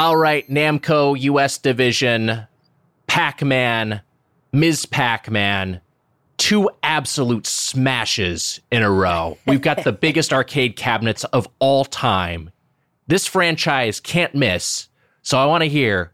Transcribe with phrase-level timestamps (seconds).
[0.00, 2.46] All right, Namco US division,
[3.08, 4.00] Pac Man,
[4.52, 4.86] Ms.
[4.86, 5.80] Pac Man,
[6.36, 9.38] two absolute smashes in a row.
[9.44, 12.52] We've got the biggest arcade cabinets of all time.
[13.08, 14.86] This franchise can't miss.
[15.22, 16.12] So I want to hear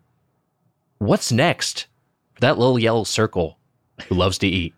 [0.97, 1.87] what's next
[2.33, 3.59] for that little yellow circle
[4.09, 4.73] who loves to eat.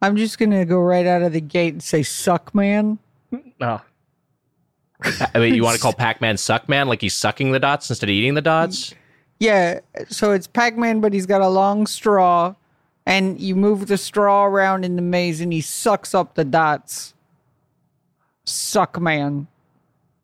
[0.00, 2.98] I'm just gonna go right out of the gate and say suck man.
[3.60, 3.82] Oh,
[5.02, 7.90] I mean, you want to call Pac Man Suck Man like he's sucking the dots
[7.90, 8.94] instead of eating the dots?
[9.38, 12.54] Yeah, so it's Pac-Man, but he's got a long straw,
[13.04, 17.14] and you move the straw around in the maze, and he sucks up the dots.
[18.44, 19.46] Suck man.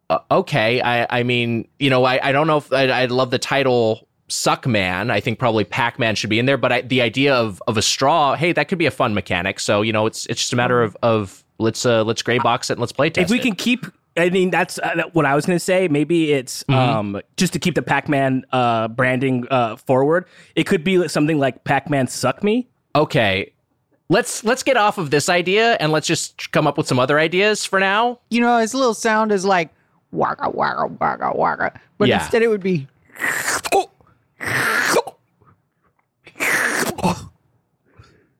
[0.08, 0.80] Uh, okay.
[0.80, 4.06] I, I mean, you know, I, I don't know if I, I love the title
[4.28, 5.10] Suck Man.
[5.10, 7.76] I think probably Pac Man should be in there, but I, the idea of, of
[7.76, 9.58] a straw, hey, that could be a fun mechanic.
[9.58, 12.70] So, you know, it's it's just a matter of, of let's uh, let's gray box
[12.70, 13.42] it and let's play test if we it.
[13.42, 15.88] can keep I mean, that's uh, what I was going to say.
[15.88, 20.26] Maybe it's um, just to keep the Pac-Man uh, branding uh, forward.
[20.54, 23.52] It could be something like Pac-Man "Suck Me." okay.
[24.08, 27.18] Let's let's get off of this idea and let's just come up with some other
[27.18, 28.18] ideas for now.
[28.28, 29.70] You know, his little sound is like
[30.10, 32.22] waka waka waka waka, but Yeah.
[32.22, 32.86] instead it would be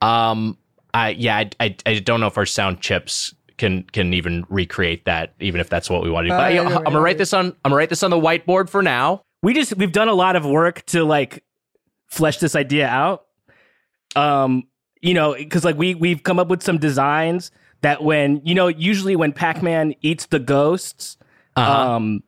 [0.01, 0.59] Um,
[0.93, 5.05] I yeah, I, I, I don't know if our sound chips can can even recreate
[5.05, 6.37] that, even if that's what we want to do.
[6.37, 7.47] But Uh, you know, I, I'm gonna write this on.
[7.47, 9.23] I'm gonna write this on the whiteboard for now.
[9.43, 11.43] We just we've done a lot of work to like
[12.09, 13.25] flesh this idea out.
[14.15, 14.65] Um,
[15.01, 18.69] you know, because like we we've come up with some designs that when you know
[18.69, 21.17] usually when Pac-Man eats the ghosts,
[21.57, 21.95] Uh-huh.
[21.97, 22.23] um,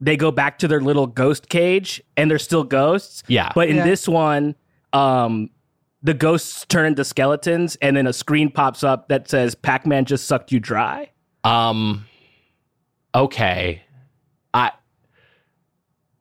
[0.00, 3.22] they go back to their little ghost cage and they're still ghosts.
[3.28, 3.50] Yeah.
[3.54, 3.84] But in Yeah.
[3.84, 4.54] this one,
[4.92, 5.50] um,
[6.02, 10.26] the ghosts turn into skeletons, and then a screen pops up that says "Pac-Man just
[10.26, 11.10] sucked you dry."
[11.44, 12.06] Um.
[13.14, 13.82] Okay.
[14.54, 14.72] I.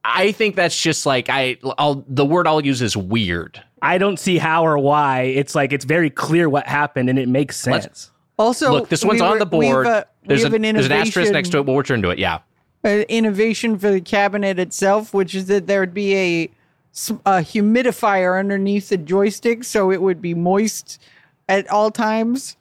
[0.03, 1.57] I think that's just like I.
[1.77, 3.61] I'll the word I'll use is weird.
[3.81, 5.23] I don't see how or why.
[5.23, 8.11] It's like it's very clear what happened, and it makes Let's- sense.
[8.39, 8.71] also.
[8.71, 9.85] Look, this one's we on the board.
[9.85, 11.65] a- there's, a- an there's an asterisk next to it.
[11.65, 12.19] We'll return to it.
[12.19, 12.39] Yeah.
[12.83, 16.49] uh, innovation for the cabinet itself, which is that there would be a, s-
[17.25, 21.01] a humidifier underneath the joystick, so it would be moist
[21.47, 22.57] at all times.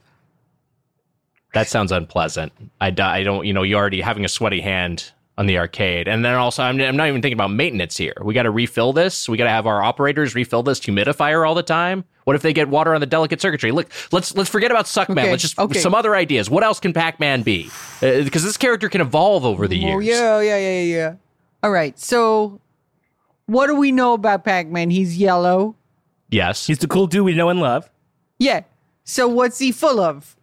[1.55, 2.53] That sounds unpleasant.
[2.81, 6.09] I, I don't, you know, you already having a sweaty hand on the arcade.
[6.09, 8.15] And then also, I'm, I'm not even thinking about maintenance here.
[8.23, 9.29] We got to refill this.
[9.29, 12.05] We got to have our operators refill this humidifier all the time.
[12.25, 13.71] What if they get water on the delicate circuitry?
[13.71, 15.19] Look, let's let's forget about Suckman.
[15.19, 15.79] Okay, Let's just okay.
[15.79, 16.51] some other ideas.
[16.51, 17.71] What else can Pac-Man be?
[18.03, 19.95] Uh, because this character can evolve over the years.
[19.95, 21.15] Oh yeah, yeah, yeah, yeah.
[21.63, 22.61] All right, so
[23.47, 24.91] what do we know about Pac-Man?
[24.91, 25.75] He's yellow.
[26.31, 26.67] Yes.
[26.67, 27.91] He's the cool dude we know and love.
[28.39, 28.63] Yeah.
[29.05, 30.37] So what's he full of?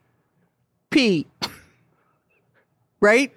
[0.90, 1.28] Pee.
[3.02, 3.34] right?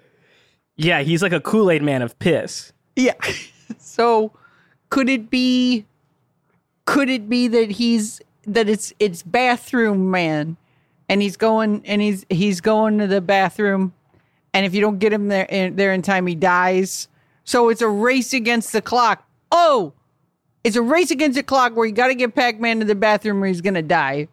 [0.77, 2.71] Yeah, he's like a Kool Aid man of piss.
[2.95, 3.15] Yeah.
[3.79, 4.31] so
[4.89, 5.85] could it be
[6.85, 10.55] could it be that he's that it's it's bathroom man
[11.09, 13.93] and he's going and he's he's going to the bathroom
[14.53, 17.07] and if you don't get him there in, there in time he dies.
[17.43, 19.26] So it's a race against the clock.
[19.51, 19.93] Oh.
[20.63, 23.41] It's a race against the clock where you got to get Pac-Man to the bathroom
[23.43, 24.27] or he's going to die.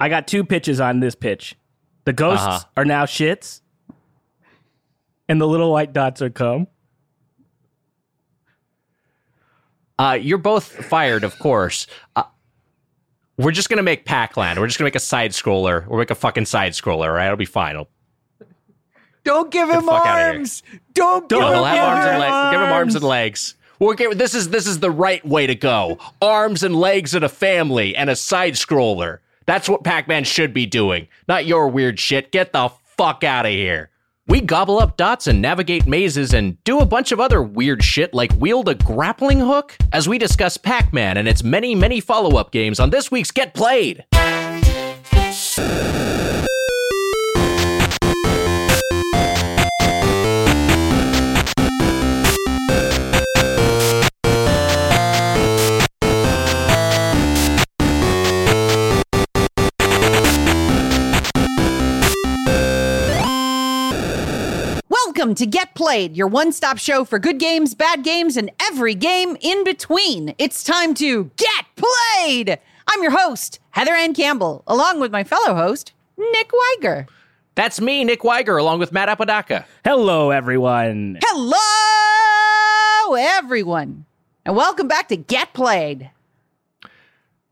[0.00, 1.54] I got two pitches on this pitch.
[2.04, 2.64] The ghosts Uh-huh.
[2.78, 3.60] are now shits,
[5.28, 6.66] and the little white dots are cum.
[9.98, 11.86] Uh, you're both fired, of course.
[12.16, 12.22] Uh,
[13.36, 14.58] we're just gonna make Pac-Land.
[14.58, 15.86] We're just gonna make a side scroller.
[15.86, 17.04] We'll make a fucking side scroller.
[17.06, 17.72] All right, it'll be fine.
[17.76, 17.88] It'll,
[19.24, 20.32] Don't give him fuck outta here.
[20.38, 20.62] arms.
[20.94, 22.52] Don't give Oh, him arms and legs.
[22.52, 23.54] Give him arms and legs.
[23.80, 25.98] Get, this is this is the right way to go.
[26.20, 29.18] Arms and legs and a family and a side scroller.
[29.46, 31.08] That's what Pac-Man should be doing.
[31.26, 32.30] Not your weird shit.
[32.30, 33.90] Get the fuck out of here.
[34.28, 38.14] We gobble up dots and navigate mazes and do a bunch of other weird shit
[38.14, 42.78] like wield a grappling hook as we discuss Pac-Man and its many, many follow-up games
[42.78, 44.04] on this week's Get Played.
[65.20, 68.94] Welcome to Get Played, your one stop show for good games, bad games, and every
[68.94, 70.34] game in between.
[70.38, 72.58] It's time to Get Played!
[72.88, 77.06] I'm your host, Heather Ann Campbell, along with my fellow host, Nick Weiger.
[77.54, 79.66] That's me, Nick Weiger, along with Matt Apodaca.
[79.84, 81.18] Hello, everyone.
[81.22, 84.06] Hello, everyone,
[84.46, 86.10] and welcome back to Get Played.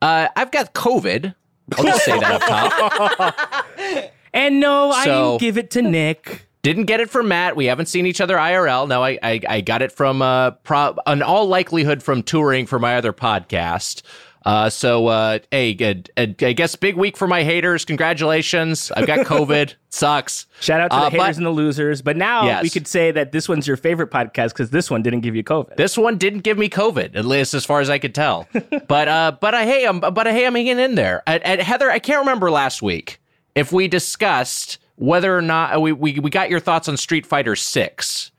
[0.00, 1.34] Uh, I've got COVID.
[1.76, 3.66] I'll just say that up top.
[4.32, 6.47] And no, I didn't give it to Nick.
[6.62, 7.56] Didn't get it from Matt.
[7.56, 8.88] We haven't seen each other IRL.
[8.88, 12.78] No, I I, I got it from uh, pro- in all likelihood from touring for
[12.78, 14.02] my other podcast.
[14.46, 16.10] Uh, so, uh, hey, good.
[16.16, 17.84] I guess big week for my haters.
[17.84, 18.90] Congratulations.
[18.96, 19.74] I've got COVID.
[19.90, 20.46] Sucks.
[20.60, 22.00] Shout out to Uh, the but- haters and the losers.
[22.02, 22.62] But now Yes.
[22.62, 25.44] we could say that this one's your favorite podcast because this one didn't give you
[25.44, 25.76] COVID.
[25.76, 28.48] This one didn't give me COVID, at least as far as I could tell.
[28.88, 31.22] but uh, but uh, hey, I'm but uh, hey, I'm hanging in there.
[31.26, 33.20] And Heather, I can't remember last week
[33.54, 37.24] if we discussed whether or not uh, we we, we got your thoughts on Street
[37.24, 38.30] Fighter Six,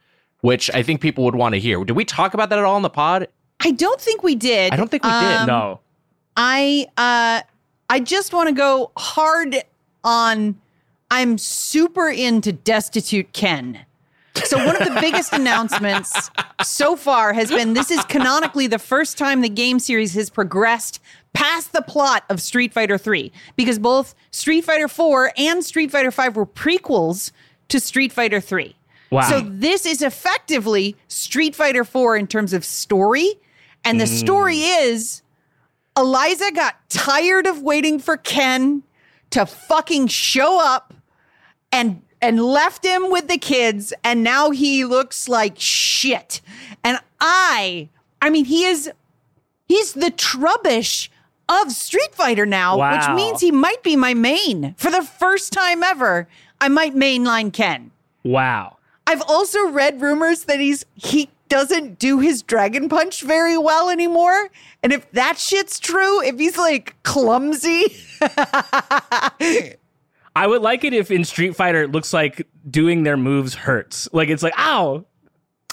[0.42, 1.84] which I think people would want to hear.
[1.84, 3.28] Did we talk about that at all in the pod?
[3.62, 4.72] I don't think we did.
[4.72, 5.38] I don't think we did.
[5.38, 5.80] Um, no.
[6.38, 7.42] I uh
[7.90, 9.64] I just want to go hard
[10.04, 10.60] on
[11.12, 13.86] I'm super into Destitute Ken.
[14.46, 16.30] So one of the biggest announcements
[16.64, 21.02] so far has been this is canonically the first time the game series has progressed
[21.34, 26.12] past the plot of Street Fighter 3 because both Street Fighter 4 and Street Fighter
[26.12, 27.32] 5 were prequels
[27.70, 28.76] to Street Fighter 3.
[29.12, 29.22] Wow.
[29.22, 33.36] So this is effectively Street Fighter 4 in terms of story
[33.84, 34.82] and the story mm.
[34.82, 35.22] is
[35.98, 38.84] Eliza got tired of waiting for Ken
[39.32, 40.94] to fucking show up
[41.72, 46.42] and and left him with the kids and now he looks like shit.
[46.84, 47.90] And I
[48.22, 48.92] I mean he is
[49.68, 51.10] he's the trubbish
[51.50, 52.96] of Street Fighter now, Wow.
[52.96, 54.76] which means he might be my main.
[54.78, 56.28] For the first time ever,
[56.62, 57.92] I might mainline Ken.
[58.24, 58.78] Wow.
[59.08, 64.50] I've also read rumors that he's he doesn't do his dragon punch very well anymore.
[64.84, 67.86] And if that shit's true, if he's like clumsy,
[70.36, 74.08] I would like it if in Street Fighter it looks like doing their moves hurts.
[74.14, 75.06] Like it's like, ow.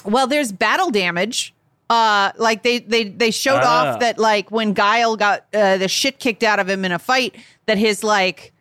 [0.03, 1.53] well, there's battle damage.
[1.89, 3.93] Uh, like they they they showed Ah.
[3.93, 6.99] off that like when Guile got uh, the shit kicked out of him in a
[6.99, 7.35] fight,
[7.65, 8.53] that his like.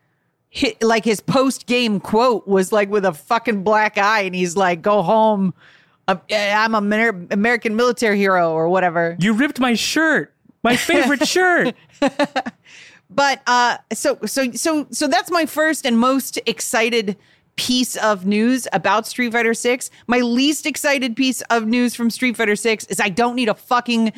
[0.54, 4.56] hi like his post game quote was like with a fucking black eye, and he's
[4.56, 5.52] like, "Go home,
[6.08, 10.32] I'm, I'm a Amer- American military hero or whatever." You ripped my shirt.
[10.62, 11.74] My favorite shirt.
[13.10, 17.16] but uh so so so so that's my first and most excited
[17.56, 19.90] piece of news about Street Fighter 6.
[20.06, 23.54] My least excited piece of news from Street Fighter 6 is I don't need a
[23.54, 24.12] fucking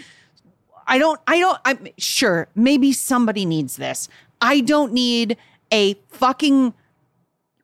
[0.87, 4.09] I don't I don't I'm sure maybe somebody needs this.
[4.41, 5.37] I don't need
[5.73, 6.75] a fucking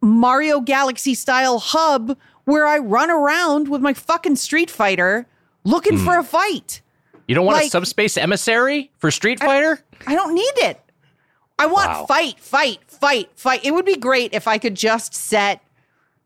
[0.00, 5.26] Mario Galaxy style hub where I run around with my fucking Street Fighter
[5.65, 6.05] looking hmm.
[6.05, 6.82] for a fight.
[7.26, 9.81] You don't want a subspace emissary for Street Fighter?
[10.06, 10.81] I don't need it.
[11.59, 12.06] I want Wow.
[12.06, 13.65] fight, fight, fight, fight.
[13.65, 15.61] It would be great if I could just set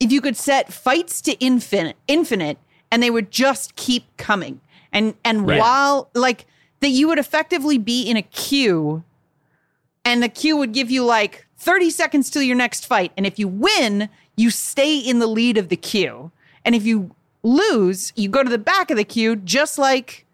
[0.01, 2.57] if you could set fights to infinite infinite
[2.91, 4.61] and they would just keep coming.
[4.93, 5.59] And and Right.
[5.59, 6.47] while like
[6.81, 9.03] that you would effectively be in a queue
[10.05, 13.39] and the queue would give you like 30 seconds till your next fight and if
[13.39, 16.31] you win, you stay in the lead of the queue.
[16.65, 20.25] And if you lose, you go to the back of the queue just like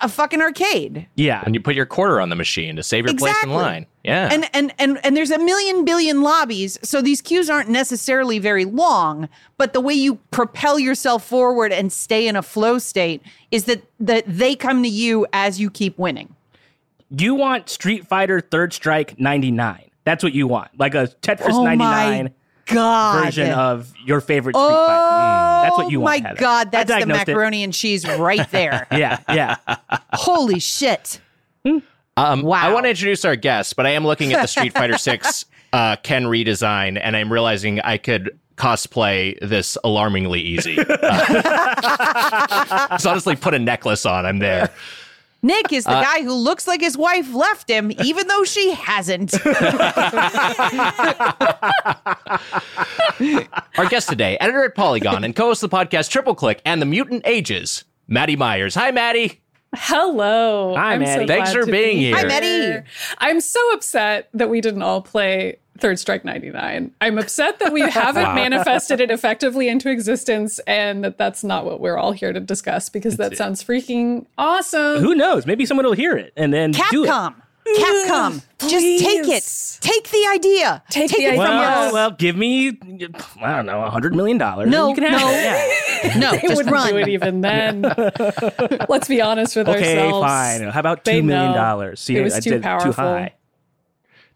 [0.00, 1.06] a fucking arcade.
[1.14, 1.42] Yeah.
[1.44, 3.86] And you put your quarter on the machine to save your place in line.
[4.04, 4.28] Yeah.
[4.32, 8.64] And and and and there's a million billion lobbies, so these queues aren't necessarily very
[8.64, 13.64] long, but the way you propel yourself forward and stay in a flow state is
[13.64, 16.34] that that they come to you as you keep winning.
[17.10, 19.90] You want Street Fighter Third Strike 99.
[20.04, 20.70] That's what you want.
[20.78, 22.32] Like a Tetris Oh 99
[22.66, 23.24] god.
[23.24, 24.92] version of your favorite Street Fighter.
[24.92, 26.22] Mm, That's what you Oh want.
[26.22, 26.40] my Heather.
[26.40, 27.26] god, that's the diagnosed it.
[27.28, 28.86] macaroni and cheese right there.
[28.92, 29.56] Yeah, yeah.
[30.12, 31.20] Holy shit.
[31.64, 32.68] Um, Wow.
[32.68, 35.44] I want to introduce our guest, but I am looking at the Street Fighter Six
[35.72, 40.78] uh, Ken redesign, and I'm realizing I could cosplay this alarmingly easy.
[40.78, 44.24] Uh, just honestly, put a necklace on.
[44.24, 44.70] I'm there.
[45.46, 48.72] Nick is the Uh, guy who looks like his wife left him, even though she
[48.72, 49.32] hasn't.
[53.78, 56.86] Our guest today, editor at Polygon and co-host of the podcast Triple Click and the
[56.86, 58.74] Mutant Ages, Maddy Myers.
[58.74, 59.40] Hi, Maddy.
[59.74, 60.74] Hello.
[60.76, 61.22] Hi, I'm Maddy.
[61.22, 62.16] So Thanks for being be here.
[62.16, 62.82] Hi, Maddy.
[63.18, 66.92] I'm so upset that we didn't all play Third Strike 99.
[67.00, 71.80] I'm upset that we haven't manifested it effectively into existence and that that's not what
[71.80, 75.00] we're all here to discuss because that sounds freaking awesome.
[75.02, 75.46] Who knows?
[75.46, 77.08] Maybe someone will hear it and then do it.
[77.08, 77.34] Capcom.
[77.78, 78.42] Capcom.
[78.60, 79.78] Just take it.
[79.80, 80.82] Take the idea.
[80.88, 81.46] Take take the it idea.
[81.46, 81.92] from Well, us.
[81.92, 84.68] well, give me, I don't know, a hundred million dollars.
[84.70, 85.30] No, you can have no.
[85.30, 85.42] it.
[85.42, 85.82] Yeah.
[86.18, 86.90] No, They just wouldn't run.
[86.90, 87.82] do it even then.
[88.88, 90.24] Let's be honest with Okay, ourselves.
[90.24, 90.68] Okay, fine.
[90.70, 92.00] How about They two million dollars?
[92.00, 92.92] See, It was I too did too powerful.
[92.92, 93.32] high.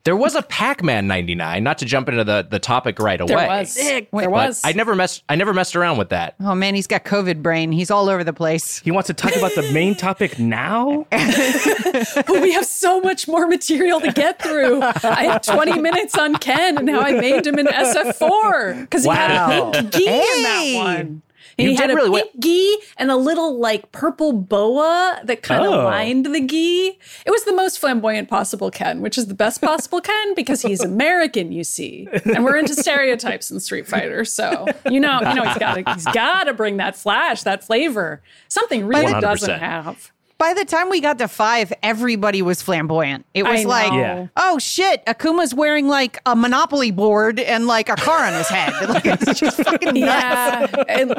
[0.04, 3.28] There was a Pac-Man 99, not to jump into the, the topic right away.
[3.34, 3.74] There was.
[3.74, 4.62] There was.
[4.64, 6.36] I never messed I never messed around with that.
[6.40, 7.70] Oh man, he's got COVID brain.
[7.70, 8.78] He's all over the place.
[8.78, 11.06] He wants to talk about the main topic now.
[11.10, 14.80] but we have so much more material to get through.
[14.82, 19.10] I had 20 minutes on Ken, and now I made him an SF4 because he
[19.10, 19.70] had a Wow.
[19.72, 21.16] pink gi in that Hey.
[21.60, 25.64] You he had a really pink gi and a little like purple boa that kind
[25.64, 25.84] of Oh.
[25.84, 26.98] lined the gi.
[27.26, 30.82] It was the most flamboyant possible Ken, which is the best possible Ken because he's
[30.82, 34.24] American, you see, and we're into stereotypes in Street Fighter.
[34.24, 37.64] So you know, you know, he's got to he's got to bring that flash, that
[37.64, 39.20] flavor, something really 100%.
[39.20, 40.12] doesn't have.
[40.40, 43.26] By the time we got to five, everybody was flamboyant.
[43.34, 43.92] It was I like.
[43.92, 44.28] Yeah.
[44.38, 48.72] oh shit, Akuma's wearing like a Monopoly board and like a car on his head.
[48.88, 50.72] Like, it's just fucking nuts.
[50.72, 51.12] Yeah, and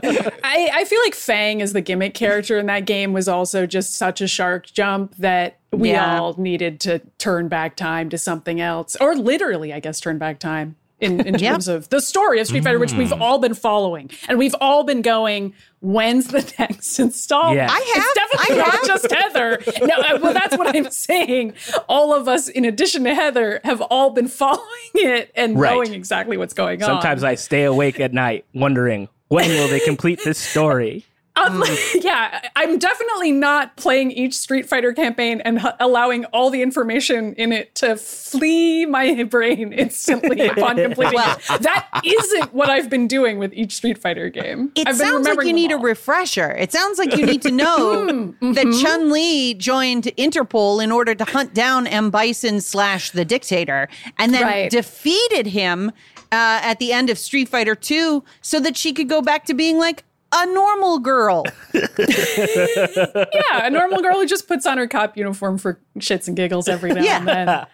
[0.43, 3.93] I, I feel like Fang as the gimmick character in that game was also just
[3.95, 6.19] such a shark jump that we Yeah.
[6.19, 10.39] all needed to turn back time to something else, or literally, I guess, turn back
[10.39, 11.51] time in, in Yeah.
[11.51, 14.83] terms of the story of Street Fighter, which we've all been following, and we've all
[14.83, 15.53] been going.
[15.83, 17.55] When's the next installment?
[17.57, 17.67] Yeah.
[17.71, 18.03] I have.
[18.05, 18.85] It's definitely I not have.
[18.85, 19.59] just Heather.
[19.87, 21.53] No, uh, well, that's what I'm saying.
[21.89, 24.61] All of us, in addition to Heather, have all been following
[24.93, 25.73] it and Right.
[25.73, 26.87] knowing exactly what's going on.
[26.87, 31.03] Sometimes I stay awake at night wondering when will they complete this story.
[31.35, 31.63] Um,
[32.01, 37.33] yeah, I'm definitely not playing each Street Fighter campaign and h- allowing all the information
[37.35, 41.61] in it to flee my brain instantly upon completing it.
[41.61, 44.71] That isn't what I've been doing with each Street Fighter game.
[44.75, 46.51] It I've been sounds like you them need a refresher.
[46.51, 48.05] It sounds like you need to know
[48.41, 52.09] that Chun Li joined Interpol in order to hunt down M.
[52.09, 54.69] Bison slash the dictator and then Right.
[54.71, 55.91] defeated him
[56.31, 59.53] uh, at the end of Street Fighter 2 so that she could go back to
[59.53, 61.43] being like a normal girl.
[61.73, 66.67] yeah, a normal girl who just puts on her cop uniform for shits and giggles
[66.67, 67.17] every now Yeah.
[67.17, 67.65] and then.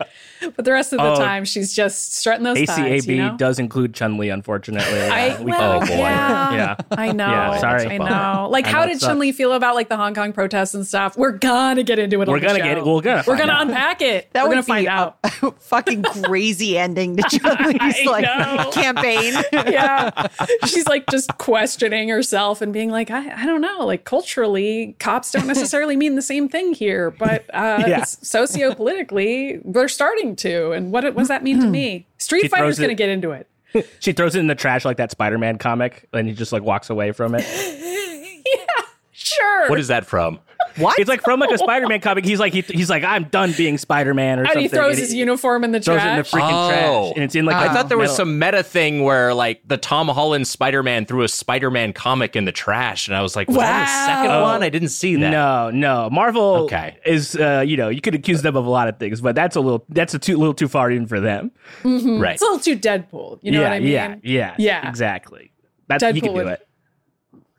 [0.55, 1.15] But the rest of the Oh.
[1.15, 3.05] time, she's just strutting those thighs.
[3.05, 3.37] ACAB you know?
[3.37, 5.01] does include Chun Li, unfortunately.
[5.01, 5.87] I, Uh, we well, Oh, boy.
[5.97, 6.75] Yeah, Yeah.
[6.91, 7.27] I know.
[7.27, 7.87] Yeah, sorry.
[7.87, 8.47] I know.
[8.49, 10.85] Like, I how know, did Chun Li feel about like the Hong Kong protests and
[10.85, 11.17] stuff?
[11.17, 12.27] We're gonna get into it.
[12.27, 12.63] We're the gonna show.
[12.65, 12.85] get it.
[12.85, 13.61] We're gonna We're gonna out.
[13.67, 14.29] unpack it.
[14.33, 15.17] That We're gonna be find a- out.
[15.23, 18.69] a fucking crazy ending to Chun Li's like know.
[18.71, 19.33] campaign.
[19.53, 20.27] yeah,
[20.65, 23.86] she's like just questioning herself and being like, I, I don't know.
[23.86, 28.01] Like culturally, cops don't necessarily mean the same thing here, but uh, Yeah.
[28.01, 30.72] sociopolitically, they're starting to.
[30.72, 32.06] And what, what does that mean to me?
[32.18, 33.48] Street She Fighter's gonna get into it.
[34.00, 36.63] She throws it in the trash like that Spider Man comic, and he just like
[36.63, 37.46] walks away from it.
[38.48, 39.70] Yeah, sure.
[39.70, 40.39] What is that from?
[40.77, 41.00] What?
[41.00, 42.25] It's like from like a Spider Man comic.
[42.25, 44.62] He's like he, he's like I'm done being Spider Man or and something.
[44.63, 46.07] he throws And his he uniform in the throws trash.
[46.07, 46.69] it in the freaking Oh.
[46.69, 49.62] trash, and it's in like I a thought there was some meta thing where like
[49.67, 53.48] the Tom Holland Spider-Man threw a Spider-Man comic in the trash, and I was like,
[53.48, 54.43] was that the second Wow.
[54.43, 54.63] one?
[54.63, 55.29] I didn't see that.
[55.31, 56.10] No, no.
[56.10, 56.98] Marvel Okay.
[57.05, 59.55] is uh, you know, you could accuse them of a lot of things, but that's
[59.55, 61.51] a little that's a too little too far even for them.
[61.84, 62.34] Right.
[62.34, 63.39] It's a little too Deadpool.
[63.41, 63.89] You know yeah, what I mean?
[63.89, 64.89] yeah, yeah, Yeah.
[64.89, 65.51] exactly.
[65.88, 66.66] That's he Deadpool can do would- it.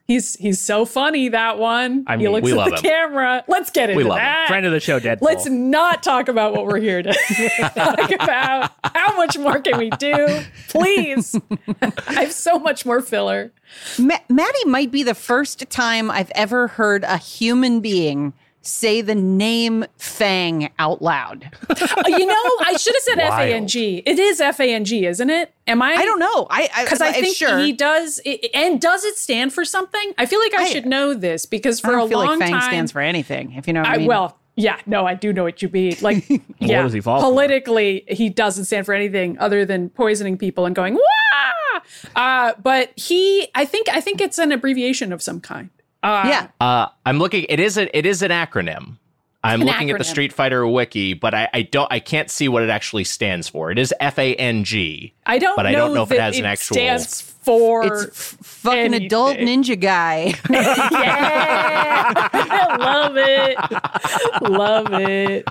[0.08, 2.04] He's he's so funny that one.
[2.06, 2.82] I he looks we at love the him.
[2.82, 3.44] camera.
[3.46, 4.24] Let's get into love him.
[4.24, 4.48] that.
[4.48, 5.20] Friend of the show, Deadpool.
[5.20, 7.12] Let's not talk about what we're here to
[7.74, 8.72] talk about.
[8.94, 10.40] How much more can we do?
[10.68, 11.38] Please.
[11.82, 13.52] I have so much more filler.
[13.98, 19.14] Ma- Maddy might be the first time I've ever heard a human being say the
[19.14, 21.50] name Fang out loud.
[21.70, 23.48] Uh, you know, I should have said F Wild.
[23.48, 24.02] A N G.
[24.04, 25.54] It is F A N G, isn't it?
[25.66, 25.92] Am I?
[25.94, 26.46] I don't know.
[26.50, 27.58] I Because I think sure.
[27.58, 28.20] he does.
[28.24, 30.12] It, and does it stand for something?
[30.18, 32.28] I feel like I, I- should know this because I for don't a feel long
[32.38, 32.62] like Fang time.
[32.62, 33.52] stands for anything.
[33.52, 34.06] If you know what I, I, mean.
[34.06, 35.96] well, yeah, no, I do know what you mean.
[36.00, 37.30] Like, yeah, does he fall for?
[37.30, 41.80] politically, he doesn't stand for anything other than poisoning people and going wah.
[42.16, 45.70] Uh, but he, I think, I think it's an abbreviation of some kind.
[46.02, 46.48] Uh, yeah.
[46.60, 47.44] Uh, I'm looking.
[47.48, 48.96] It is a, It is an acronym.
[49.44, 50.04] I'm An looking at the.
[50.04, 51.90] Street Fighter wiki, but I, I don't.
[51.92, 53.70] I can't see what it actually stands for.
[53.70, 55.14] It is F A N G.
[55.26, 55.54] I don't.
[55.56, 57.84] But I know don't know if it that has an actual- stands for.
[57.86, 60.34] It's f- fucking adult ninja guy.
[60.50, 65.48] yeah, I love it, love it.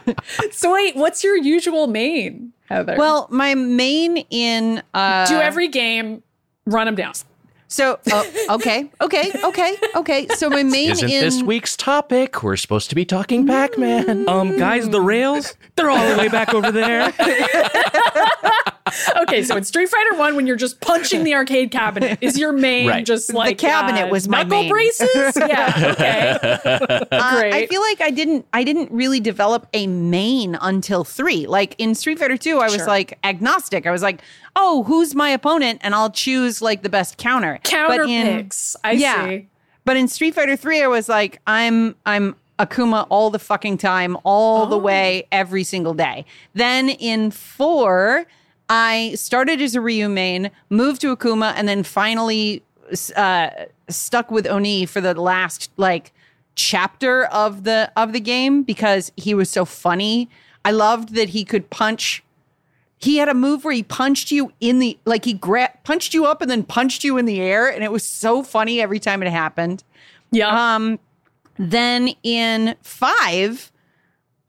[0.53, 2.95] So wait, what's your usual main, Heather?
[2.97, 6.23] well, my main in uh do every game,
[6.65, 7.13] run them down.
[7.69, 10.27] So oh, okay, okay, okay, okay.
[10.29, 12.41] So my main Isn't in this week's topic?
[12.41, 14.29] We're supposed to be talking Pac-Man.
[14.29, 17.13] um guys, the rails, they're all the way back over there.
[19.37, 22.51] Okay, so in Street Fighter One, when you're just punching the arcade cabinet, is your
[22.51, 23.05] main Right.
[23.05, 24.69] just like the cabinet uh, was my knuckle main.
[24.69, 25.09] braces?
[25.37, 26.37] Yeah, okay.
[26.79, 31.47] Uh, I feel like I didn't I didn't really develop a main until three.
[31.47, 32.87] Like in Street Fighter 2, I was Sure.
[32.87, 33.85] like agnostic.
[33.87, 34.21] I was like,
[34.55, 35.79] oh, who's my opponent?
[35.83, 37.59] And I'll choose like the best counter.
[37.63, 38.75] Counter But in- picks.
[38.83, 39.27] I yeah.
[39.27, 39.47] see.
[39.85, 44.17] But in Street Fighter 3, I was like, I'm I'm Akuma all the fucking time,
[44.23, 46.25] all the way, every single day.
[46.55, 48.25] Then in four,
[48.69, 52.63] I started as a Ryu main, moved to Akuma, and then finally
[53.15, 53.49] uh,
[53.89, 56.11] stuck with Oni for the last like
[56.55, 60.29] chapter of the of the game because he was so funny.
[60.65, 62.23] I loved that he could punch.
[62.97, 66.25] He had a move where he punched you in the like he gra- punched you
[66.25, 69.21] up and then punched you in the air, and it was so funny every time
[69.21, 69.83] it happened.
[70.31, 70.75] Yeah.
[70.75, 70.99] Um,
[71.57, 73.71] then in five,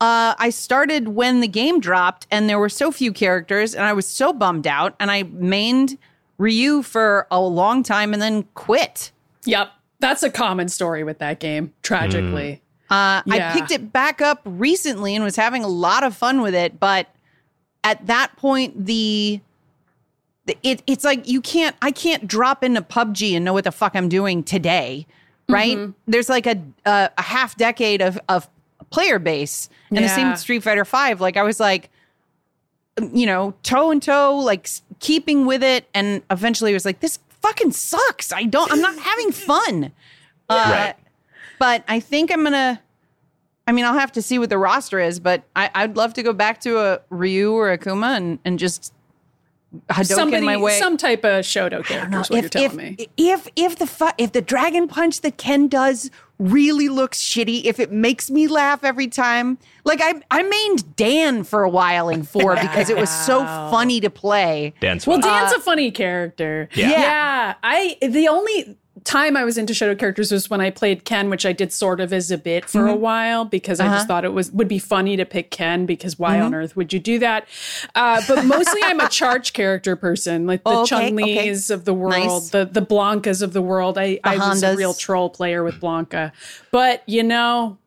[0.00, 3.92] uh, I started when the game dropped, and there were so few characters, and I
[3.92, 5.98] was so bummed out, and I mained
[6.38, 9.10] Ryu for a long time, and then quit.
[9.44, 9.72] yep.
[10.00, 12.62] That's a common story with that game, tragically.
[12.88, 13.50] Uh, Yeah.
[13.50, 16.78] I picked it back up recently and was having a lot of fun with it,
[16.78, 17.08] but
[17.82, 19.40] at that point, the
[20.46, 23.72] the- it, it's like you can't I can't drop into PUBG and know what the
[23.72, 25.04] fuck I'm doing today,
[25.48, 25.76] right?
[25.76, 25.90] Mm-hmm.
[26.06, 28.48] There's like a a, a half decade of of
[28.90, 31.20] player base, and the same with Street Fighter Five.
[31.20, 31.90] Like I was like,
[33.12, 34.68] you know, toe and toe, like
[35.00, 38.32] keeping with it, and eventually it was like this fucking sucks.
[38.32, 38.70] I don't.
[38.72, 39.92] I'm not having fun.
[40.48, 40.94] Uh, Right.
[41.58, 42.80] But I think I'm gonna.
[43.66, 46.22] I mean, I'll have to see what the roster is, but I, I'd love to
[46.22, 48.94] go back to a Ryu or Akuma and and just
[49.90, 50.78] Hadouken Somebody, my way.
[50.78, 53.08] some type of Shoto character is what you're if, telling if, me.
[53.18, 57.80] if if the fu- if the dragon punch that Ken does really looks shitty, if
[57.80, 62.22] it makes me laugh every time, like I I mained Dan for a while in
[62.22, 64.74] four because it was so funny to play.
[64.80, 65.28] Dan's Well, fun.
[65.30, 66.68] Dan's a uh, funny character.
[66.74, 66.90] Yeah.
[66.90, 67.54] Yeah.
[67.62, 71.44] I the only time I was into Shoto characters was when I played Ken, which
[71.46, 72.88] I did sort of as a bit for Mm-hmm.
[72.88, 73.94] a while because I Uh-huh.
[73.96, 76.46] just thought it was would be funny to pick Ken because why Mm-hmm.
[76.46, 77.46] on earth would you do that?
[77.94, 81.48] Uh, but mostly I'm a charge character person, like the Oh, okay, Chun okay.
[81.70, 82.12] Of the world,
[82.42, 82.50] Nice.
[82.50, 83.98] the the Blankas of the world.
[83.98, 86.32] I, I was a real troll player with Blanka,
[86.70, 87.78] but you know,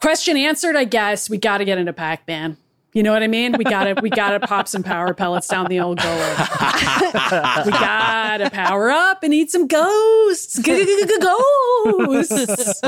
[0.00, 0.76] question answered.
[0.76, 2.56] I guess we got to get into Pac Man.
[2.94, 3.54] You know what I mean?
[3.58, 6.38] We gotta we gotta pop some power pellets down the old gullet.
[7.66, 10.58] we gotta power up and eat some ghosts.
[11.20, 12.80] Ghosts.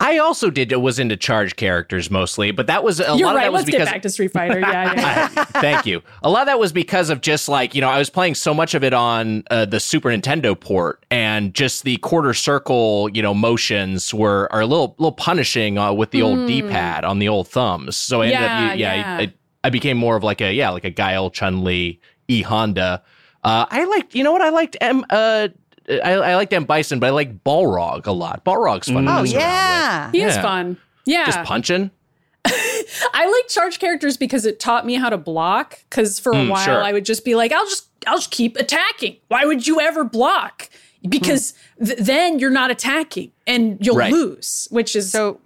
[0.00, 3.36] I also did it was into charge characters mostly, but that was a You're lot
[3.36, 4.60] of that was Let's get because back to Street Fighter.
[4.60, 5.44] Yeah, yeah.
[5.44, 6.02] Thank you.
[6.22, 8.54] A lot of that was because of just like, you know, I was playing so
[8.54, 13.22] much of it on uh, the Super Nintendo port and just the quarter circle, you
[13.22, 17.28] know, motions were are a little little punishing uh, with the old D-pad on the
[17.28, 17.96] old thumbs.
[17.96, 18.40] So I ended.
[18.40, 19.16] Yeah, up yeah, yeah.
[19.16, 19.34] I, I,
[19.64, 23.02] I became more of like a yeah, like a Guile Chun-Li E Honda.
[23.42, 25.48] Uh, I liked, you know what I liked M uh
[25.88, 28.44] I, I liked M Bison, but I like Balrog a lot.
[28.44, 29.04] Balrog's fun.
[29.06, 30.10] to Oh mess around yeah.
[30.12, 30.76] He is fun.
[31.06, 31.24] Yeah.
[31.26, 31.90] Just punching.
[32.46, 35.80] I like charge characters because it taught me how to block.
[35.88, 36.82] Because for a Mm, while sure.
[36.82, 39.16] I would just be like, I'll just I'll just keep attacking.
[39.28, 40.68] Why would you ever block?
[41.08, 44.12] Because th- then you're not attacking and you'll Right.
[44.12, 45.40] lose, which is So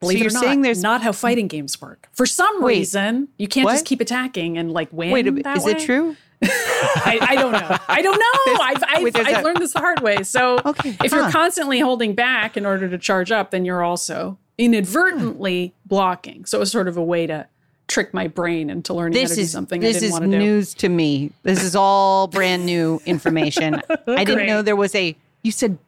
[0.00, 2.08] believe so it you're or not, saying there's not how fighting games work.
[2.12, 2.78] For some Wait.
[2.78, 5.10] reason, you can't just keep attacking and like win.
[5.12, 5.72] wait, a that is way.
[5.72, 6.16] it true?
[6.42, 7.76] I, I don't know.
[7.88, 8.54] I don't know.
[8.62, 10.22] I've, I've, wait, there's I've learned this the hard way.
[10.22, 14.38] So Okay, if you're constantly holding back in order to charge up, then you're also
[14.58, 16.44] inadvertently blocking.
[16.44, 17.46] So it was sort of a way to
[17.88, 20.12] trick my brain into learning how This to do is something I this didn't is
[20.12, 20.38] want to do.
[20.38, 21.30] news to me.
[21.42, 23.80] This is all brand new information.
[24.06, 25.16] I didn't know there was a.
[25.42, 25.78] You said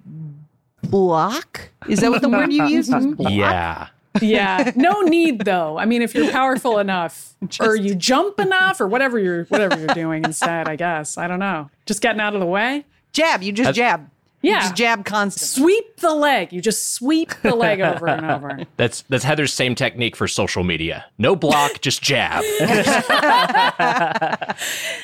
[0.83, 1.69] block.
[1.89, 2.93] Is that what the word you used?
[2.93, 3.33] was block?
[3.33, 3.89] Yeah.
[4.21, 4.73] Yeah.
[4.77, 5.79] No need though.
[5.79, 9.89] I mean, if you're powerful enough or you jump enough or whatever you're whatever you're
[9.89, 11.17] doing instead, I guess.
[11.19, 11.71] I don't know.
[11.87, 12.85] Just getting out of the way.
[13.13, 13.43] Jab.
[13.43, 14.09] You just jab.
[14.41, 14.61] You Yeah.
[14.61, 15.49] just jab constant.
[15.49, 16.53] Sweep the leg.
[16.53, 18.61] You just sweep the leg over and over.
[18.77, 21.07] That's that's Heather's same technique for social media.
[21.19, 22.45] No block, just jab.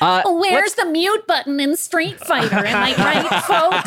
[0.01, 2.65] Uh, Where's the mute button in Street Fighter?
[2.65, 3.81] Am I right,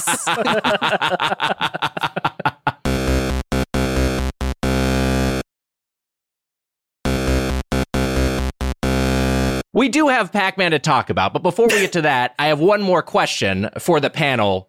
[2.66, 2.74] folks?
[9.78, 12.58] We do have Pac-Man to talk about, but before we get to that, I have
[12.58, 14.68] one more question for the panel.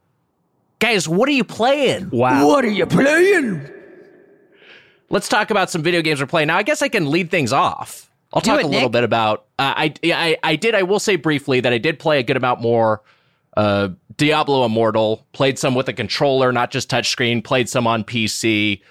[0.77, 2.11] Guys, what are you playing?
[2.11, 2.45] Wow.
[2.45, 3.67] What are you playing?
[5.09, 6.49] Let's talk about some video games we're playing.
[6.49, 8.11] Now, I guess I can lead things off.
[8.31, 9.47] I'll Do talk it, a little bit about.
[9.57, 10.75] Uh, I, I I did.
[10.75, 13.01] I will say briefly that I did play a good amount more.
[13.57, 15.25] Uh, Diablo Immortal.
[15.33, 17.43] Played some with a controller, not just touchscreen.
[17.43, 18.81] Played some on PC.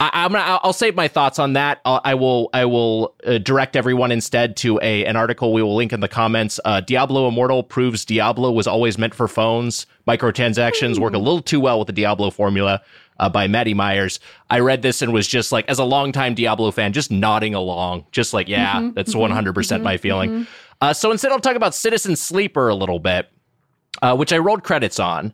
[0.00, 0.44] I, I'm gonna.
[0.44, 1.80] I'll- I'll save my thoughts on that.
[1.84, 2.50] I'll, I will.
[2.52, 6.08] I will uh, direct everyone instead to a an article we will link in the
[6.08, 6.58] comments.
[6.64, 9.86] Uh, Diablo Immortal proves Diablo was always meant for phones.
[10.08, 12.82] Microtransactions work a little too well with the Diablo formula.
[13.16, 14.18] Uh, by Maddie Myers.
[14.50, 18.06] I read this and was just like, as a longtime Diablo fan, just nodding along,
[18.10, 20.48] just like, yeah, that's 100% my feeling.
[20.80, 23.30] Uh, so instead, I'll talk about Citizen Sleeper a little bit,
[24.02, 25.32] uh, which I rolled credits on.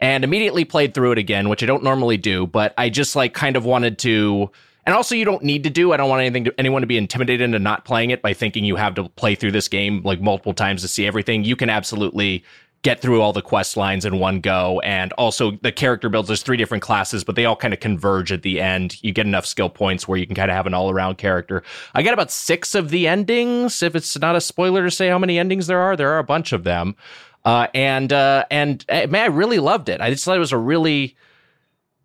[0.00, 3.34] And immediately played through it again, which I don't normally do, but I just like
[3.34, 4.50] kind of wanted to.
[4.86, 5.92] And also, you don't need to do.
[5.92, 8.64] I don't want anything to, anyone to be intimidated into not playing it by thinking
[8.64, 11.44] you have to play through this game like multiple times to see everything.
[11.44, 12.42] You can absolutely
[12.82, 14.80] get through all the quest lines in one go.
[14.80, 16.28] And also, the character builds.
[16.28, 19.02] There's three different classes, but they all kind of converge at the end.
[19.02, 21.62] You get enough skill points where you can kind of have an all around character.
[21.94, 23.82] I got about six of the endings.
[23.82, 26.24] If it's not a spoiler to say how many endings there are, there are a
[26.24, 26.96] bunch of them.
[27.44, 30.00] Uh, and uh, and uh, man, I really loved it.
[30.00, 31.16] I just thought it was a really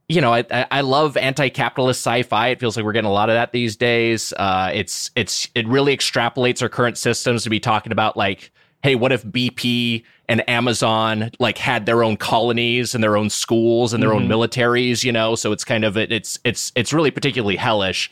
[0.07, 2.49] you know, I, I love anti-capitalist sci-fi.
[2.49, 4.33] It feels like we're getting a lot of that these days.
[4.33, 8.51] Uh, it's it's it really extrapolates our current systems to be talking about like,
[8.83, 13.93] hey, what if BP and Amazon like had their own colonies and their own schools
[13.93, 15.03] and their own militaries?
[15.03, 18.11] You know, so it's kind of it's it's it's really particularly hellish.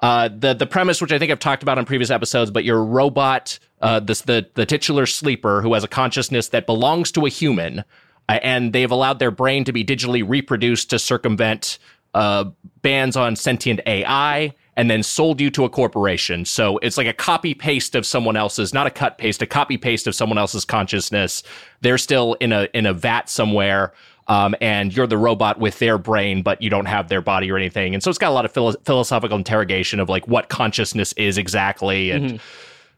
[0.00, 2.82] Uh, the the premise, which I think I've talked about in previous episodes, but you're
[2.82, 7.80] robot, uh, the the titular sleeper who has a consciousness that belongs to a human,
[8.30, 11.78] uh, and they've allowed their brain to be digitally reproduced to circumvent
[12.14, 12.44] uh,
[12.80, 16.46] bans on sentient AI, and then sold you to a corporation.
[16.46, 19.76] So it's like a copy paste of someone else's, not a cut paste, a copy
[19.76, 21.42] paste of someone else's consciousness.
[21.82, 23.92] They're still in a in a vat somewhere.
[24.26, 27.58] Um, and you're the robot with their brain, but you don't have their body or
[27.58, 27.92] anything.
[27.92, 31.36] And so it's got a lot of philo- philosophical interrogation of like what consciousness is
[31.36, 32.10] exactly.
[32.10, 32.40] And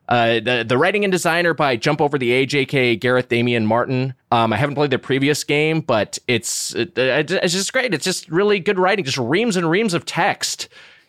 [0.08, 2.52] uh, the the writing and designer by Jump Over the Age,
[3.00, 4.14] Gareth Damian Martin.
[4.30, 7.92] Um, I haven't played the previous game, but it's it, it's just great.
[7.92, 10.68] It's just really good writing, just reams and reams of text.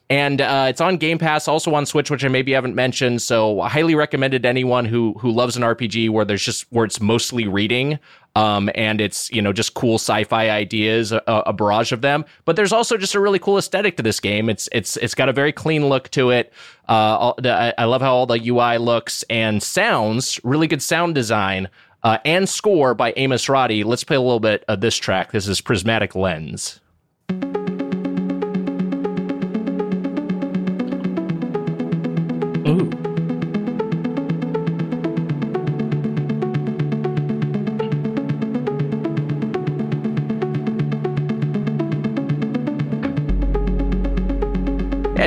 [0.09, 3.21] And uh, it's on Game Pass, also on Switch, which I maybe haven't mentioned.
[3.21, 7.01] So highly recommended to anyone who who loves an RPG where there's just where it's
[7.01, 7.99] mostly reading,
[8.37, 12.23] um, and it's you know just cool sci-fi ideas, a, a barrage of them.
[12.45, 14.47] But there's also just a really cool aesthetic to this game.
[14.47, 16.53] It's it's it's got a very clean look to it.
[16.87, 20.39] Uh, I, I love how all the UI looks and sounds.
[20.43, 21.67] Really good sound design.
[22.03, 23.83] Uh, and score by Amos Roddy.
[23.83, 25.31] Let's play a little bit of this track.
[25.31, 26.79] This is Prismatic Lens.
[32.67, 32.96] Ooh.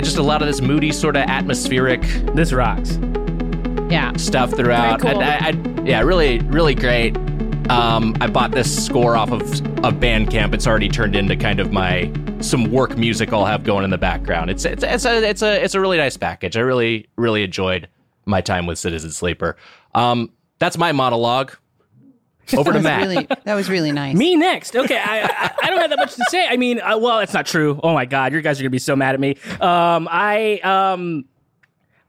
[0.00, 2.00] Yeah, just a lot of this moody, sort of atmospheric
[2.34, 2.96] This rocks.
[3.90, 4.16] Yeah.
[4.16, 5.00] stuff throughout.
[5.00, 5.18] Cool.
[5.18, 7.14] I, I, I- yeah, really, really great.
[7.68, 9.42] Um, I bought this score off of
[9.84, 10.54] of Bandcamp.
[10.54, 12.10] It's already turned into kind of my
[12.40, 14.50] some work music I'll have going in the background.
[14.50, 16.56] It's it's it's a it's a it's a really nice package.
[16.56, 17.86] I really really enjoyed
[18.24, 19.56] my time with Citizen Sleeper.
[19.94, 21.52] Um, that's my monologue.
[22.58, 23.00] Over to That Matt.
[23.08, 24.16] really that was really nice.
[24.16, 24.74] Me next.
[24.76, 26.46] Okay, I, I, I don't have that much to say.
[26.48, 27.78] I mean, uh, well, that's not true.
[27.82, 29.36] Oh my god, you guys are gonna be so mad at me.
[29.60, 31.24] Um, I um,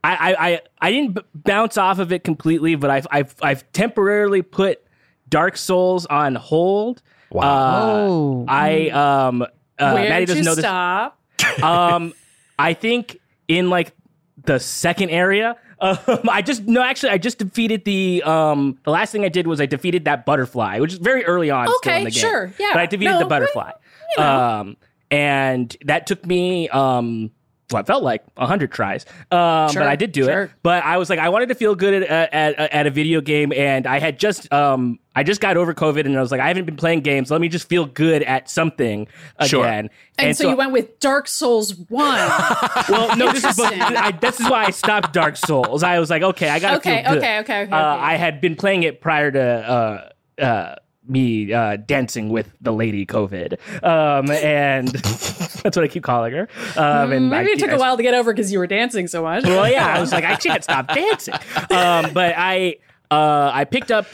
[0.04, 3.72] I I I, I didn't b- bounce off of it completely, but I've I've I've
[3.72, 4.82] temporarily put
[5.30, 7.02] Dark Souls on hold.
[7.30, 7.86] Wow.
[8.08, 8.46] Oh.
[8.48, 10.64] I um, uh, Where Maddy to doesn't know this.
[10.66, 11.18] stop?
[11.64, 12.14] um,
[12.60, 13.94] I think in like
[14.44, 15.56] the second area.
[15.82, 15.98] Um,
[16.30, 18.78] I just no, actually, I just defeated the um.
[18.84, 21.66] The last thing I did was I defeated that butterfly, which is very early on.
[21.68, 22.22] still Okay, in the game.
[22.22, 22.70] sure, yeah.
[22.74, 23.72] But I defeated No, the butterfly.
[24.18, 24.78] Um,
[25.10, 27.32] and that took me um.
[27.72, 30.44] What felt like a hundred tries, um, Sure, but I did do sure.
[30.44, 30.52] it.
[30.64, 33.22] But I was like, I wanted to feel good at, at, at, at a video
[33.22, 36.40] game, and I had just um, I just got over COVID, and I was like,
[36.42, 37.32] I haven't been playing games.
[37.32, 39.08] Let me just feel good at something
[39.46, 39.66] Sure.
[39.66, 39.90] again.
[40.18, 41.90] And, so, you went with Dark Souls 1.
[42.90, 45.82] well, no, this is, but I, this is why I stopped Dark Souls.
[45.84, 47.18] I was like, okay, I gotta Okay, feel good.
[47.24, 47.96] okay, okay, okay, Uh.
[47.98, 50.76] I had been playing it prior to uh, uh,
[51.08, 56.48] me uh, dancing with the lady COVID, um, and that's what I keep calling her.
[56.78, 58.68] Um, and Maybe I, it took I- a while to get over because you were
[58.68, 59.44] dancing so much.
[59.44, 61.34] Well, yeah, I was like, I can't stop dancing.
[61.72, 62.78] Um, but I
[63.10, 64.06] uh, I picked up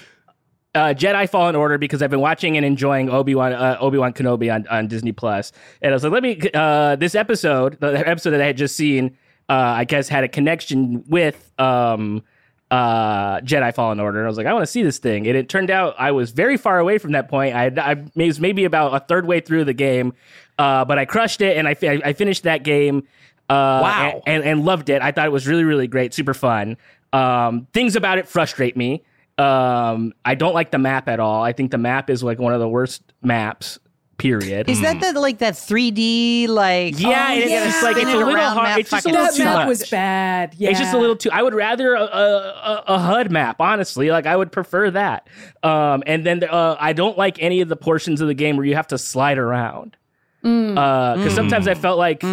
[0.76, 4.14] uh, Jedi Fallen Order because I've been watching and enjoying Obi Wan uh, Obi Wan
[4.14, 8.08] Kenobi on, on Disney Plus, and I was like, let me uh, this episode, the
[8.08, 9.18] episode that I had just seen,
[9.50, 12.24] uh, I guess had a connection with um,
[12.72, 14.24] uh, Jedi Fallen Order.
[14.26, 16.32] I was like, I want to see this thing, and it turned out I was
[16.32, 17.56] very far away from that point.
[17.56, 20.14] I, had- I was maybe about a third way through the game,
[20.60, 23.08] uh, but I crushed it, and I, I finished that game.
[23.50, 24.22] Uh, Wow.
[24.28, 25.02] and, and, and loved it.
[25.02, 26.76] I thought it was really, really great, super fun.
[27.14, 29.04] Um, things about it frustrate me.
[29.38, 31.44] Um, I don't like the map at all.
[31.44, 33.80] I think the map is like one of the worst maps.
[34.18, 34.68] Period.
[34.68, 37.52] Is that the like that 3D like Yeah, oh, it is.
[37.52, 39.68] yeah, It's like- it's a little hard- it's just a little too map much.
[39.68, 40.56] was bad.
[40.58, 40.72] Yeah.
[40.72, 41.30] It's just a little too.
[41.32, 44.10] I would rather a, a, a, a HUD map, honestly.
[44.10, 45.28] Like I would prefer that.
[45.62, 48.66] Um, and then uh, I don't like any of the portions of the game where
[48.66, 49.96] you have to slide around.
[50.42, 52.24] Because sometimes I felt like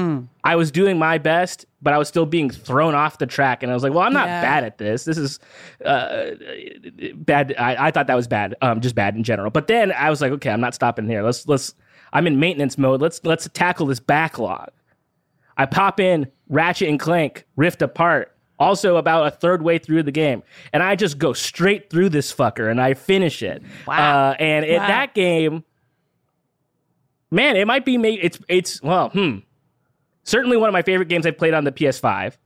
[0.44, 3.72] I was doing my best, but I was still being thrown off the track, and
[3.72, 4.40] I was like, "Well, I'm not Yeah.
[4.42, 5.04] bad at this.
[5.04, 5.38] This is
[5.84, 6.30] uh,
[7.14, 9.50] bad." I, I thought that was bad, um, just bad in general.
[9.50, 11.22] But then I was like, "Okay, I'm not stopping here.
[11.22, 11.74] Let's let's.
[12.12, 13.00] I'm in maintenance mode.
[13.02, 14.70] Let's let's tackle this backlog."
[15.56, 20.10] I pop in Ratchet and Clank Rift Apart, also about a third way through the
[20.12, 23.62] game, and I just go straight through this fucker and I finish it.
[23.86, 24.30] Wow.
[24.30, 24.86] Uh, and in Wow.
[24.88, 25.64] that game,
[27.34, 28.20] man, it might be made.
[28.22, 29.38] It's it's well, hmm.
[30.24, 32.36] Certainly one of my favorite games I've played on the PS5.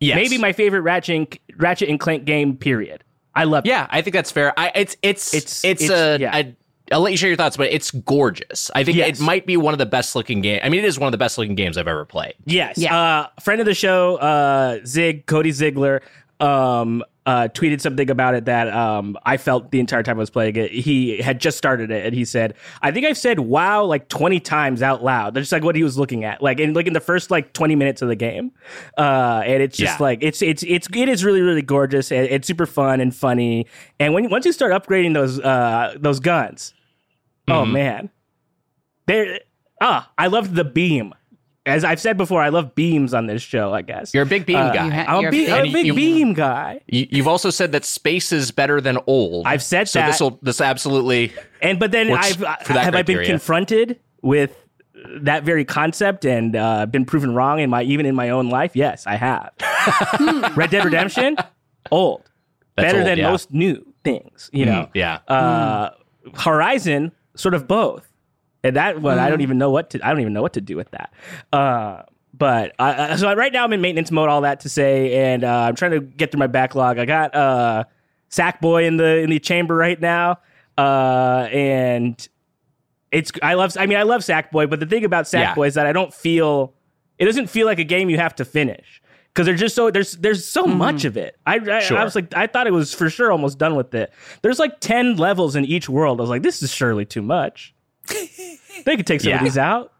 [0.00, 0.16] Yes.
[0.16, 2.56] Maybe my favorite Ratchet and, Ratchet and Clank game.
[2.56, 3.04] Period.
[3.34, 3.66] I love.
[3.66, 4.58] Yeah, I think that's fair.
[4.58, 6.20] I it's it's It's- it's, it's- a.
[6.22, 6.34] yeah.
[6.34, 6.54] I,
[6.90, 8.70] I'll let you share your thoughts, but it's gorgeous.
[8.74, 9.18] I think Yes.
[9.20, 10.60] it might be one of the best looking games.
[10.64, 12.34] I mean, it is one of the best looking games I've ever played.
[12.44, 12.76] Yes.
[12.76, 12.94] Yeah.
[12.98, 16.02] Uh, friend of the show, uh, Zig, Cody Ziegler,
[16.40, 20.30] um, uh, tweeted something about it that um, I felt the entire time I was
[20.30, 20.72] playing it.
[20.72, 24.40] He had just started it, and he said, "I think I've said wow like twenty
[24.40, 26.92] times out loud." That's just like what he was looking at, like in like in
[26.94, 28.50] the first like twenty minutes of the game.
[28.98, 30.04] Uh, and it's just Yeah.
[30.04, 32.10] like it's it's it's it is really really gorgeous.
[32.10, 33.66] And it's super fun and funny.
[34.00, 36.74] And when once you start upgrading those uh those guns,
[37.48, 38.10] oh man,
[39.06, 39.38] there.
[39.80, 41.12] Ah, I loved the beam.
[41.64, 43.72] As I've said before, I love beams on this show.
[43.72, 44.88] I guess You're a big beam Uh, guy.
[44.88, 47.84] ha- I'm a, be- I'm a big you- beam guy, You, you've also said that
[47.84, 49.46] space is better than old.
[49.46, 50.08] I've said so that.
[50.08, 51.32] this will this absolutely.
[51.60, 54.56] and but then I've for that have I been confronted with
[55.20, 58.74] that very concept and uh, been proven wrong in my even in my own life?
[58.74, 59.52] Yes, I have.
[60.56, 61.36] Red Dead Redemption,
[61.92, 62.22] old,
[62.76, 63.30] That's better old, than yeah.
[63.30, 64.50] most new things.
[64.52, 65.18] You know, Yeah.
[65.28, 65.90] uh,
[66.34, 68.08] Horizon, sort of both.
[68.64, 69.42] And that one, I don't Mm.
[69.42, 70.06] even know what to.
[70.06, 71.12] I don't even know what to do with that.
[71.52, 72.02] Uh,
[72.34, 74.28] but I, so right now I'm in maintenance mode.
[74.28, 76.98] All that to say, and uh, I'm trying to get through my backlog.
[76.98, 77.84] I got uh,
[78.30, 80.38] Sackboy in the in the chamber right now,
[80.78, 82.26] uh, and
[83.10, 83.76] it's I love.
[83.78, 85.54] I mean, I love Sackboy, but the thing about Yeah.
[85.54, 86.72] Sackboy is that I don't feel
[87.18, 89.02] it doesn't feel like a game you have to finish
[89.34, 91.36] because there's just so there's there's so much of it.
[91.46, 91.98] I I, Sure.
[91.98, 94.10] I was like I thought it was for sure almost done with it.
[94.40, 96.18] There's like ten levels in each world.
[96.20, 97.71] I was like, this is surely too much.
[98.84, 99.38] they could take some Yeah.
[99.38, 99.92] of these out.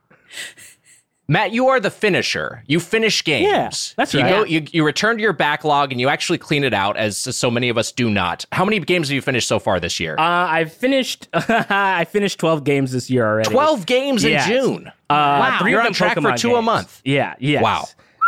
[1.29, 2.63] Matt, you are the finisher.
[2.67, 3.47] You finish games.
[3.49, 4.29] Yeah, that's you right.
[4.31, 7.51] Go, you, you return to your backlog and you actually clean it out, as so
[7.51, 8.45] many of us do not.
[8.53, 10.15] How many games have you finished so far this year?
[10.19, 13.49] Uh, I finished I finished twelve games this year already.
[13.51, 14.47] 12 games Yes.
[14.47, 14.89] in June.
[14.89, 15.59] Uh, Wow.
[15.61, 17.01] three You're on track for Pokemon two a month.
[17.05, 17.35] Yeah.
[17.39, 17.63] Yes.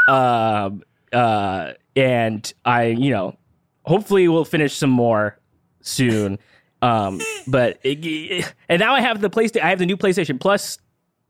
[0.09, 0.67] Wow.
[0.67, 0.83] Um.
[1.13, 1.73] Uh.
[1.97, 3.37] And I, you know,
[3.85, 5.39] hopefully we'll finish some more
[5.81, 6.39] soon.
[6.85, 7.21] Um.
[7.47, 9.63] But it, and now I have the PlayStation.
[9.63, 10.79] I have the new PlayStation Plus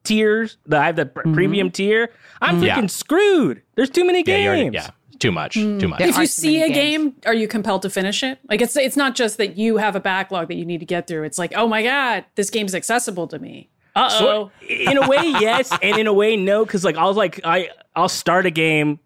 [0.05, 0.57] tiers.
[0.67, 2.11] The, I have the pr- premium tier.
[2.41, 2.87] I'm freaking Yeah.
[2.87, 3.63] screwed.
[3.75, 4.75] There's too many Yeah, already- games.
[4.75, 4.91] yeah.
[5.21, 5.55] Too much.
[5.55, 6.01] Too much.
[6.01, 6.75] There if you see a games.
[6.75, 8.39] game, are you compelled to finish it?
[8.51, 11.07] Like it's it's not just that you have a backlog that you need to get
[11.07, 11.23] through.
[11.23, 13.71] It's like, oh my god, this game's accessible to me.
[13.97, 14.19] Uh oh.
[14.19, 17.69] So, in a way, yes, and in a way, no, because like I'll like I
[17.95, 18.99] I'll start a game.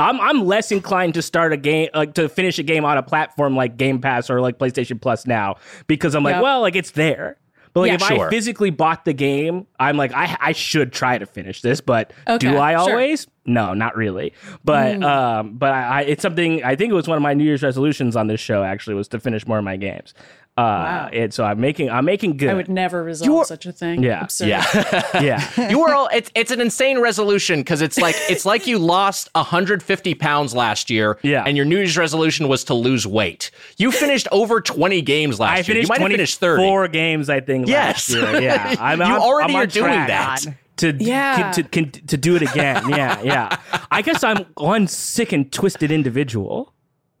[0.00, 3.02] I'm I'm less inclined to start a game like to finish a game on a
[3.02, 6.42] platform like Game Pass or like PlayStation Plus now because I'm like, Yep.
[6.42, 7.38] well, like it's there.
[7.72, 11.18] But like Yeah, if I physically bought the game, I'm like I I should try
[11.18, 12.90] to finish this, but Okay, do I sure.
[12.92, 13.26] always?
[13.46, 14.32] No, not really.
[14.64, 17.44] But um, but I, I it's something I think it was one of my New
[17.44, 20.14] Year's resolutions on this show actually was to finish more of my games.
[20.56, 21.10] Uh, Wow.
[21.12, 22.48] and so I'm making I'm making good.
[22.50, 24.04] I would never resolve such a thing.
[24.04, 24.22] Yeah.
[24.22, 24.48] Absurd.
[24.48, 25.20] yeah.
[25.20, 25.68] yeah.
[25.70, 29.28] you were all it's it's an insane resolution because it's like it's like you lost
[29.34, 31.42] 150 pounds last year Yeah.
[31.44, 35.50] and your new year's resolution was to lose weight you finished over 20 games last
[35.50, 37.66] I year finished you might have finished 30 24 games, I think.
[37.66, 38.08] Yes.
[38.10, 38.40] last year.
[38.42, 38.76] yeah.
[38.80, 40.46] I'm, You I'm- already I'm are doing track that.
[40.78, 41.50] To, Yeah.
[41.52, 42.88] to, to, to do it again.
[42.90, 43.56] Yeah, yeah.
[43.90, 46.72] I guess I'm one sick and twisted individual.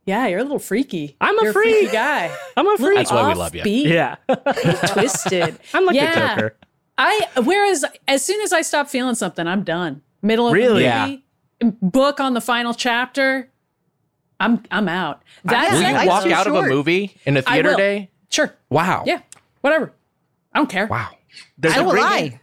[0.06, 1.16] Yeah, you're a little freaky.
[1.20, 1.76] I'm a You're freak.
[1.76, 2.36] freaky guy.
[2.56, 2.96] I'm a freak.
[2.98, 3.62] That's why we love you.
[3.62, 4.16] Offbeat, Yeah.
[4.92, 5.58] twisted.
[5.74, 6.34] I'm like yeah.
[6.34, 6.56] the Joker.
[6.98, 10.02] I whereas as soon as I stop feeling something, I'm done.
[10.22, 10.84] Middle of Really?
[10.84, 11.22] the
[11.62, 13.50] movie, book on the final chapter,
[14.38, 15.22] I'm I'm out.
[15.44, 18.54] That's will you walk too out of a movie in a theater day Sure.
[18.70, 19.20] wow Yeah.
[19.62, 19.92] Whatever.
[20.52, 20.86] I don't care.
[20.86, 21.08] wow
[21.58, 22.40] There's I a will great lie.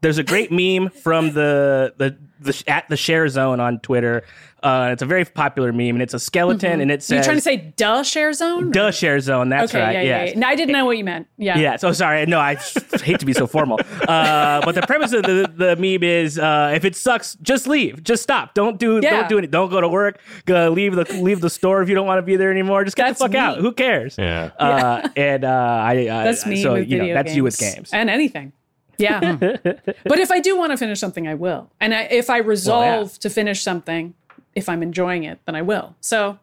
[0.00, 4.22] There's a great meme from the the the at the share zone on Twitter.
[4.62, 7.24] Uh, it's a very popular meme, and it's a skeleton, and it Are says you
[7.24, 8.70] trying to say duh share zone?
[8.70, 9.92] "the share zone." That's okay, right.
[9.92, 10.32] yeah, yeah, yes.
[10.34, 10.38] yeah.
[10.40, 11.26] No, I didn't know what you meant.
[11.36, 11.58] Yeah.
[11.58, 12.24] Yeah, so sorry.
[12.24, 12.54] No, I
[13.02, 13.78] hate to be so formal.
[14.08, 18.02] Uh, but the premise of the, the meme is uh, if it sucks, just leave.
[18.02, 18.54] Just stop.
[18.54, 19.10] Don't do Yeah.
[19.20, 19.50] don't do it.
[19.50, 20.18] Don't go to work.
[20.46, 22.84] Go leave the leave the store if you don't want to be there anymore.
[22.84, 23.38] Just get That's the fuck me.
[23.38, 23.58] out.
[23.58, 24.16] Who cares?
[24.16, 27.36] yeah Uh, and uh, I uh, That's me So with you know video that's games.
[27.36, 27.90] you with games.
[27.92, 28.54] And anything.
[28.98, 29.36] Yeah.
[29.40, 31.70] but if I do want to finish something, I will.
[31.80, 34.14] And I, if I resolve to finish something,
[34.54, 35.96] if I'm enjoying it, then I will.
[36.00, 36.38] So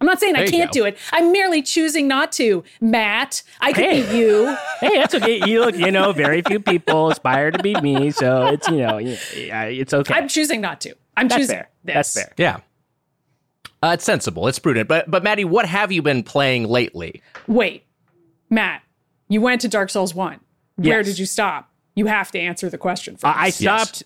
[0.00, 0.96] I'm not saying I There you can't do it.
[1.12, 2.64] I'm merely choosing not to.
[2.80, 4.10] Matt, I could Hey.
[4.10, 4.56] be you.
[4.80, 5.44] Hey, that's okay.
[5.46, 8.98] You look, you know, very few people aspire to be me, so it's you know,
[8.98, 10.14] it's okay.
[10.14, 10.94] I'm choosing not to.
[11.16, 11.68] I'm That's choosing fair.
[11.84, 11.94] this.
[11.94, 12.32] That's fair.
[12.38, 12.60] Yeah.
[13.82, 14.46] Uh, it's sensible.
[14.48, 14.88] It's prudent.
[14.88, 17.22] But but Maddy, what have you been playing lately?
[17.46, 17.84] Wait,
[18.48, 18.82] Matt,
[19.28, 20.40] you went to Dark Souls 1.
[20.76, 21.06] Where Yes.
[21.06, 21.69] did you stop?
[22.00, 23.36] You have to answer the question first.
[23.36, 24.02] I stopped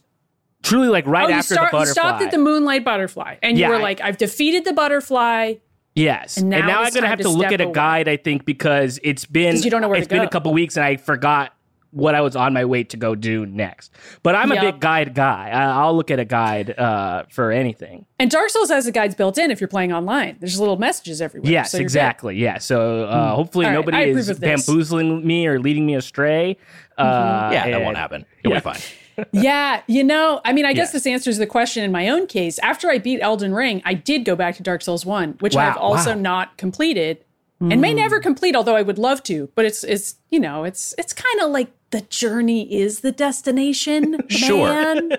[0.65, 2.03] truly like right oh, after start, the you butterfly.
[2.03, 5.55] stopped at the moonlight butterfly, and Yeah, you were like, "I've defeated the butterfly."
[5.95, 7.73] Yes, And and now now, I'm gonna have to to look step at a away.
[7.73, 8.09] guide.
[8.09, 10.29] I think because it's been 'Cause you don't know where to it's been a go.
[10.31, 11.53] couple weeks, and I forgot
[11.95, 13.93] what I was on my way to go do next.
[14.23, 14.63] But I'm a Yep.
[14.65, 15.49] big guide guy.
[15.51, 18.05] I, I'll look at a guide uh, for anything.
[18.19, 20.37] And Dark Souls has the guides built in if you're playing online.
[20.41, 21.51] There's little messages everywhere.
[21.51, 21.85] Yes, so you're good.
[21.85, 22.37] exactly.
[22.37, 22.59] Yeah.
[22.59, 24.67] So uh, hopefully All right, nobody is of this.
[24.67, 26.57] bamboozling me or leading me astray.
[26.99, 28.27] Uh, Yeah, that and- won't happen.
[28.43, 28.61] You'll yeah.
[28.61, 28.81] be fine.
[29.33, 30.93] Yeah, you know, I mean, I guess Yes.
[30.95, 32.59] this answers the question in my own case.
[32.59, 35.71] After I beat Elden Ring, I did go back to Dark Souls 1, which Wow,
[35.71, 36.21] I've also wow.
[36.21, 37.19] not completed
[37.61, 39.49] and may never complete, although I would love to.
[39.55, 44.19] But it's it's you know, it's it's kind of like the journey is the destination,
[44.29, 44.67] Sure.
[44.69, 45.13] man.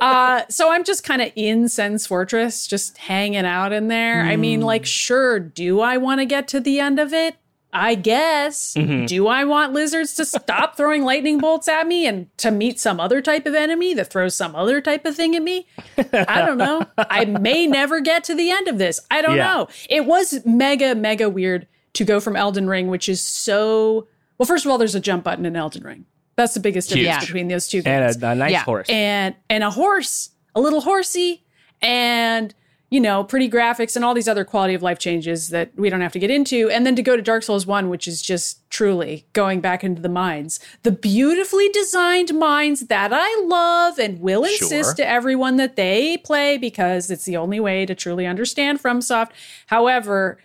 [0.00, 4.22] uh, so I'm just kind of in Sen's Fortress, just hanging out in there.
[4.22, 7.36] I mean, like, sure, do I want to get to the end of it?
[7.72, 8.72] I guess.
[8.74, 12.98] Do I want lizards to stop throwing lightning bolts at me and to meet some
[12.98, 15.66] other type of enemy that throws some other type of thing at me?
[16.12, 16.86] I don't know.
[16.96, 18.98] I may never get to the end of this.
[19.10, 19.44] I don't Yeah.
[19.54, 19.68] know.
[19.90, 24.08] It was mega, mega weird to go from Elden Ring, which is so.
[24.38, 26.06] Well, first of all, there's a jump button in Elden Ring.
[26.36, 27.20] That's the biggest difference Huge.
[27.28, 28.62] between those two games And a, a nice Yeah.
[28.64, 28.88] horse.
[28.88, 31.42] and and a horse, a little horsey,
[31.82, 32.54] and
[32.88, 36.02] you know, pretty graphics and all these other quality of life changes that we don't
[36.02, 36.70] have to get into.
[36.70, 40.00] And then to go to Dark Souls 1, which is just truly going back into
[40.00, 44.94] the mines, the beautifully designed mines that I love and will insist Sure.
[44.94, 49.30] to everyone that they play because it's the only way to truly understand FromSoft.
[49.66, 50.38] However,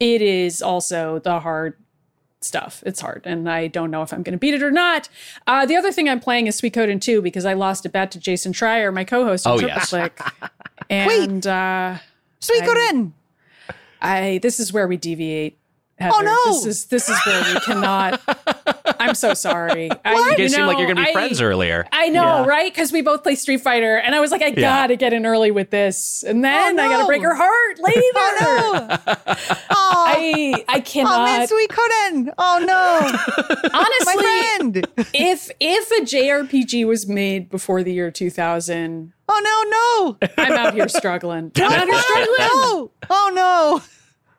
[0.00, 1.76] it is also the hard
[2.44, 2.82] stuff.
[2.86, 5.08] It's hard, and I don't know if I'm going to beat it or not.
[5.46, 8.18] Uh, the other thing I'm playing is Suikoden 2 because I lost a bet to
[8.20, 9.92] Jason Schreier, my co-host Oh, Triple yes.
[10.90, 11.98] And uh,
[12.40, 13.12] Suikoden.
[14.02, 15.58] I this is where we deviate.
[15.98, 16.14] Heather.
[16.16, 16.52] Oh, no.
[16.52, 18.20] This is this is where we cannot.
[19.08, 19.90] I'm so sorry.
[20.04, 21.86] I, You guys seemed like you're gonna be I- friends earlier.
[21.92, 22.46] I know, Yeah.
[22.46, 22.72] right?
[22.72, 25.50] Because we both play Street Fighter, and I was like, I gotta get in early
[25.50, 28.00] with this, and then Oh, I gotta oh, break her heart later.
[28.14, 29.14] Oh no!
[29.70, 31.20] Oh, I I cannot.
[31.20, 32.34] oh man, Suikoden.
[32.38, 34.86] Oh no, honestly, my friend.
[35.12, 40.28] if if a JRPG was made before the year 2000, Oh no, no.
[40.44, 41.50] I'm out here struggling.
[41.56, 42.36] I'm out here struggling.
[42.38, 42.90] No.
[43.10, 43.82] Oh no.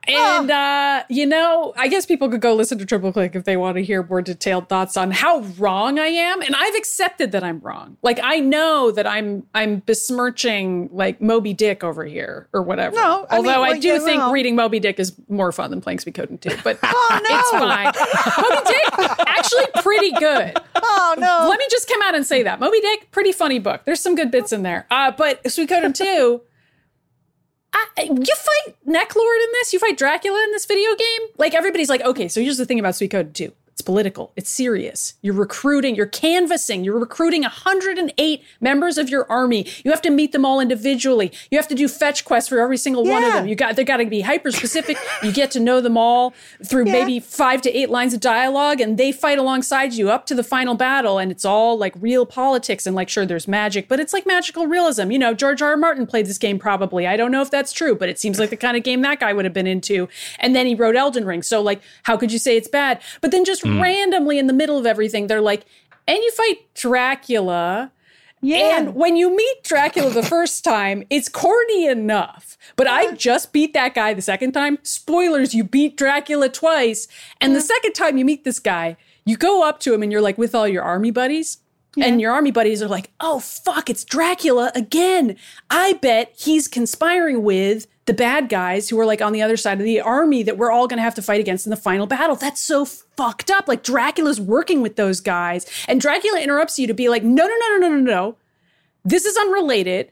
[0.08, 3.58] And uh, you know, I guess people could go listen to Triple Click if they
[3.58, 6.42] want to hear more detailed thoughts on how wrong I am.
[6.42, 7.98] And I've accepted that I'm wrong.
[8.02, 12.96] Like I know that I'm I'm besmirching like Moby Dick over here or whatever.
[12.96, 14.32] No, I mean, although I do yeah, think well.
[14.32, 16.58] reading Moby Dick is more fun than playing Suikoden 2.
[16.64, 17.38] But Oh no.
[17.38, 17.94] it's fine.
[18.44, 20.58] Moby Dick actually pretty good.
[20.76, 21.48] Oh no.
[21.50, 22.60] Let me just come out and say that.
[22.60, 23.82] Moby Dick, pretty funny book.
[23.86, 24.86] There's some good bits in there.
[24.92, 26.42] Uh, but Suikoden 2,
[27.76, 29.74] I, you fight Neclord in this?
[29.74, 31.22] You fight Dracula in this video game?
[31.38, 33.52] Like, everybody's like, okay, so here's the thing about Suikoden 2.
[33.76, 34.32] It's political.
[34.38, 35.16] It's serious.
[35.22, 39.68] You're recruiting, you're canvassing, you're recruiting 108 members of your army.
[39.84, 41.34] You have to meet them all individually.
[41.52, 43.48] You have to do fetch quests for every single one of them.
[43.50, 44.96] You got they got to be hyper specific.
[45.22, 46.34] you get to know them all
[46.66, 46.94] through Yeah.
[46.94, 50.44] maybe five to eight lines of dialogue, and they fight alongside you up to the
[50.44, 51.18] final battle.
[51.18, 52.88] And it's all like real politics.
[52.88, 55.12] And like, sure, there's magic, but it's like magical realism.
[55.12, 55.72] You know, George R.
[55.72, 55.76] R.
[55.78, 57.08] Martin played this game probably.
[57.08, 59.20] I don't know if that's true, but it seems like the kind of game that
[59.20, 60.08] guy would have been into.
[60.40, 61.44] And then he wrote Elden Ring.
[61.44, 63.02] So like, how could you say it's bad?
[63.20, 63.82] But then just Mm.
[63.82, 65.66] randomly in the middle of everything, they're like,
[66.08, 67.92] and you fight Dracula.
[68.42, 68.78] yeah.
[68.78, 72.58] And when you meet Dracula the first time, it's corny enough.
[72.76, 74.78] But I just beat that guy the second time.
[74.84, 77.08] Spoilers, you beat Dracula twice.
[77.42, 80.22] And the second time you meet this guy, you go up to him and you're
[80.22, 81.60] like with all your army buddies.
[81.98, 85.38] And your army buddies are like, oh, fuck, it's Dracula again.
[85.70, 89.80] I bet he's conspiring with the bad guys who are like on the other side
[89.80, 92.06] of the army that we're all going to have to fight against in the final
[92.06, 92.36] battle.
[92.36, 93.68] That's so fucked up.
[93.68, 95.66] Like Dracula's working with those guys.
[95.88, 98.38] And Dracula interrupts you to be like, no, no, no, no, no, no, no.
[99.04, 100.12] This is unrelated.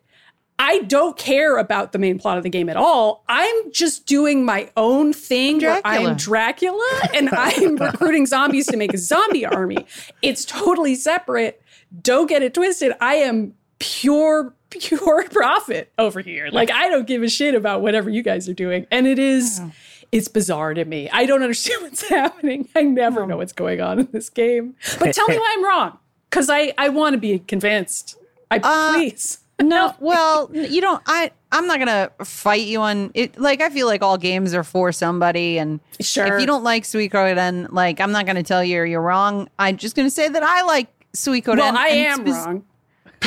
[0.60, 3.24] I don't care about the main plot of the game at all.
[3.28, 8.94] I'm just doing my own thing where I'm Dracula and I'm recruiting zombies to make
[8.94, 9.86] a zombie army.
[10.22, 11.62] It's totally separate.
[12.02, 12.94] Don't get it twisted.
[13.02, 16.50] I am pure, pure profit over here.
[16.52, 18.86] Like, I don't give a shit about whatever you guys are doing.
[18.92, 19.62] And it is,
[20.12, 21.10] it's bizarre to me.
[21.10, 22.68] I don't understand what's happening.
[22.76, 24.76] I never know what's going on in this game.
[25.00, 25.98] But tell me why I'm wrong.
[26.30, 28.16] Because I, I want to be convinced.
[28.50, 29.40] I uh, please.
[29.62, 31.02] no, well, you don't.
[31.06, 33.40] I I'm not gonna fight you on it.
[33.40, 36.26] Like I feel like all games are for somebody, and Sure.
[36.36, 39.48] if you don't like Suikoden, like I'm not gonna tell you you're wrong.
[39.60, 41.58] I'm just gonna say that I like Suikoden.
[41.58, 42.66] well, I am spec- wrong.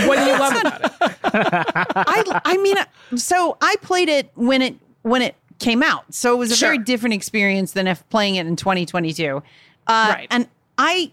[0.05, 0.93] What do you love about it?
[1.33, 2.77] I I mean,
[3.19, 6.79] so I played it when it when it came out, so it was a very
[6.79, 9.37] different experience than if playing it in 2022.
[9.37, 9.41] Uh,
[9.87, 10.27] Right.
[10.31, 11.13] And I,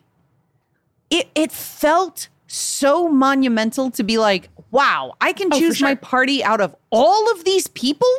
[1.10, 5.90] it it felt so monumental to be like, wow, I can Oh, for choose my
[5.92, 5.96] sure.
[5.98, 8.10] party out of all of these people.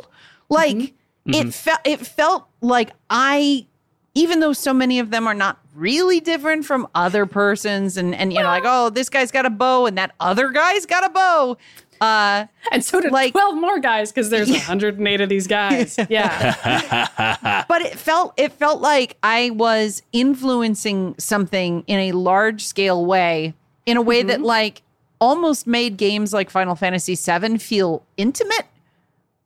[0.49, 0.93] Like
[1.27, 1.47] Mm-hmm.
[1.47, 3.65] it felt it felt like I,
[4.15, 8.33] even though so many of them are not really different from other persons, and and
[8.33, 11.09] you know, like oh, this guy's got a bow and that other guy's got a
[11.09, 11.57] bow.
[12.01, 15.97] Uh, And so did Like- 12 more guys because there's 108 of these guys.
[16.09, 17.63] Yeah.
[17.69, 23.53] but it felt it felt like I was influencing something in a large scale way,
[23.85, 24.45] in a way that Mm-hmm.
[24.45, 24.81] like
[25.21, 28.65] almost made games like Final Fantasy VII feel intimate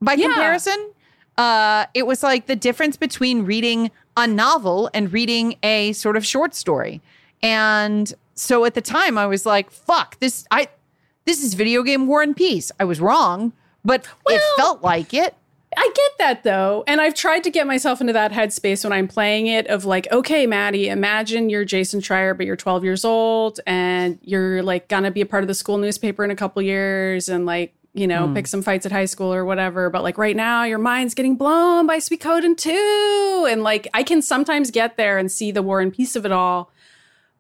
[0.02, 0.26] by Yeah.
[0.28, 0.92] comparison.
[1.40, 6.26] Uh, it was like the difference between reading a novel and reading a sort of
[6.26, 7.02] short story.
[7.42, 10.46] And so at the time, I was like, "Fuck this!
[10.52, 10.68] I
[11.24, 13.54] this is video game War and Peace." I was wrong,
[13.86, 15.34] but it felt like it.
[15.78, 16.84] I get that though.
[16.88, 20.12] And I've tried to get myself into that headspace when I'm playing it of like,
[20.12, 25.12] okay, Maddy, imagine you're Jason Schreier, but you're 12 years old and you're like gonna
[25.12, 28.32] be a part of the school newspaper in a couple years and like, you know,
[28.34, 28.48] pick mm.
[28.48, 29.90] some fights at high school or whatever.
[29.90, 33.48] But like right now, your mind's getting blown by Sweet Suikoden 2.
[33.50, 36.32] And like I can sometimes get there and see the war and peace of it
[36.32, 36.72] all.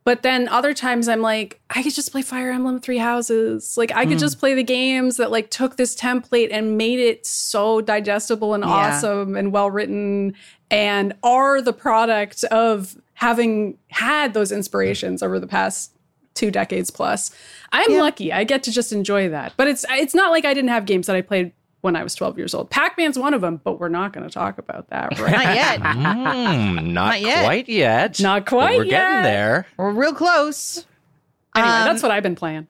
[0.03, 3.78] But then other times I'm like, I could just play Fire Emblem Three Houses.
[3.78, 4.22] Like I could mm.
[4.22, 8.64] just play the games that like took this template and made it so digestible and
[8.64, 8.70] Yeah.
[8.70, 10.34] awesome and well written
[10.72, 15.91] and are the product of having had those inspirations over the past
[16.34, 17.32] two decades plus.
[17.72, 18.32] I'm lucky.
[18.34, 19.54] I get to just enjoy that.
[19.58, 21.52] But it's it's not like I didn't have games that I played
[21.82, 22.70] when I was 12 years old.
[22.70, 25.32] Pac-Man's one of them, but we're not going to talk about that, right?
[25.32, 25.80] Not yet.
[26.60, 27.44] Mm, not, Not yet.
[27.46, 28.20] quite yet.
[28.20, 29.66] Not but quite We're getting there.
[29.78, 30.86] We're real close.
[31.56, 32.68] anyway, Um, that's what I've been playing.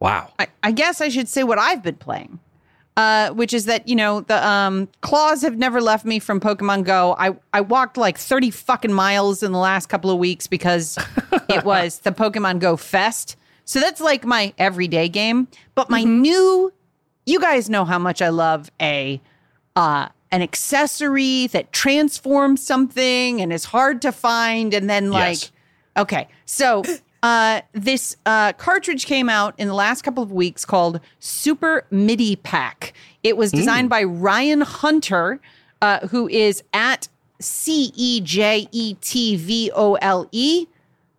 [0.00, 0.32] Wow.
[0.38, 2.38] I, I guess I should say what I've been playing,
[2.98, 6.82] uh, which is that you know the um, claws have never left me from Pokemon
[6.82, 7.14] Go.
[7.16, 10.98] I I walked like thirty fucking miles in the last couple of weeks because
[11.48, 13.36] it was the Pokemon Go Fest.
[13.64, 15.46] So that's like my everyday game.
[15.76, 16.72] But my new,
[17.24, 19.20] you guys know how much I love a
[19.76, 25.52] uh, an accessory that transforms something and is hard to find, and then like Yes.
[25.96, 26.26] Okay.
[26.46, 26.82] So
[27.22, 32.36] uh, this uh, cartridge came out in the last couple of weeks called Super MIDI
[32.36, 32.92] Pack.
[33.22, 35.40] It was designed by Ryan Hunter,
[35.82, 37.08] uh, who is at
[37.40, 40.66] C E J E T V O L E,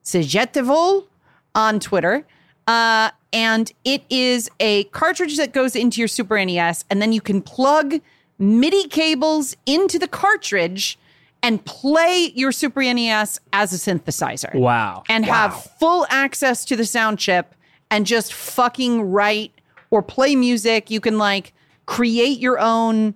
[0.03, 1.07] Sejetivol
[1.53, 2.25] on Twitter.
[2.67, 7.21] Uh, and it is a cartridge that goes into your Super NES, and then you
[7.21, 7.99] can plug
[8.37, 10.97] MIDI cables into the cartridge
[11.41, 15.03] and play your Super NES as a synthesizer Wow.
[15.09, 17.55] and have full access to the sound chip
[17.89, 19.53] and just fucking write
[19.89, 20.89] or play music.
[20.89, 21.53] You can like
[21.85, 23.15] create your own,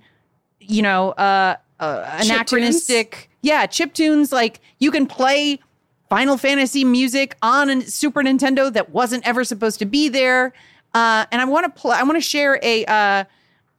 [0.59, 4.31] you know, uh, uh anachronistic, yeah, chip tunes.
[4.31, 5.59] Like you can play
[6.09, 10.53] Final Fantasy music on a Super Nintendo that wasn't ever supposed to be there.
[10.93, 11.97] Uh, and I want to play.
[11.97, 13.23] I want to share a uh,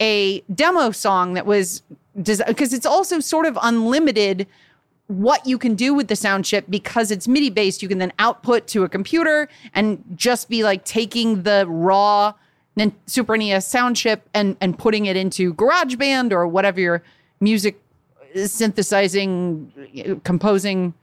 [0.00, 1.82] a demo song that was
[2.16, 4.46] because it's also sort of unlimited
[5.06, 7.82] what you can do with the sound chip because it's MIDI based.
[7.82, 12.34] You can then output to a computer and just be like taking the raw
[13.06, 17.02] Super NES sound chip and and putting it into GarageBand or whatever your
[17.40, 17.80] music
[18.34, 19.72] synthesizing,
[20.04, 20.94] uh, composing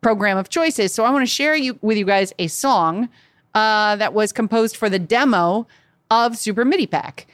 [0.00, 0.92] program of choice is.
[0.92, 3.08] So I want to share you with you guys a song
[3.54, 5.66] uh, that was composed for the demo
[6.10, 7.26] of Super MIDI Pack.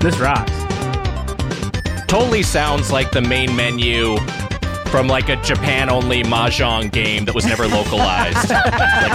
[0.00, 0.50] This rocks.
[2.08, 4.16] Totally sounds like the main menu
[4.86, 8.48] from like a Japan only mahjong game that was never localized.
[8.50, 8.64] like,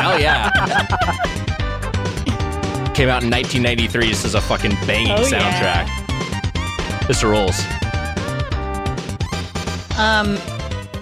[0.06, 0.50] oh yeah.
[2.94, 4.08] Came out in 1993.
[4.10, 5.88] This is a fucking banging Oh, soundtrack.
[7.08, 7.60] This rules.
[9.98, 10.38] Um.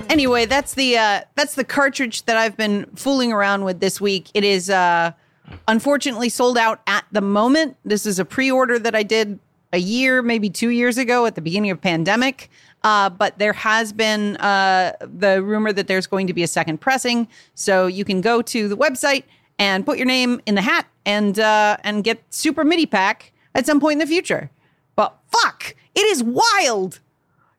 [0.10, 4.30] Anyway, that's the uh, that's the cartridge that I've been fooling around with this week.
[4.34, 5.12] It is uh,
[5.68, 7.78] unfortunately sold out at the moment.
[7.84, 9.40] This is a pre-order that I did
[9.74, 12.50] a year, maybe two years ago at the beginning of pandemic.
[12.84, 16.80] Uh, but there has been uh, the rumor that there's going to be a second
[16.80, 19.24] pressing, so you can go to the website
[19.58, 23.66] and put your name in the hat and uh, and get Super MIDI Pack at
[23.66, 24.50] some point in the future.
[24.96, 27.00] But fuck, It is wild.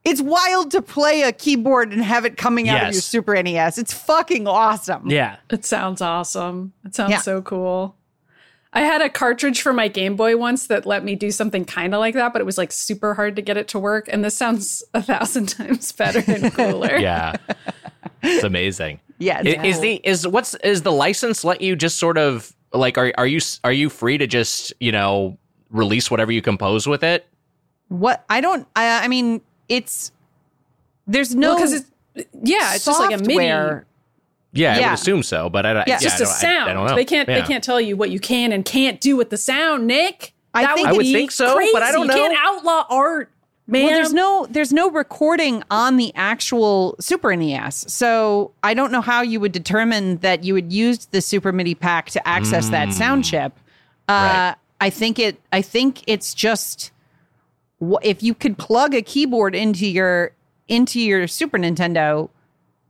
[0.05, 3.79] It's wild to play a keyboard and have it coming out of your Super NES.
[3.79, 5.09] It's fucking awesome.
[5.09, 5.37] Yeah.
[5.51, 6.75] It sounds awesome.
[6.85, 7.21] It sounds Yeah.
[7.21, 7.97] so cool.
[8.75, 11.95] I had a cartridge for my Game Boy once that let me do something kind
[11.95, 14.09] of like that, but it was like super hard to get it to work.
[14.11, 16.97] And this sounds a thousand times better and cooler.
[16.97, 17.37] Yeah.
[18.22, 19.01] It's amazing.
[19.18, 19.83] Yeah, it's Is cool.
[19.83, 23.41] the is what's is the license let you just sort of like are are you
[23.62, 25.39] are you free to just, you know,
[25.70, 27.29] release whatever you compose with it?
[27.89, 28.66] What I don't.
[28.75, 30.11] I, I mean, it's
[31.07, 31.91] there's no because it's
[32.43, 33.83] yeah, it's just like a mini.
[34.55, 34.80] Software.
[34.80, 35.92] Yeah, I would assume so, but I don't Yeah.
[35.92, 36.70] yeah, It's just I a don't- I- sound.
[36.70, 36.94] I, don't know.
[36.94, 37.40] They can't Yeah.
[37.40, 40.32] they can't tell you what you can and can't do with the sound, Nick.
[40.55, 42.20] I that think- would I would be think so, but I don't crazy.
[42.20, 42.34] You know.
[42.34, 43.30] can't outlaw art,
[43.66, 43.84] man.
[43.86, 49.00] Well, there's no there's no recording on the actual Super NES, so I don't know
[49.00, 52.92] how you would determine that you would use the Super MIDI pack to access that
[52.92, 53.52] sound chip.
[54.09, 54.55] Uh, Right.
[54.80, 55.40] I think it.
[55.52, 56.92] I think it's just
[58.02, 60.32] if you could plug a keyboard into your
[60.68, 62.28] into your Super Nintendo,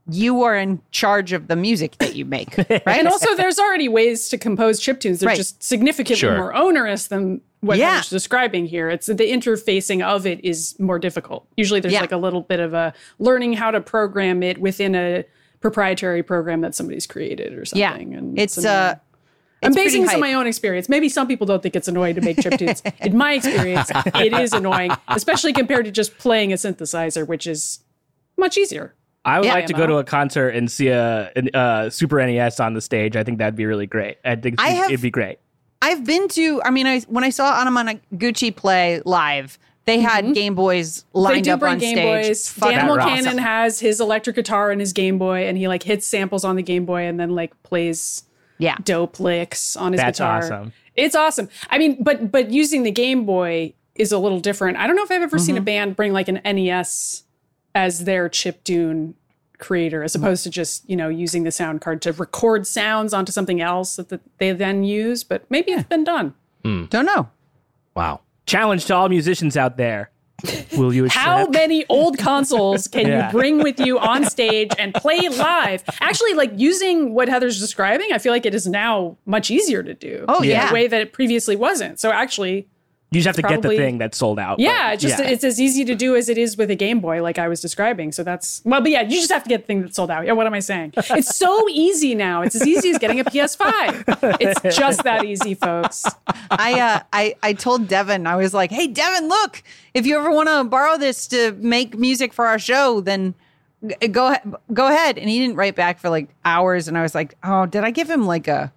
[0.09, 2.81] you are in charge of the music that you make, right?
[2.87, 5.19] And also, there's already ways to compose chiptunes.
[5.19, 5.37] They're Right.
[5.37, 6.37] just significantly Sure.
[6.37, 7.89] more onerous than what Yeah.
[7.95, 8.89] Heather's describing here.
[8.89, 11.47] It's the interfacing of it is more difficult.
[11.57, 12.01] Usually, there's Yeah.
[12.01, 15.25] like a little bit of a learning how to program it within a
[15.61, 18.13] proprietary program that somebody's created or yeah, something.
[18.13, 18.75] And it's annoying.
[18.75, 18.95] uh,
[19.63, 20.87] I'm basing this on my own experience.
[20.87, 22.83] Maybe some people don't think it's annoying to make chiptunes.
[23.03, 27.79] In my experience, it is annoying, especially compared to just playing a synthesizer, which is
[28.37, 28.93] much easier.
[29.25, 29.53] I would Yeah.
[29.55, 32.81] like to go to a concert and see a, an- uh Super NES on the
[32.81, 33.15] stage.
[33.17, 34.17] I think that'd be really great.
[34.23, 35.39] I think I have- it'd be great.
[35.81, 36.61] I've been to.
[36.63, 41.43] I mean, I when I saw Anamanaguchi play live, they had Game Boys They lined
[41.43, 42.27] do up bring on Game stage.
[42.27, 42.49] Boys.
[42.49, 43.11] Fucking Dan rocks.
[43.11, 46.55] Mulcanen has his electric guitar and his Game Boy, and he like hits samples on
[46.55, 48.23] the Game Boy and then like plays
[48.57, 50.37] Yeah, dope licks on his That's guitar.
[50.39, 50.73] awesome.
[50.95, 51.49] It's awesome.
[51.69, 54.77] I mean, but but using the Game Boy is a little different.
[54.77, 57.23] I don't know if I've ever seen a band bring like an NES
[57.75, 59.13] as their chiptune
[59.57, 63.31] creator as opposed to just you know using the sound card to record sounds onto
[63.31, 66.85] something else that, that they then use but maybe it's been done hmm.
[66.85, 67.29] don't know.
[67.95, 68.21] Wow.
[68.45, 70.11] Challenge to all musicians out there.
[70.77, 71.23] Will you accept?
[71.25, 73.27] How many old consoles can Yeah.
[73.27, 75.83] you bring with you on stage and play live?
[76.01, 79.93] Actually, like using what Heather's describing, I feel like it is now much easier to
[79.93, 80.25] do.
[80.27, 80.69] Oh, in yeah.
[80.69, 81.99] a way that it previously wasn't.
[81.99, 82.67] So actually,
[83.15, 84.59] you just have to get the thing that's sold out.
[84.59, 85.29] yeah, but- it's just yeah.
[85.29, 87.61] it's as easy to do as it is with a Game Boy, like I was
[87.61, 88.11] describing.
[88.11, 90.25] So that's well, but yeah, you just have to get the thing that's sold out.
[90.25, 90.93] Yeah, what am I saying?
[90.97, 92.41] It's so easy now.
[92.41, 94.37] It's as easy as getting a PS5.
[94.39, 96.03] It's just that easy, folks.
[96.51, 99.63] I uh, I I told Devin I was like, "Hey, Devin, look,
[99.93, 103.33] if you ever want to borrow this to make music for our show, then
[104.11, 104.35] go
[104.73, 107.65] go ahead." And he didn't write back for like hours, and I was like, "Oh,
[107.65, 108.71] did I give him like a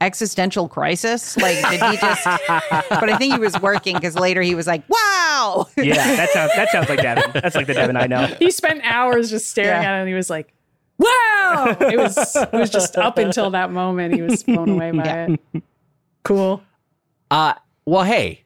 [0.00, 1.36] existential crisis?
[1.36, 2.24] Like, did he just?"
[2.90, 6.52] but I think he was working because later he was like, "Wow." yeah, that sounds
[6.56, 7.30] that sounds like Devin.
[7.34, 8.26] That's like the Devin I know.
[8.38, 9.92] He spent hours just staring Yeah.
[9.92, 10.52] at it and he was like,
[10.98, 11.76] Wow.
[11.80, 15.36] It was it was just up until that moment he was blown away by Yeah.
[15.54, 15.62] it.
[16.24, 16.62] Cool.
[17.30, 17.54] Uh
[17.86, 18.44] well hey.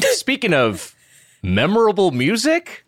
[0.00, 0.94] Speaking of
[1.42, 2.84] memorable music,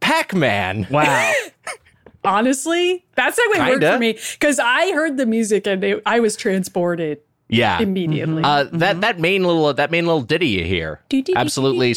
[0.00, 0.86] Pac-Man.
[0.90, 1.32] Wow.
[2.24, 4.18] Honestly, that's how it worked for me.
[4.32, 7.18] Because I heard the music and it, I was transported
[7.48, 7.80] Yeah.
[7.80, 8.42] immediately.
[8.42, 11.00] Uh, that that main little that main little ditty you hear
[11.36, 11.94] absolutely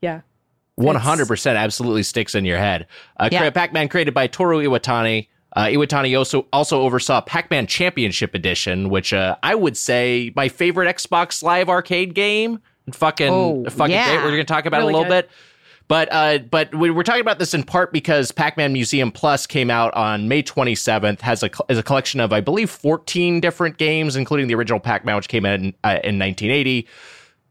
[0.00, 0.20] Yeah.
[0.78, 2.86] 100% absolutely sticks in your head.
[3.18, 3.48] Uh, Yeah.
[3.50, 5.28] Pac-Man created by Toru Iwatani.
[5.56, 10.94] Uh, Iwatani also also oversaw Pac-Man Championship Edition, which uh, I would say my favorite
[10.96, 12.58] Xbox Live arcade game.
[12.92, 14.24] Fucking Oh, fucking yeah.
[14.24, 15.26] We're gonna talk about Really it a little good.
[15.28, 15.30] bit.
[15.86, 19.70] But uh, but we we're talking about this in part because Pac-Man Museum Plus came
[19.70, 21.20] out on May 27th.
[21.20, 25.16] has a is a collection of I believe 14 different games, including the original Pac-Man,
[25.16, 26.88] which came out in, uh, in 1980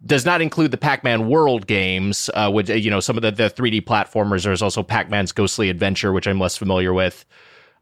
[0.05, 3.31] does not include the Pac-Man World games, uh, which uh, you know some of the,
[3.31, 4.43] the 3D platformers.
[4.43, 7.25] There's also Pac-Man's Ghostly Adventure, which I'm less familiar with,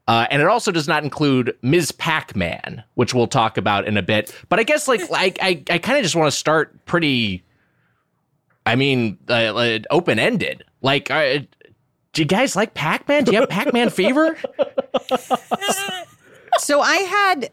[0.08, 1.92] uh, and it also does not include Ms.
[1.94, 4.36] Pac-Man, which we'll talk about in a bit.
[4.50, 7.44] But I guess like I I, I kind of just want to start pretty.
[8.66, 10.64] I mean, uh, open ended.
[10.82, 11.40] Like, uh,
[12.14, 13.24] do you guys like Pac-Man?
[13.24, 14.38] Do you have Pac-Man fever?
[16.60, 17.46] so I had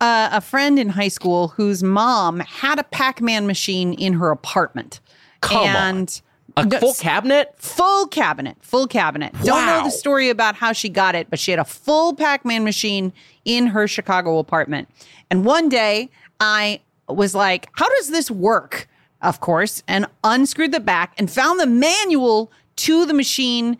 [0.00, 5.00] uh, a friend in high school whose mom had a Pac-Man machine in her apartment.
[5.40, 5.66] Come on.
[5.68, 6.22] and
[6.56, 7.54] A No, full cabinet?
[7.56, 9.32] full cabinet, full cabinet.
[9.44, 12.64] Don't know the story about how she got it, but she had a full Pac-Man
[12.64, 13.12] machine
[13.44, 14.88] in her Chicago apartment.
[15.30, 18.88] And one day I was like, how does this work?
[19.22, 23.76] Of course, and unscrewed the back and found the manual to the machine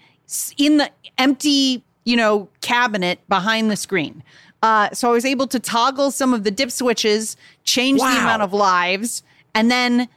[0.59, 4.23] in the empty, you know, cabinet behind the screen.
[4.63, 8.43] Uh, so I was able to toggle some of the dip switches, change the amount
[8.43, 9.23] of lives,
[9.55, 10.09] and then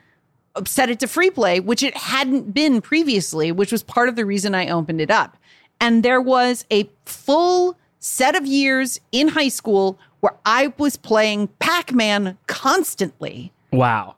[0.66, 4.26] set it to free play, which it hadn't been previously, which was part of the
[4.26, 5.38] reason I opened it up.
[5.80, 11.48] And there was a full set of years in high school where I was playing
[11.60, 14.16] Pac-Man constantly Wow.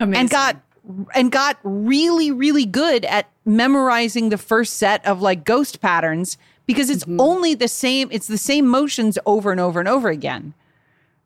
[0.00, 0.20] Amazing.
[0.20, 0.56] and got
[1.14, 6.90] and got really really good at memorizing the first set of like ghost patterns because
[6.90, 10.54] it's only the same it's the same motions over and over and over again.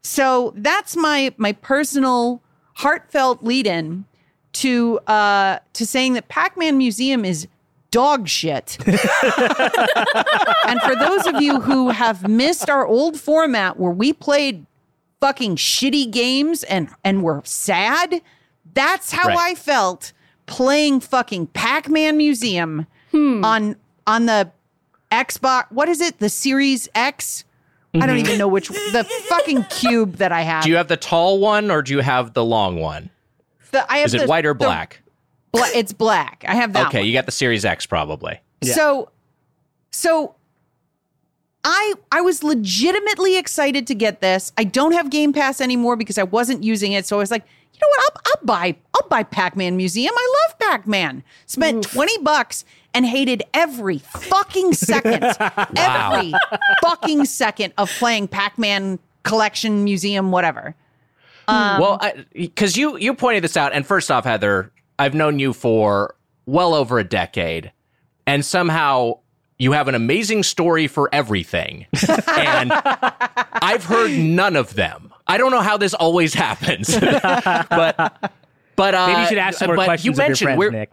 [0.02, 2.42] So that's my my personal
[2.74, 4.04] heartfelt lead in
[4.52, 7.46] to uh to saying that pac-man museum is
[7.90, 8.78] dog shit.
[8.86, 14.64] And for those of you who have missed our old format where we played
[15.20, 18.22] fucking shitty games and and were sad
[18.74, 19.52] that's how Right.
[19.52, 20.12] I felt
[20.46, 23.44] playing fucking Pac-Man Museum hmm.
[23.44, 24.50] on on the
[25.12, 25.70] Xbox.
[25.70, 26.18] What is it?
[26.18, 27.44] The Series X?
[27.92, 28.18] I don't mm-hmm.
[28.18, 30.62] even know which the fucking cube that I have.
[30.62, 33.10] Do you have the tall one or do you have the long one?
[33.72, 35.02] The- I have Is it white or the black?
[35.50, 36.44] bla- it's black.
[36.46, 36.88] I have that.
[36.88, 37.06] Okay, one.
[37.08, 38.40] you got the Series X probably.
[38.62, 39.10] So,
[39.90, 40.36] so
[41.64, 44.52] I I was legitimately excited to get this.
[44.56, 47.06] I don't have Game Pass anymore because I wasn't using it.
[47.06, 48.00] So I was like, you know what?
[48.00, 50.12] I'll, I'll buy I'll buy Pac Man Museum.
[50.16, 51.22] I love Pac Man.
[51.46, 52.64] Spent twenty bucks
[52.94, 55.24] and hated every fucking second,
[55.76, 56.32] every
[56.82, 60.74] fucking second of playing Pac Man collection museum whatever.
[61.48, 62.00] Um, well,
[62.32, 66.14] because you you pointed this out, and first off, Heather, I've known you for
[66.46, 67.72] well over a decade,
[68.26, 69.18] and somehow
[69.60, 71.86] you have an amazing story for everything,
[72.28, 75.12] and I've heard none of them.
[75.26, 78.32] I don't know how this always happens, but
[78.74, 80.58] but uh, Maybe you should ask some more but questions you of your mentioned friends,
[80.58, 80.90] we're- Nick.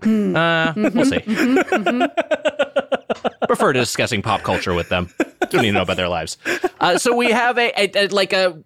[0.00, 1.18] Uh, we'll see.
[3.48, 5.08] Prefer to discussing pop culture with them.
[5.50, 6.36] Don't need to know about their lives.
[6.80, 8.56] Uh, so we have a, a, a- like a.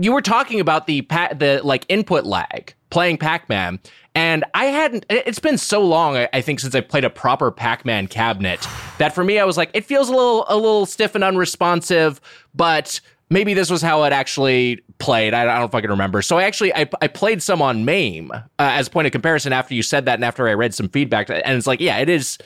[0.00, 3.78] You were talking about the pa- the like input lag playing Pac Man,
[4.14, 5.06] and I hadn't.
[5.08, 8.66] it- It's been so long, I, think, since I played a proper Pac Man cabinet
[8.98, 12.20] that for me, I was like, it feels a little a little stiff and unresponsive,
[12.54, 13.00] but.
[13.32, 15.34] Maybe this was how it actually played.
[15.34, 16.20] I, I don't fucking remember.
[16.20, 19.72] So I actually I, I played some on MAME uh, as point of comparison after
[19.72, 22.38] you said that and after I read some feedback and it's like yeah it is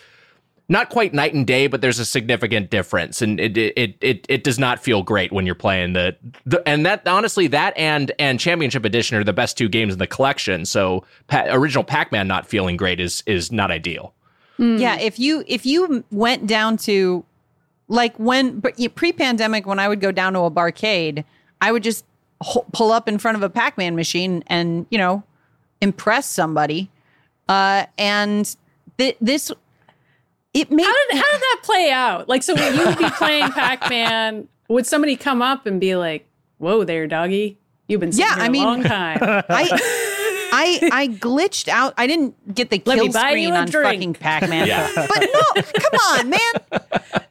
[0.68, 4.44] not quite night and day, but there's a significant difference, and it it it it
[4.44, 8.40] does not feel great when you're playing the, the and that honestly that and and
[8.40, 10.64] Championship Edition are the best two games in the collection.
[10.64, 14.14] So pa- original Pac-Man not feeling great is is not ideal.
[14.58, 17.24] Yeah, if you if you went down to
[17.88, 21.24] like when but you- pre-pandemic when I would go down to a barcade,
[21.60, 22.04] I would just
[22.40, 25.24] ho- pull up in front of a Pac-Man machine and, you know,
[25.82, 26.88] impress somebody.
[27.48, 28.56] Uh and
[28.96, 29.52] th- this
[30.54, 32.28] it made How did how did that play out?
[32.28, 35.96] Like, so when you would be playing Pac Man, would somebody come up and be
[35.96, 36.26] like,
[36.58, 39.68] "Whoa, there, doggy, you've been sitting Yeah, here I a mean- long time." I
[40.56, 41.94] I I glitched out.
[41.98, 43.86] I didn't get the Let kill screen on drink.
[43.94, 44.68] fucking Pac-Man.
[44.68, 44.88] Yeah.
[44.94, 46.40] But no, come on, man.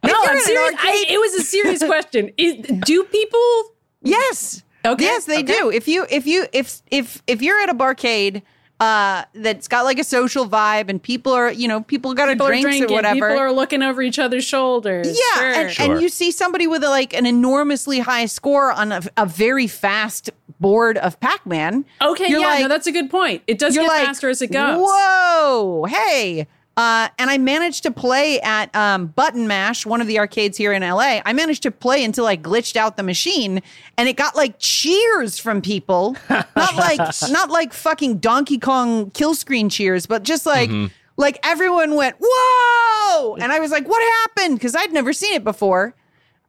[0.04, 0.76] no, I'm in an serious.
[0.78, 2.32] I, it was a serious question.
[2.38, 2.56] Is,
[2.86, 3.64] do people?
[4.02, 4.64] Yes.
[4.86, 5.58] Okay, Yes, they okay.
[5.58, 5.70] do.
[5.72, 8.42] If you if you if if if you're at a barcade
[8.84, 12.34] uh that's got like a social vibe and people are, you know, people got a
[12.34, 13.16] People are drinks or whatever.
[13.16, 15.08] People are looking over each other's shoulders.
[15.08, 15.54] yeah, Sure.
[15.54, 15.92] and, Sure.
[15.94, 19.68] and you see somebody with a, like an enormously high score on a, a very
[19.68, 20.30] fast
[20.60, 21.86] board of Pac-Man.
[22.02, 23.44] okay, you're yeah, like- no, that's a good point.
[23.48, 24.80] It does You're get like, faster as it goes.
[24.82, 26.48] Whoa, hey.
[26.76, 30.74] Uh, and I managed to play at um, Button Mash, one of the arcades here
[30.74, 31.22] in LA.
[31.24, 33.62] I managed to play until I glitched out the machine,
[33.96, 37.00] and it got like cheers from people, not like
[37.30, 40.72] not like fucking Donkey Kong kill screen cheers, but just like
[41.16, 44.58] like everyone went whoa, and I was like, what happened?
[44.58, 45.94] Because I'd never seen it before,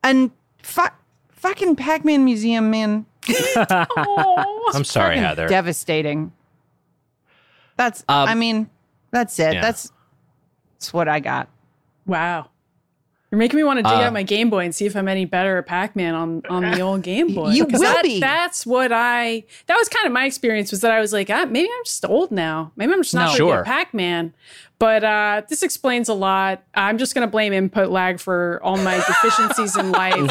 [0.02, 0.30] and
[0.62, 0.82] fu-
[1.32, 3.04] fucking Pac Man Museum, man,
[3.56, 5.48] I'm sorry, Heather.
[5.48, 6.32] Devastating.
[7.76, 8.04] That's.
[8.08, 8.70] Um, I mean,
[9.10, 9.54] that's it.
[9.54, 9.60] yeah.
[9.60, 9.92] That's
[10.84, 11.48] that's what I got.
[12.06, 12.50] Wow.
[13.30, 15.08] You're making me want to dig Uh, out my Game Boy and see if I'm
[15.08, 17.50] any better at Pac-Man on, on the old Game Boy.
[17.50, 18.20] You 'Cause will that, be.
[18.20, 19.42] That's what I.
[19.66, 20.70] That was kind of my experience.
[20.70, 22.70] Was that I was like, ah, maybe I'm just old now.
[22.76, 23.26] Maybe I'm just not No.
[23.28, 23.52] very Sure.
[23.56, 24.34] good at Pac-Man.
[24.78, 26.62] But uh, this explains a lot.
[26.74, 30.30] I'm just going to blame input lag for all my deficiencies in life.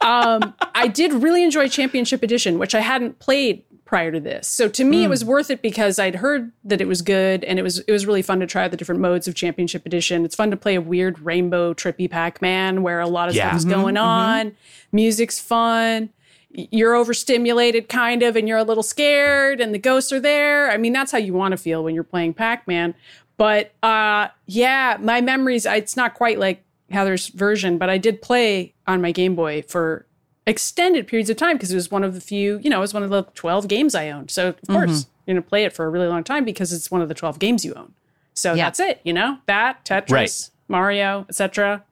[0.00, 3.62] um, I did really enjoy Championship Edition, which I hadn't played
[3.92, 4.48] prior to this.
[4.48, 5.28] So to me, it was hmm.
[5.28, 8.22] worth it because I'd heard that it was good, and it was it was really
[8.22, 10.24] fun to try the different modes of Championship Edition.
[10.24, 13.48] It's fun to play a weird rainbow trippy Pac-Man where a lot of Yeah.
[13.48, 13.82] stuff is mm-hmm.
[13.82, 14.48] going mm-hmm.
[14.48, 14.56] on.
[14.92, 16.08] Music's fun.
[16.48, 20.70] You're overstimulated, kind of, and you're a little scared, and the ghosts are there.
[20.70, 22.94] I mean, that's how you want to feel when you're playing Pac-Man.
[23.36, 28.72] But uh, yeah, my memories, it's not quite like Heather's version, but I did play
[28.86, 30.06] on my Game Boy for
[30.46, 32.94] extended periods of time because it was one of the few, you know, it was
[32.94, 34.30] one of the 12 games I owned.
[34.30, 34.72] So, of Mm-hmm.
[34.72, 37.08] course, you're going to play it for a really long time because it's one of
[37.08, 37.94] the 12 games you own.
[38.34, 38.64] So Yeah.
[38.66, 39.38] that's it, you know?
[39.46, 40.50] That, Tetris, Right.
[40.68, 41.84] Mario, etc.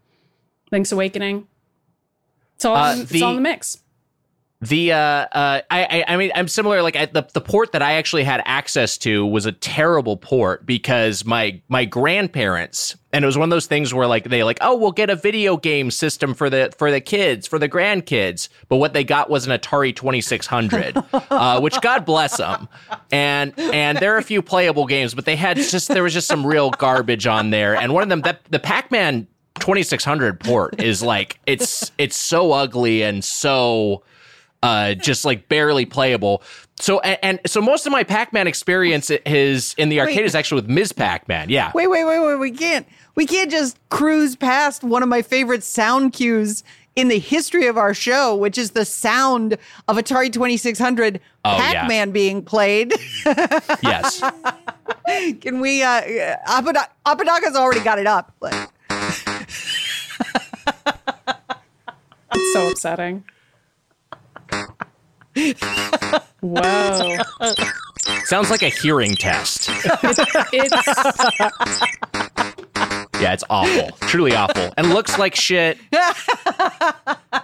[0.73, 1.47] Link's Awakening.
[2.57, 3.79] It's all, Uh, in, it's all in the mix.
[4.63, 6.83] The uh, uh, I, I, mean, I'm similar.
[6.83, 10.67] Like I, the the port that I actually had access to was a terrible port
[10.67, 14.59] because my my grandparents, and it was one of those things where like they like,
[14.61, 18.51] oh, we'll get a video game system for the for the kids for the grandkids,
[18.69, 22.69] but what they got was an Atari 2600, uh, which God bless them,
[23.11, 26.29] and and there are a few playable games, but they had just there was just
[26.29, 30.83] some real garbage on there, and one of them that the Pac Man 2600 port
[30.83, 34.03] is like it's it's so ugly and so
[34.63, 36.43] uh, just like barely playable.
[36.79, 40.25] So and, and so most of my Pac-Man experience is in the arcade Wait.
[40.27, 40.93] is actually with Ms.
[40.93, 41.49] Pac-Man.
[41.51, 41.73] Yeah.
[41.75, 42.37] Wait, wait, wait, wait.
[42.37, 42.87] We can't.
[43.15, 46.63] We can't just cruise past one of my favorite sound cues
[46.97, 49.55] in the history of our show, which is the sound
[49.89, 51.73] of Atari 2600 Oh, yeah.
[51.73, 52.93] Pac-Man being played.
[53.83, 54.23] Yes.
[55.41, 55.83] Can we?
[55.83, 56.01] uh
[56.47, 58.33] Apoda- Apodaca's already got it up.
[58.41, 58.69] Like,
[62.33, 63.25] It's so upsetting.
[66.41, 67.17] Whoa.
[68.25, 69.69] Sounds like a hearing test.
[70.53, 72.30] It's
[73.21, 73.91] Yeah, it's awful.
[74.09, 74.73] Truly awful.
[74.77, 75.79] And looks like shit.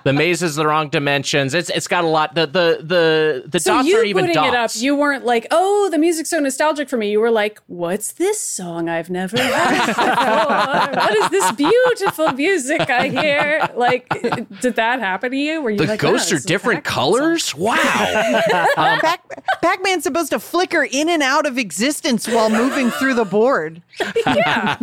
[0.04, 1.54] the maze is the wrong dimensions.
[1.54, 4.44] It's it's got a lot the the the the so dots you aren't even putting
[4.44, 4.70] it up.
[4.74, 7.10] You weren't like, oh, the music's so nostalgic for me.
[7.10, 10.04] You were like, what's this song I've never heard before?
[11.02, 13.68] what is this beautiful music I hear?
[13.76, 14.08] Like,
[14.60, 15.60] did that happen to you?
[15.60, 17.54] Were you the like, ghosts "Oh, are this is a different Pac-Man song." colors?
[17.54, 18.42] Wow.
[18.76, 23.24] Um, Pac- Pac-Man's supposed to flicker in and out of existence while moving through the
[23.24, 23.82] board.
[24.26, 24.76] Yeah.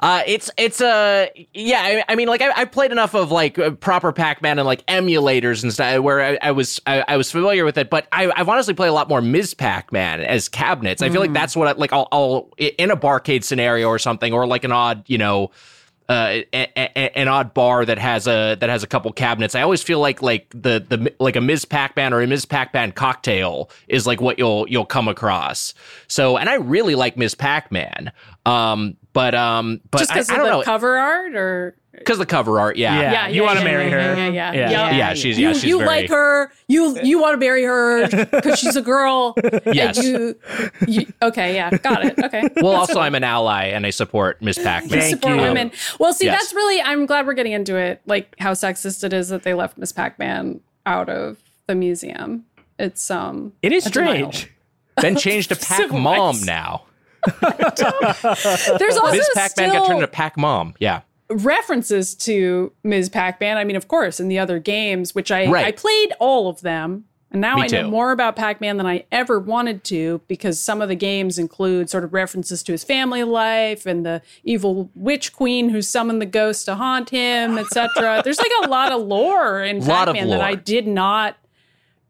[0.00, 1.80] Uh, it's it's a yeah.
[2.08, 4.86] I, I mean, like I, I played enough of like uh, proper Pac-Man and like
[4.86, 7.90] emulators and stuff where I, I was I, was familiar with it.
[7.90, 9.54] But I, I've honestly played a lot more Ms.
[9.54, 11.02] Pac-Man as cabinets.
[11.02, 14.32] I feel like that's what I, like I'll, I'll in a barcade scenario or something
[14.32, 15.50] or like an odd you know.
[16.06, 19.54] Uh, a, a, an odd bar that has a that has a couple cabinets.
[19.54, 21.64] I always feel like like the the like a Ms.
[21.64, 22.44] Pac-Man or a Ms.
[22.44, 25.72] Pac-Man cocktail is like what you'll you'll come across.
[26.06, 27.34] So, and I really like Ms.
[27.34, 28.12] Pac-Man.
[28.44, 31.76] Um, but um, but Just I, because I of don't the know cover art or
[31.96, 32.76] because the cover art.
[32.76, 33.12] Yeah, Yeah.
[33.12, 33.98] yeah, you wanna yeah, marry yeah, her.
[34.16, 34.70] Yeah, yeah, Yeah.
[34.70, 34.90] yeah.
[34.96, 35.14] yeah.
[35.14, 36.52] She's you yeah, she's you very, like her.
[36.68, 39.34] You you want to marry her because she's a girl.
[39.64, 39.96] Yes.
[39.98, 40.38] And you,
[40.88, 41.54] you, okay.
[41.54, 41.70] Yeah.
[41.70, 42.18] Got it.
[42.18, 42.48] Okay.
[42.56, 45.00] Well, also I'm an ally and I support Miss Pac-Man.
[45.00, 45.42] You support you.
[45.42, 45.70] women.
[46.00, 46.40] Well, see, Yes.
[46.42, 46.82] that's really.
[46.82, 48.02] I'm glad we're getting into it.
[48.06, 51.38] Like how sexist it is that they left Miss Pac-Man out of
[51.68, 52.44] the museum.
[52.78, 53.52] It's um.
[53.62, 54.32] It is a denial.
[54.32, 54.52] strange.
[55.00, 56.82] Then changed to Pac Mom now.
[58.78, 60.74] There's also Miss Pac-Man got turned into Pac Mom.
[60.78, 61.02] Yeah.
[61.30, 63.08] references to Ms.
[63.08, 63.56] Pac-Man.
[63.56, 65.66] I mean, of course, in the other games, which I Right.
[65.66, 67.04] I played all of them.
[67.30, 67.88] And now Me I know too.
[67.90, 72.04] more about Pac-Man than I ever wanted to because some of the games include sort
[72.04, 76.66] of references to his family life and the evil witch queen who summoned the ghost
[76.66, 78.20] to haunt him, etc.
[78.24, 81.36] There's like a lot of lore in Lot Pac-Man that I did not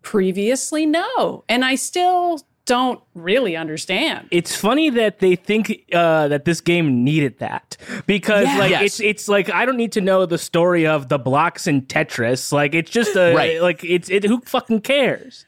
[0.02, 1.44] previously know.
[1.48, 4.28] And I still don't really understand.
[4.30, 8.58] It's funny that they think uh, that this game needed that because Yeah.
[8.58, 8.82] like Yes.
[8.84, 12.52] it's it's like I don't need to know the story of the blocks in Tetris.
[12.52, 13.60] Like it's just a Right.
[13.60, 15.46] like it's it who fucking cares.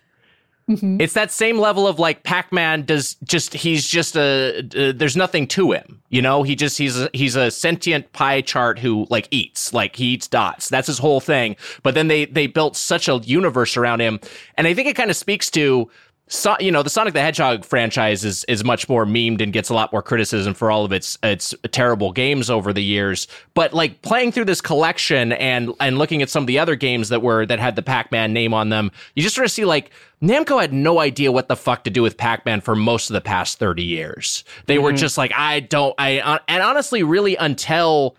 [0.68, 5.46] It's that same level of like Pac-Man does just he's just a uh, there's nothing
[5.46, 6.02] to him.
[6.08, 9.94] You know, he just he's a, he's a sentient pie chart who like eats, like
[9.94, 10.68] he eats dots.
[10.68, 11.54] That's his whole thing.
[11.84, 14.18] But then they they built such a universe around him.
[14.58, 15.88] And I think it kind of speaks to
[16.28, 19.68] so, you know, the Sonic the Hedgehog franchise is is much more memed and gets
[19.68, 23.28] a lot more criticism for all of its its terrible games over the years.
[23.54, 27.10] But like playing through this collection and and looking at some of the other games
[27.10, 29.92] that were that had the Pac-Man name on them, you just sort of see like
[30.20, 33.20] Namco had no idea what the fuck to do with Pac-Man for most of the
[33.20, 34.42] past 30 years.
[34.66, 38.16] They were just like I don't I uh, and honestly really until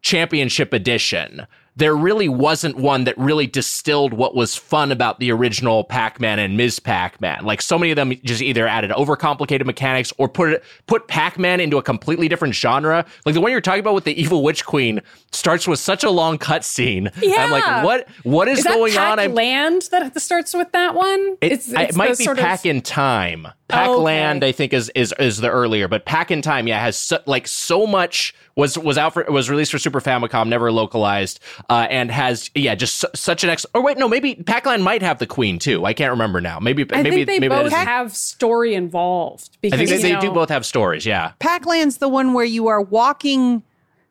[0.00, 1.44] Championship Edition,
[1.78, 6.56] there really wasn't one that really distilled what was fun about the original Pac-Man and
[6.56, 6.80] Ms.
[6.80, 7.44] Pac-Man.
[7.44, 11.60] Like so many of them just either added overcomplicated mechanics or put it put Pac-Man
[11.60, 13.06] into a completely different genre.
[13.24, 15.00] Like the one you're talking about with the Evil Witch Queen
[15.30, 17.12] starts with such a long cutscene.
[17.22, 17.44] Yeah.
[17.44, 19.34] I'm like, what what is, Is that going Pac on?
[19.34, 21.36] Land that starts with that one?
[21.40, 23.46] it, it might be Pack in Time.
[23.68, 24.02] Pack Oh, okay.
[24.02, 27.86] Land, I think, is is is the earlier, but Pac-In-Time, yeah, has so, like so
[27.86, 31.38] much was was out for was released for Super Famicom, never localized,
[31.68, 33.66] uh, and has yeah, just su- such an ex.
[33.74, 35.84] Or wait, no, maybe Pac Land might have the Queen too.
[35.84, 36.58] I can't remember now.
[36.58, 39.58] Maybe I maybe think they maybe both have story involved.
[39.62, 41.04] I think they, you they know, do both have stories.
[41.04, 43.62] Yeah, Pac-Land's the one where you are walking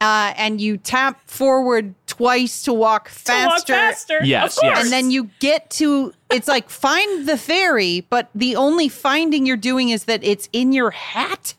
[0.02, 3.74] uh, and you tap forward twice to walk To walk faster.
[3.74, 4.20] faster.
[4.24, 4.74] Yes, of course.
[4.78, 4.84] yes.
[4.84, 9.56] And then you get to it's like find the fairy, but the only finding you're
[9.58, 11.54] doing is that it's in your hat.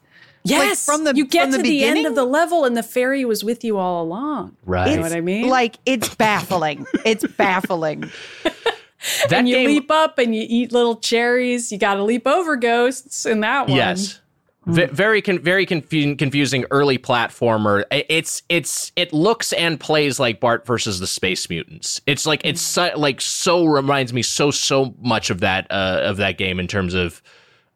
[0.44, 2.82] yes, from the- you get from the to the end of the level, and the
[2.82, 4.56] fairy was with you all along.
[4.64, 4.90] Right.
[4.90, 5.48] You know what I mean?
[5.48, 6.86] Like it's baffling.
[7.04, 8.10] it's baffling.
[8.44, 11.70] that and you game, leap up and you eat little cherries.
[11.72, 13.76] You got to leap over ghosts in that one.
[13.76, 14.20] Yes.
[14.68, 17.84] V- very con- very confu- confusing early platformer.
[17.90, 22.00] It's it's it looks and plays like Bart versus the Space Mutants.
[22.06, 26.18] It's like it's so, like so reminds me so so much of that uh, of
[26.18, 27.22] that game in terms of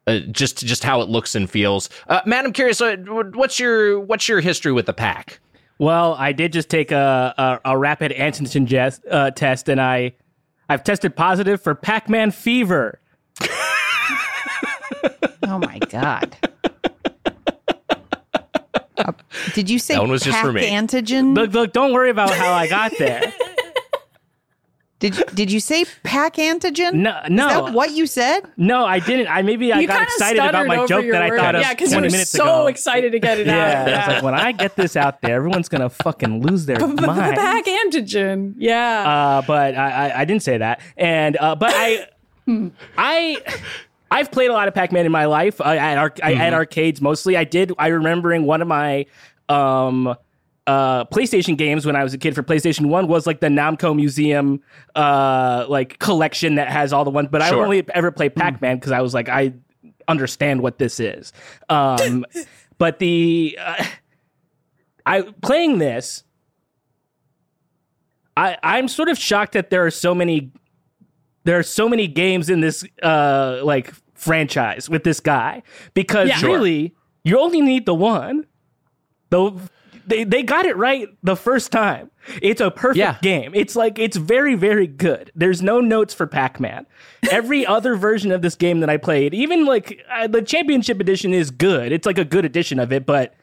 [0.05, 1.89] uh, just just how it looks and feels.
[2.07, 2.79] Uh, Matt, I'm curious.
[2.79, 5.39] Uh, what's your what's your history with the pack?
[5.79, 7.33] Well, I did just take a
[7.65, 10.13] a, a rapid antigen jes- uh, test, and I
[10.69, 12.99] I've tested positive for Pac-Man fever.
[15.45, 16.37] Oh my god.
[18.97, 19.11] Uh,
[19.53, 20.69] did you say That one was just pack for me.
[20.69, 21.35] antigen?
[21.35, 23.33] Look, look, don't worry about how I got there.
[24.99, 26.93] Did did you say pack antigen?
[26.93, 27.47] No, no.
[27.47, 28.39] Is that what you said?
[28.55, 29.27] No, I didn't.
[29.27, 31.39] I maybe I You got excited about my joke your that I word.
[31.39, 32.67] thought of yeah, because you 20 were so ago.
[32.67, 33.87] excited to get it yeah, out.
[33.89, 36.87] I was like, when I get this out there, everyone's gonna fucking lose their the
[36.87, 37.35] mind.
[37.35, 38.53] pack antigen.
[38.57, 39.03] Yeah.
[39.05, 40.79] Uh, but I, I, I didn't say that.
[40.95, 42.07] And uh, but I,
[42.97, 43.41] I,
[44.13, 45.59] I've played a lot of Pac-Man in my life.
[45.59, 47.35] I, at, arc- I, at arcades mostly.
[47.35, 47.73] I did.
[47.79, 49.07] I remembering one of my
[49.49, 50.15] um,
[50.67, 53.95] uh, PlayStation games when I was a kid for PlayStation One was like the Namco
[53.95, 54.61] Museum
[54.95, 57.29] uh, like collection that has all the ones.
[57.31, 59.53] But I only ever played Pac-Man because I was like I
[60.07, 61.33] understand what this is.
[61.69, 62.23] Um,
[62.77, 63.83] but the uh,
[65.07, 66.23] I playing this.
[68.35, 70.51] I, I'm sort of shocked that there are so many
[71.43, 73.93] there are so many games in this uh like
[74.23, 75.63] franchise with this guy
[75.93, 76.37] because Yeah.
[76.37, 76.51] Sure.
[76.57, 78.45] really you only need the one.
[79.29, 79.59] Though
[80.05, 82.11] they they got it right the first time.
[82.41, 83.17] It's a perfect Yeah.
[83.21, 83.51] game.
[83.55, 85.31] It's like it's very very good.
[85.35, 86.85] There's no notes for Pac-Man.
[87.31, 91.33] Every other version of this game that I played, even like uh, the championship edition
[91.33, 91.91] is good.
[91.91, 93.33] It's like a good edition of it, but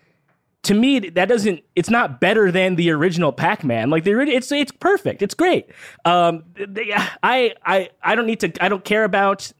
[0.62, 4.52] to me that doesn't it's not better than the original pac-man like the ori- it's
[4.52, 5.70] it's perfect it's great
[6.04, 9.50] um they, i i i don't need to i don't care about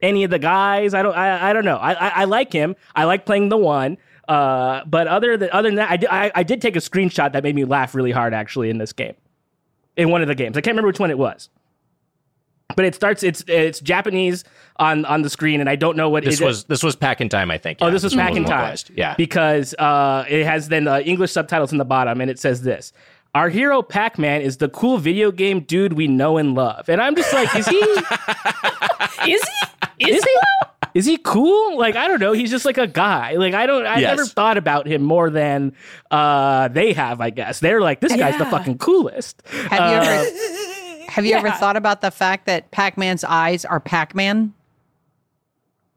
[0.00, 2.76] any of the guys i don't i, I don't know I, I i like him
[2.94, 6.30] i like playing the one uh but other than other than that I, did- I
[6.34, 9.14] i did take a screenshot that made me laugh really hard actually in this game
[9.96, 11.48] in one of the games i can't remember which one it was
[12.76, 14.44] but it starts it's it's japanese
[14.76, 17.50] on on the screen and i don't know what This it- was this was Pac-In-Time,
[17.50, 17.78] I think.
[17.80, 17.92] Oh, yeah.
[17.92, 18.76] this was Pac-In-Time.
[18.94, 19.14] Yeah.
[19.16, 22.92] Because uh, it has then uh, English subtitles in the bottom, and it says this.
[23.34, 26.88] Our hero Pac Man is the cool video game dude we know and love.
[26.88, 27.76] And I'm just like, is he
[29.32, 29.67] is he?
[30.00, 30.38] Is, is he
[30.94, 31.76] is he cool?
[31.78, 32.32] Like, I don't know.
[32.32, 33.34] He's just like a guy.
[33.34, 34.16] Like, I don't I Yes.
[34.16, 35.72] never thought about him more than
[36.10, 37.60] uh, they have, I guess.
[37.60, 39.42] They're like, this guy's the fucking coolest.
[39.50, 43.80] Have you Uh, ever have you ever thought about the fact that Pac-Man's eyes are
[43.80, 44.54] Pac-Man?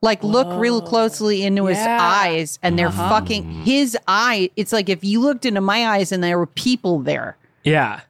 [0.03, 4.49] Like look real closely into his eyes and they're fucking his eye.
[4.55, 7.37] It's like if you looked into my eyes and there were people there.
[7.63, 8.01] Yeah.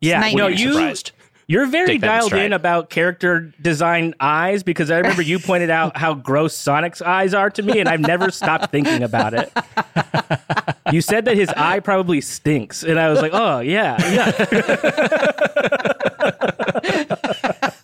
[0.00, 0.20] Yeah.
[0.20, 0.34] nice.
[0.34, 1.12] No, you surprised.
[1.46, 5.38] You're very Take that in dialed in about character design eyes because I remember you
[5.38, 9.34] pointed out how gross Sonic's eyes are to me, and I've never stopped thinking about
[9.34, 9.52] it.
[10.92, 14.30] You said that his eye probably stinks, and I was like, "Oh yeah, yeah."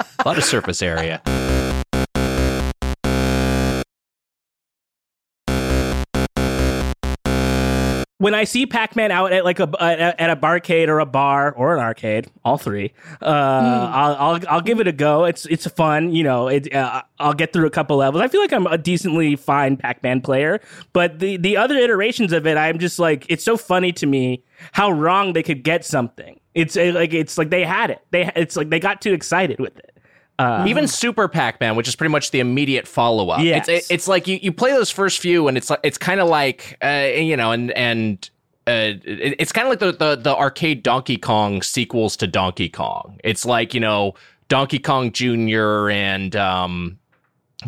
[0.21, 1.21] A lot of surface area.
[8.21, 11.75] When I see Pac-Man out at like a at a barcade or a bar or
[11.75, 12.93] an arcade, all three,
[13.23, 15.25] uh, I'll, I'll I'll give it a go.
[15.25, 16.49] It's it's fun, you know.
[16.49, 18.23] It uh, I'll get through a couple levels.
[18.23, 20.61] I feel like I'm a decently fine Pac-Man player,
[20.93, 24.45] but the the other iterations of it, I'm just like it's so funny to me
[24.73, 26.39] how wrong they could get something.
[26.55, 28.05] It's like it's like they had it.
[28.11, 29.97] They it's like they got too excited with it.
[30.66, 33.41] Even Super Pac-Man, which is pretty much the immediate follow-up.
[33.41, 33.68] Yes.
[33.68, 36.28] It's it's like you, you play those first few, and it's like it's kind of
[36.28, 38.30] like uh, you know, and and
[38.66, 42.68] uh, it- it's kind of like the, the the arcade Donkey Kong sequels to Donkey
[42.68, 43.18] Kong.
[43.24, 44.14] It's like you know
[44.49, 46.99] Donkey Kong Junior and um,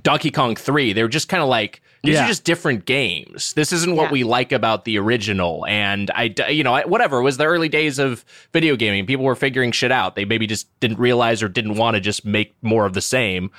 [0.03, 0.93] Donkey Kong Three.
[0.93, 2.25] They're just kind of like these Yeah.
[2.25, 3.53] are just different games.
[3.55, 4.13] This isn't what Yeah.
[4.13, 5.65] we like about the original.
[5.69, 7.19] And I, you know, I- whatever.
[7.19, 9.07] It was the early days of video gaming.
[9.07, 10.17] People were figuring shit out.
[10.17, 13.51] They maybe just didn't realize or didn't want to just make more of the same.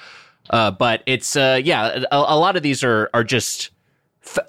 [0.49, 3.71] Uh, but it's uh, yeah, a, a lot of these are are just f-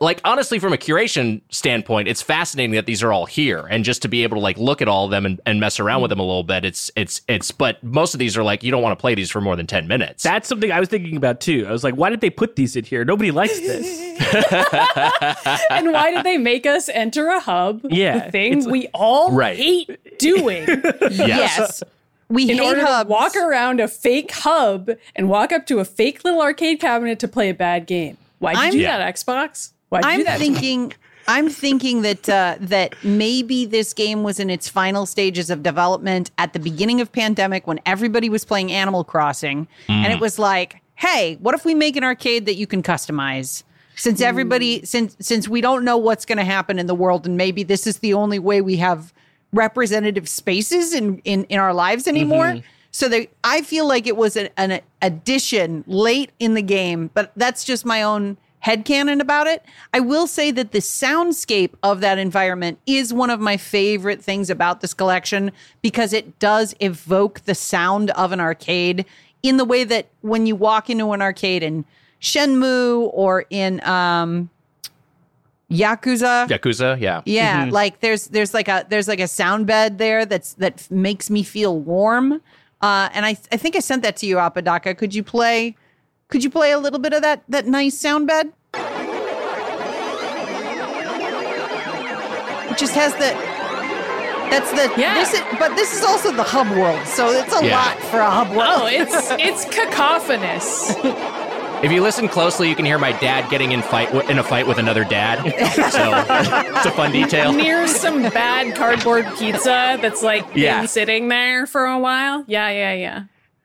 [0.01, 4.03] like honestly from a curation standpoint, it's fascinating that these are all here and just
[4.03, 6.11] to be able to like look at all of them and, and mess around with
[6.11, 6.19] mm-hmm.
[6.19, 6.65] them a little bit.
[6.65, 7.51] It's it's it's.
[7.51, 9.67] But most of these are like you don't want to play these for more than
[9.67, 10.23] ten minutes.
[10.23, 11.67] That's something I was thinking about too.
[11.69, 13.05] I was like, why did they put these in here?
[13.05, 14.05] Nobody likes this.
[15.71, 17.81] and why did they make us enter a hub?
[17.91, 19.57] Yeah, the thing it's- we all Right.
[19.57, 20.67] hate doing
[21.11, 21.83] Yes.
[22.29, 23.09] We in hate order hubs.
[23.09, 27.19] to walk around a fake hub and walk up to a fake little arcade cabinet
[27.21, 28.17] to play a bad game?
[28.45, 28.99] Why'd you I'm- do Yeah.
[28.99, 29.73] that, Xbox?
[29.89, 30.39] Why'd I'm do that?
[30.39, 30.93] thinking.
[31.27, 36.31] I'm thinking that uh, that maybe this game was in its final stages of development
[36.37, 40.21] at the beginning of pandemic when everybody was playing Animal Crossing, and it mm.
[40.21, 43.63] was like, hey, what if we make an arcade that you can customize?
[43.97, 44.87] Since everybody, mm.
[44.87, 47.87] since since we don't know what's going to happen in the world, and maybe this
[47.87, 49.13] is the only way we have
[49.53, 52.47] representative spaces in in, in our lives anymore.
[52.47, 52.67] Mm-hmm.
[52.95, 57.33] So they, I feel like it was an, an addition late in the game, but
[57.35, 59.65] that's just my own headcanon about it.
[59.93, 64.49] I will say that the soundscape of that environment is one of my favorite things
[64.49, 65.51] about this collection
[65.83, 69.05] because it does evoke the sound of an arcade
[69.43, 71.85] in the way that when you walk into an arcade in
[72.21, 74.51] Shenmue or in um,
[75.69, 76.47] Yakuza.
[76.47, 77.23] Yakuza, yeah.
[77.25, 81.29] Yeah, like there's there's like a there's like a sound bed there that's that makes
[81.29, 82.41] me feel warm.
[82.85, 84.95] Uh, and I I think I sent that to you, Apodaca.
[84.95, 85.75] Could you play?
[86.29, 88.53] Could you play a little bit of that that nice sound bed?
[92.71, 93.31] It just has the.
[94.51, 94.93] That's the.
[95.01, 95.15] Yeah.
[95.15, 97.77] This is, but this is also the hub world, so it's a Yeah.
[97.81, 98.69] lot for a hub world.
[98.83, 99.15] Oh, it's
[99.49, 100.95] it's cacophonous.
[101.83, 104.43] If you listen closely, you can hear my dad getting in fight w- in a
[104.43, 105.43] fight with another dad.
[105.93, 107.53] So it's a fun detail.
[107.53, 110.81] Near some bad cardboard pizza that's like Yeah.
[110.81, 112.45] been sitting there for a while.
[112.47, 113.23] Yeah, yeah, yeah.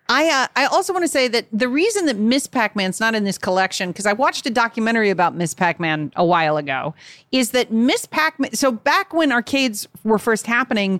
[0.09, 3.23] I uh, I also want to say that the reason that Miss Pac-Man's not in
[3.23, 6.95] this collection because I watched a documentary about Miss Pac-Man a while ago
[7.31, 10.99] is that Miss Pac-Man so back when arcades were first happening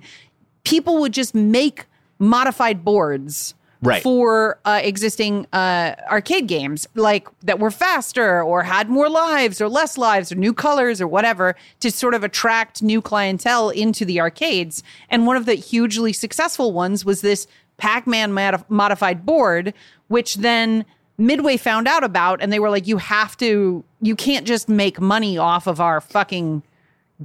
[0.64, 1.86] people would just make
[2.20, 4.04] modified boards Right.
[4.04, 9.70] for uh, existing uh, arcade games like that were faster or had more lives or
[9.70, 14.20] less lives or new colors or whatever to sort of attract new clientele into the
[14.20, 19.74] arcades and one of the hugely successful ones was this pac-man mod- modified board
[20.10, 20.84] which then
[21.18, 25.00] midway found out about and they were like you have to you can't just make
[25.00, 26.64] money off of our fucking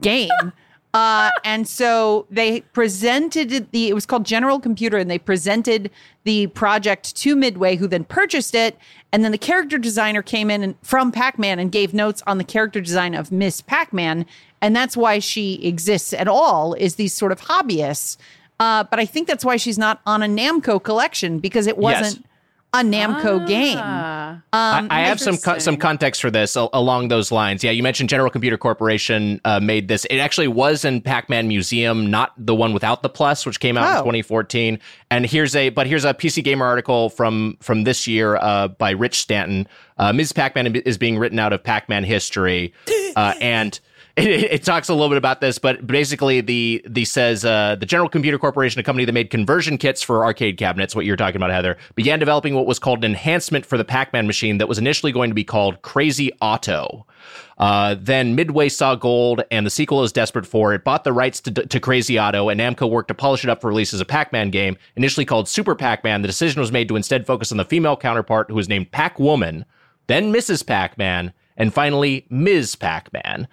[0.01, 0.31] game.
[0.95, 5.91] Uh, and so they presented the, it was called General Computer, and they presented
[6.23, 8.79] the project to Midway, who then purchased it.
[9.11, 12.39] And then the character designer came in and, from Pac Man and gave notes on
[12.39, 14.25] the character design of Miss Pac Man.
[14.63, 18.17] And that's why she exists at all, is these sort of hobbyists.
[18.61, 22.25] Uh, but I think that's why she's not on a Namco collection because it wasn't
[22.75, 23.79] a Namco game.
[23.81, 24.33] Ah.
[24.53, 27.63] Um, I, I have some co- some context for this al- along those lines.
[27.65, 30.05] Yeah, you mentioned General Computer Corporation uh, made this.
[30.07, 33.89] It actually was in Pac-Man Museum, not the one without the plus, which came out
[33.91, 34.01] in Oh.
[34.01, 34.79] 2014.
[35.11, 38.91] And here's a but here's a PC Gamer article from from this year uh, by
[38.91, 39.69] Rich Stanton.
[39.97, 40.33] Uh, Ms.
[40.33, 42.73] Pac-Man is being written out of Pac-Man history,
[43.17, 43.79] uh, and.
[44.17, 47.87] It, it talks a little bit about this, but basically the the says uh, the
[47.87, 51.17] General Computer Corporation, a company that made conversion kits for arcade cabinets, what you were
[51.17, 54.69] talking about, Heather, began developing what was called an enhancement for the Pac-Man machine that
[54.69, 57.07] was initially going to be called Crazy Otto.
[57.59, 60.85] Uh, then Midway saw gold, and the sequel is desperate for it.
[60.85, 63.69] Bought the rights to, to Crazy Otto, and Namco worked to polish it up for
[63.69, 64.77] release as a Pac-Man game.
[64.97, 68.49] Initially called Super Pac-Man, the decision was made to instead focus on the female counterpart,
[68.49, 69.65] who was named Pac-Woman,
[70.07, 70.65] then Mrs.
[70.65, 72.77] Pac-Man, and finally Ms.
[72.77, 73.49] Pac-Man.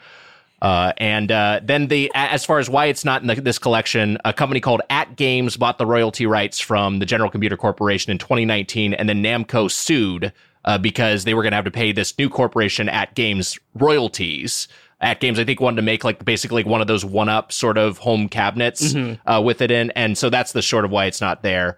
[0.62, 4.18] Uh, and uh, then the as far as why it's not in the, this collection,
[4.24, 8.94] a company called AtGames bought the royalty rights from the General Computer Corporation in 2019,
[8.94, 10.32] and then Namco sued
[10.66, 14.68] uh, because they were going to have to pay this new corporation AtGames royalties.
[15.02, 18.30] AtGames, I think, wanted to make like basically one of those one-up sort of home
[18.30, 18.94] cabinets
[19.26, 21.78] uh, with it in, and so that's the sort of why it's not there.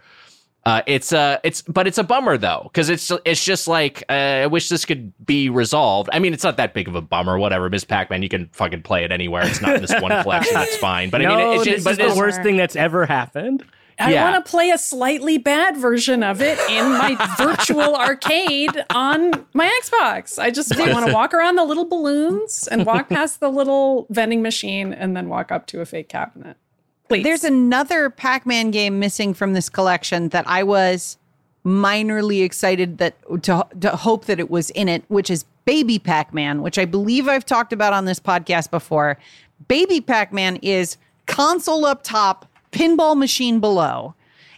[0.66, 4.14] Uh, it's uh, it's but it's a bummer though because it's it's just like uh,
[4.14, 6.09] I wish this could be resolved.
[6.14, 7.38] I mean, it's not that big of a bummer.
[7.38, 9.45] Whatever, Miss Pac-Man, you can fucking play it anywhere.
[9.45, 10.53] It's not in this one collection.
[10.53, 11.09] That's fine.
[11.09, 13.05] But I no, mean, it's this just, but is the it's, worst thing that's ever
[13.05, 13.64] happened.
[13.99, 14.32] I Yeah.
[14.32, 19.70] want to play a slightly bad version of it in my virtual arcade on my
[19.84, 20.39] Xbox.
[20.39, 24.41] I just want to walk around the little balloons and walk past the little vending
[24.41, 26.57] machine and then walk up to a fake cabinet.
[27.14, 27.24] Please.
[27.24, 31.18] There's another Pac-Man game missing from this collection that I was
[31.66, 36.61] minorly excited that to, to hope that it was in it, which is Baby Pac-Man,
[36.61, 39.18] which I believe I've talked about on this podcast before.
[39.68, 44.16] Baby Pac-Man is console up top, pinball machine below.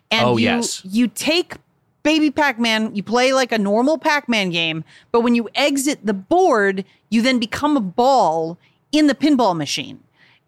[0.09, 0.81] And Oh, you, yes.
[0.85, 1.55] you take
[2.03, 6.85] Baby Pac-Man, you play like a normal Pac-Man game, but when you exit the board,
[7.09, 8.57] you then become a ball
[8.91, 9.99] in the pinball machine.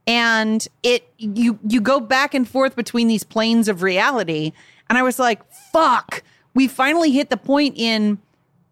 [0.07, 4.53] And it you you go back and forth between these planes of reality.
[4.89, 5.41] And I was like,
[5.73, 8.17] fuck, we finally hit the point in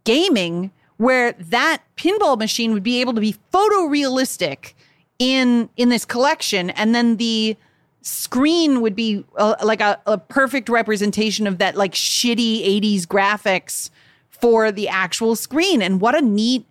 [0.06, 4.74] gaming where that pinball machine would be able to be photorealistic
[5.20, 7.58] in in this collection and then the
[8.06, 13.90] screen would be uh, like a, a perfect representation of that like shitty 80s graphics
[14.30, 15.82] for the actual screen.
[15.82, 16.66] And what a neat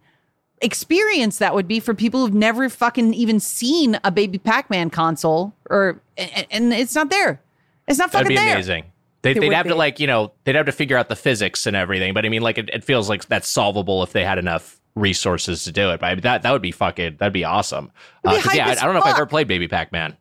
[0.65, 5.53] experience that would be for people who've never fucking even seen a baby Pac-Man console
[5.71, 7.41] or and, and it's not there.
[7.87, 8.55] It's not That'd fucking be there.
[8.55, 8.85] amazing.
[9.23, 9.79] They, It they'd would have to be.
[9.79, 12.15] like you know they'd have to figure out the physics and everything.
[12.15, 15.65] But I mean, like it, it feels like that's solvable if they had enough resources
[15.65, 16.01] to do it.
[16.01, 17.91] But I mean, that that would be fucking that'd be awesome.
[18.25, 19.19] It'd be Uh, 'cause, yeah, I, as I don't know if I've fuck.
[19.21, 20.17] ever played Baby Pac Man.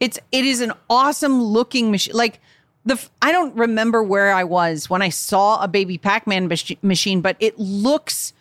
[0.00, 2.14] It's it is an awesome looking machine.
[2.14, 2.40] Like
[2.84, 6.82] the f- I don't remember where I was when I saw a baby Pac-Man mach-
[6.84, 8.32] machine, but it looks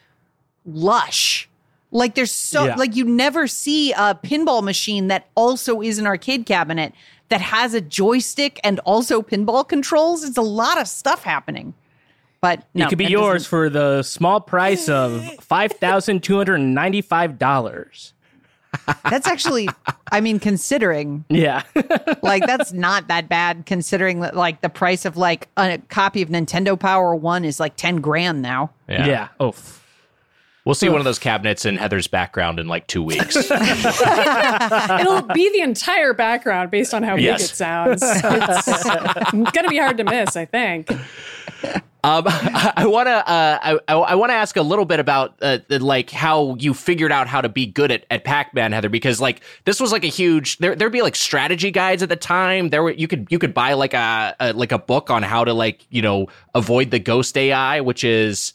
[0.66, 1.48] lush.
[1.92, 2.76] Like there's so Yeah.
[2.76, 6.94] like you never see a pinball machine that also is an arcade cabinet
[7.30, 10.24] that has a joystick and also pinball controls.
[10.24, 11.74] It's a lot of stuff happening.
[12.42, 16.38] But no, it could be yours doesn't- for the small price of five thousand two
[16.38, 18.14] hundred and ninety-five dollars.
[19.10, 19.70] That's actually,
[20.12, 21.64] I mean, considering Yeah,
[22.22, 26.28] like that's not that bad considering that like the price of like a copy of
[26.30, 28.72] Nintendo Power One is like ten grand now.
[28.90, 29.30] yeah.
[29.40, 29.82] Oh, f-
[30.66, 33.36] We'll see one of those cabinets in Heather's background in like two weeks.
[33.52, 33.52] It'll
[35.22, 37.42] be the entire background based on how Yes.
[37.42, 38.02] big it sounds.
[38.04, 40.90] It's gonna be hard to miss, I think.
[40.92, 45.60] Um, I want to uh, I, I want to ask a little bit about uh,
[45.70, 49.42] like how you figured out how to be good at, at Pac-Man, Heather, because like
[49.66, 52.70] this was like a huge there there'd be like strategy guides at the time.
[52.70, 55.44] There were you could you could buy like a, a like a book on how
[55.46, 58.54] to like you know avoid the ghost AI, which is.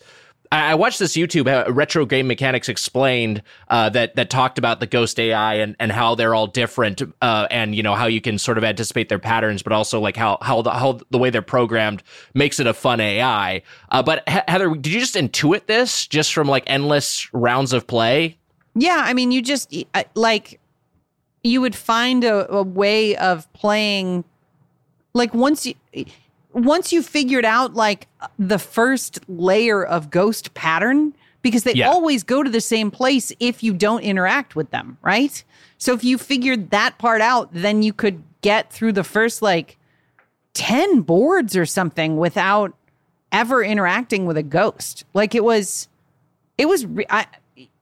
[0.53, 5.21] I watched this YouTube retro game mechanics explained uh, that that talked about the ghost
[5.21, 8.59] AI and, and how they're all different uh, and you know how you can sort
[8.59, 12.03] of anticipate their patterns, but also like how how the how the way they're programmed
[12.35, 13.63] makes it a fun AI.
[13.91, 18.37] Uh, but Heather, did you just intuit this just from like endless rounds of play?
[18.75, 19.73] Yeah, I mean, you just
[20.15, 20.59] like
[21.45, 24.25] you would find a, a way of playing
[25.15, 25.75] like once you
[26.53, 28.07] once you figured out like
[28.39, 31.89] the first layer of ghost pattern because they Yeah.
[31.89, 35.43] always go to the same place if you don't interact with them, right?
[35.79, 39.79] So if you figured that part out, then you could get through the first like
[40.55, 42.75] 10 boards or something without
[43.33, 45.05] ever interacting with a ghost.
[45.15, 45.89] Like it was
[46.59, 47.27] it was I,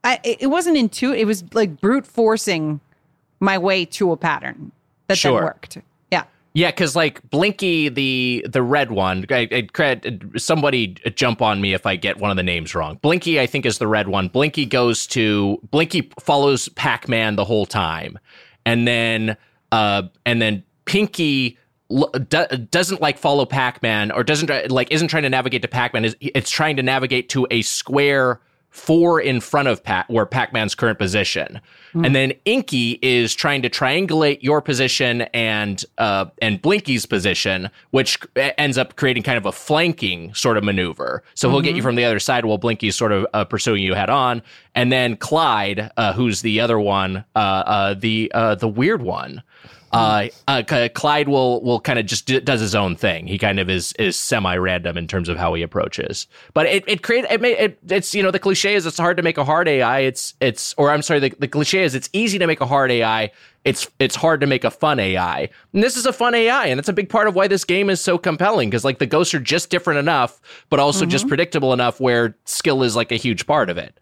[0.04, 1.20] I it wasn't intuitive.
[1.20, 2.80] It was like brute forcing
[3.40, 4.72] my way to a pattern
[5.08, 5.32] that Sure.
[5.40, 5.78] then worked.
[6.54, 6.70] Yeah.
[6.70, 9.26] Because like Blinky, the the red one,
[10.36, 12.98] somebody jump on me if I get one of the names wrong.
[13.02, 14.28] Blinky, I think, is the red one.
[14.28, 18.18] Blinky goes to Blinky follows Pac Man the whole time,
[18.66, 19.36] and then
[19.72, 21.58] uh, and then Pinky
[22.70, 26.04] doesn't like follow Pac Man or doesn't like isn't trying to navigate to Pac Man.
[26.20, 28.40] It's trying to navigate to a square
[28.70, 31.60] four in front of Pac where Pac Man's current position.
[32.04, 38.18] And then Inky is trying to triangulate your position and uh, and Blinky's position, which
[38.36, 41.22] ends up creating kind of a flanking sort of maneuver.
[41.34, 43.94] So he'll get you from the other side while Blinky's sort of uh, pursuing you
[43.94, 44.42] head on.
[44.74, 49.42] And then Clyde, uh, who's the other one, uh, uh, the uh, the weird one.
[49.92, 53.26] Uh, uh, Clyde will will kind of just does his own thing.
[53.26, 56.26] He kind of is is semi random in terms of how he approaches.
[56.52, 59.16] But it it create it, may, it it's you know the cliche is it's hard
[59.16, 60.00] to make a hard AI.
[60.00, 62.90] It's it's or I'm sorry the, the cliche is it's easy to make a hard
[62.90, 63.30] AI.
[63.64, 65.48] It's it's hard to make a fun AI.
[65.72, 67.88] And this is a fun AI, and it's a big part of why this game
[67.88, 71.72] is so compelling because like the ghosts are just different enough, but also just predictable
[71.72, 73.98] enough where skill is like a huge part of it.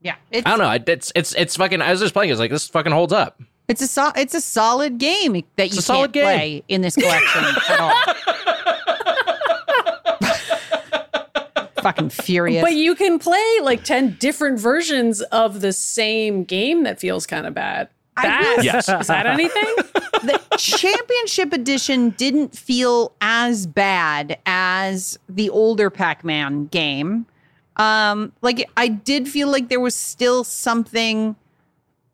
[0.00, 0.14] Yeah.
[0.32, 0.92] I don't know.
[0.92, 1.82] It's it's it's fucking.
[1.82, 2.30] I was just playing.
[2.30, 3.40] It's like this fucking holds up.
[3.68, 6.24] It's a so, it's a solid game that you a can't game.
[6.24, 7.94] play in this collection at all.
[11.82, 12.62] Fucking furious.
[12.62, 17.46] But you can play like 10 different versions of the same game that feels kind
[17.46, 17.88] of bad.
[18.16, 18.88] That, Yes.
[18.88, 19.62] Is that anything?
[20.24, 27.26] the championship edition didn't feel as bad as the older Pac-Man game.
[27.76, 31.36] Um, like I did feel like there was still something.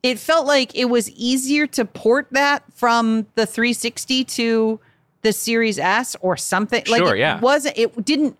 [0.02, 4.80] It felt like it was easier to port that from the 360 to
[5.22, 6.82] the Series S or something.
[6.88, 7.38] like Sure, it yeah.
[7.40, 7.78] wasn't.
[7.78, 8.36] It didn't.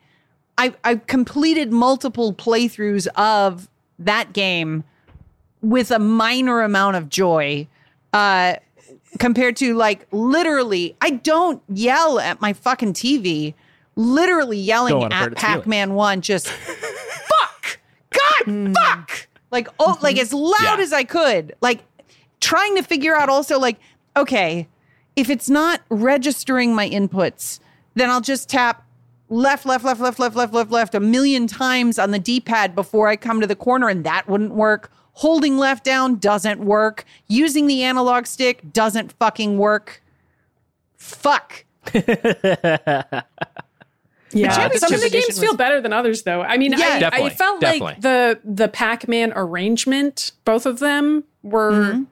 [0.58, 4.84] I I completed multiple playthroughs of that game
[5.60, 7.68] with a minor amount of joy
[8.12, 8.54] uh
[9.18, 13.54] compared to like literally I don't yell at my fucking TV
[13.94, 15.34] literally yelling at.
[15.36, 17.78] Pac-Man 1 just fuck
[18.10, 20.22] god fuck like oh like mm-hmm.
[20.22, 20.82] as loud Yeah.
[20.82, 21.84] as I could like
[22.40, 23.78] trying to figure out also like
[24.16, 24.66] okay
[25.14, 27.60] if it's not registering my inputs
[27.94, 28.84] then I'll just tap
[29.32, 32.74] left, left, left, left, left, left, left, left a million times on the D pad
[32.74, 34.92] before I come to the corner, and that wouldn't work.
[35.14, 37.04] Holding left down doesn't work.
[37.28, 40.02] Using the analog stick doesn't fucking work.
[40.96, 41.64] Fuck.
[44.34, 46.42] Yeah, Championship some of the Edition games feel better than others, though.
[46.42, 47.10] I mean, Yeah.
[47.12, 47.86] I, I felt definitely.
[47.86, 52.02] like the the Pac-Man arrangement, both of them were Mm-hmm.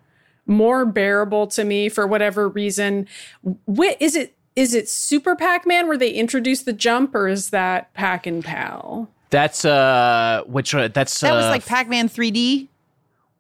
[0.47, 3.07] more bearable to me for whatever reason.
[3.45, 7.93] Wh- is it is it Super Pac-Man where they introduce the jump, or is that
[7.95, 9.09] Pac and Pal?
[9.31, 10.91] That's uh, which one?
[10.93, 12.67] That's That was uh, like Pac-Man 3D,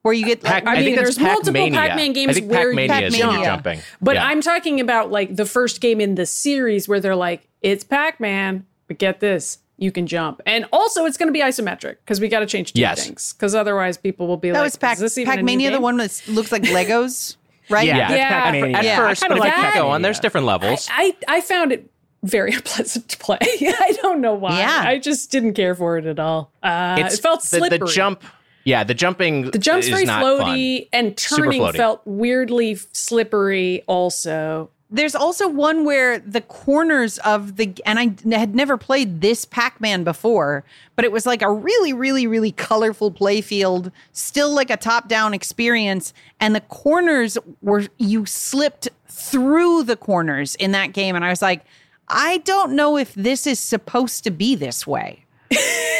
[0.02, 1.78] where you get Pac- I I mean, think there's multiple Pac-Mania.
[1.80, 3.34] Pac-Man I games think where you Pac-Mania is where jump.
[3.36, 3.80] you're jumping.
[4.00, 4.26] But Yeah.
[4.26, 8.64] I'm talking about like the first game in the series where they're like, it's Pac-Man,
[8.90, 12.26] but get this, you can jump, and also it's going to be isometric because we
[12.26, 13.06] got to change two Yes.
[13.06, 15.80] things because otherwise people will be that like, was Pac- is this even Pac-Mania, the
[15.80, 17.36] one that looks like Legos,
[17.70, 17.86] right?
[17.86, 18.28] Yeah, that's Yeah.
[18.42, 18.76] Pac-Mania.
[18.76, 18.96] at Yeah.
[18.96, 20.02] first, I but kinda if like you keep going, Pac-Mania.
[20.02, 20.88] there's different levels.
[20.90, 21.88] I, I found it
[22.24, 23.38] very unpleasant to play.
[23.42, 24.58] I don't know why.
[24.58, 24.82] Yeah.
[24.84, 26.50] I just didn't care for it at all.
[26.62, 27.78] Uh, it's it felt slippery.
[27.78, 28.22] the jump.
[28.64, 29.50] Yeah, the jumping.
[29.50, 30.88] The jump's is very not floaty, fun.
[30.92, 31.76] and turning floaty.
[31.78, 33.82] felt weirdly slippery.
[33.86, 39.20] Also, There's also one where the corners of the and I n- had never played
[39.20, 40.64] this Pac-Man before,
[40.96, 46.12] but it was like a really, really, really colorful playfield, still like a top-down experience,
[46.40, 51.42] and the corners were you slipped through the corners in that game, and I was
[51.42, 51.64] like,
[52.08, 55.24] I don't know if this is supposed to be this way.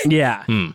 [0.06, 0.44] Yeah.
[0.44, 0.68] Hmm.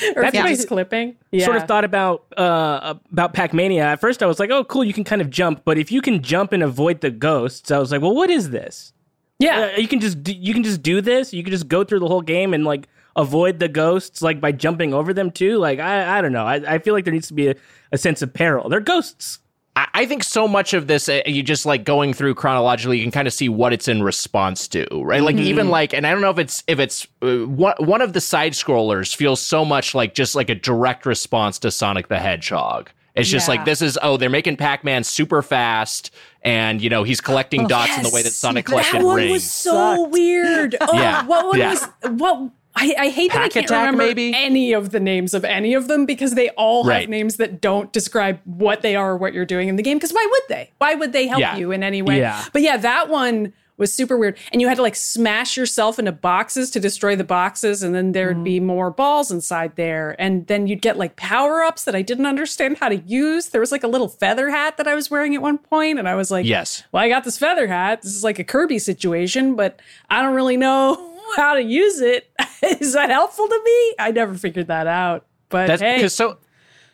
[0.16, 1.16] or That's I- clipping.
[1.30, 1.44] Yeah.
[1.44, 3.82] Sort of thought about uh, about Pac-Mania.
[3.84, 6.00] At first, I was like, "Oh, cool, you can kind of jump." But if you
[6.02, 8.92] can jump and avoid the ghosts, I was like, "Well, what is this?
[9.38, 9.72] yeah.
[9.74, 11.32] Uh, you can just do, you can just do this.
[11.32, 12.86] You can just go through the whole game and like
[13.16, 15.58] avoid the ghosts, like by jumping over them too.
[15.58, 16.44] Like I, I don't know.
[16.46, 17.54] I, I feel like there needs to be a,
[17.90, 18.68] a sense of peril.
[18.68, 19.38] They're ghosts.
[19.76, 23.04] I I think so much of this, uh, you just like going through chronologically, you
[23.04, 25.22] can kind of see what it's in response to, right?
[25.22, 28.12] Like even like, and I don't know if it's if it's uh, one one of
[28.12, 32.18] the side scrollers feels so much like just like a direct response to Sonic the
[32.18, 32.90] Hedgehog.
[33.14, 33.56] It's just Yeah.
[33.56, 36.10] like this is oh they're making Pac Man super fast,
[36.42, 39.32] and you know he's collecting dots in the way that Sonic collected that one rings.
[39.32, 40.74] was so weird.
[40.80, 41.24] Oh, Yeah.
[41.26, 41.70] what one Yeah.
[41.70, 42.50] was what?
[42.74, 44.32] I, I hate that I can't Attack, remember maybe?
[44.34, 47.92] any of the names of any of them because they all have names that don't
[47.92, 49.98] describe what they are or what you're doing in the game.
[49.98, 50.70] Because why would they?
[50.78, 51.56] Why would they help Yeah.
[51.56, 52.18] you in any way?
[52.18, 52.44] Yeah.
[52.52, 54.38] But yeah, that one was super weird.
[54.52, 58.12] And you had to like smash yourself into boxes to destroy the boxes, and then
[58.12, 58.64] there'd be mm.
[58.64, 60.14] more balls inside there.
[60.18, 63.48] And then you'd get like power ups that I didn't understand how to use.
[63.48, 66.08] There was like a little feather hat that I was wearing at one point, and
[66.08, 66.84] I was like, Yes.
[66.92, 68.02] well, I got this feather hat.
[68.02, 72.30] This is like a Kirby situation, but I don't really know how to use it.
[72.80, 73.94] is that helpful to me?
[73.98, 75.26] I never figured that out.
[75.48, 76.38] But That's hey, so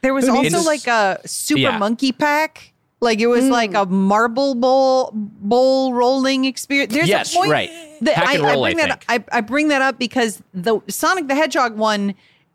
[0.03, 1.78] There was also needs- like a super Yeah.
[1.78, 2.73] monkey pack.
[3.01, 3.53] Like it was hmm.
[3.53, 6.93] like a marble bowl bowl rolling experience.
[6.93, 7.70] There's Yes, a point right.
[8.01, 10.43] that Pack I, and roll, I bring I that I, I bring that up because
[10.53, 12.15] the Sonic the Hedgehog one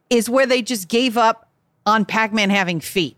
[0.10, 1.50] is where they just gave up
[1.86, 3.16] on Pac-Man having feet.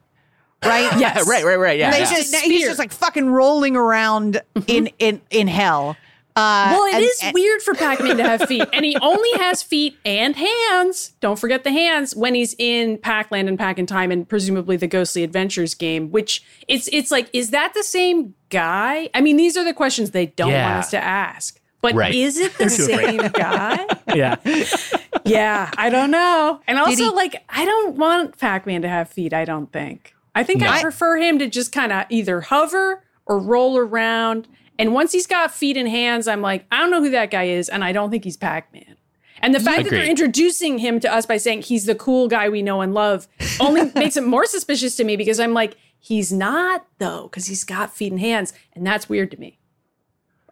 [0.64, 0.92] Right?
[1.00, 1.28] Yes.
[1.28, 1.96] right, right, right, yeah.
[1.96, 2.06] Yeah.
[2.06, 4.70] just, he's just like fucking rolling around mm-hmm.
[4.70, 5.98] in in in hell.
[6.38, 9.30] Uh, well, it and- is and- weird for Pac-Man to have feet, and he only
[9.38, 11.14] has feet and hands.
[11.22, 15.74] Don't forget the hands when he's in Pac-Land and Pac-In-Time, and presumably the Ghostly Adventures
[15.76, 16.12] game.
[16.12, 19.10] Which it's it's like, is that the same guy?
[19.14, 20.68] I mean, these are the questions they don't Yeah.
[20.74, 21.60] want us to ask.
[21.82, 22.16] But Right.
[22.16, 23.86] is it the same guy?
[24.16, 24.36] Yeah.
[25.26, 26.62] Yeah, I don't know.
[26.68, 30.14] And also, he- like, I don't want Pac Man to have feet, I don't think.
[30.34, 34.48] I think I prefer him to just kind of either hover or roll around.
[34.78, 37.44] And once he's got feet and hands, I'm like, I don't know who that guy
[37.44, 38.98] is, and I don't think he's Pac Man.
[39.42, 42.50] And the fact that they're introducing him to us by saying he's the cool guy
[42.50, 43.28] we know and love
[43.60, 47.64] only makes it more suspicious to me because I'm like, he's not, though, because he's
[47.64, 48.54] got feet and hands.
[48.74, 49.60] And that's weird to me.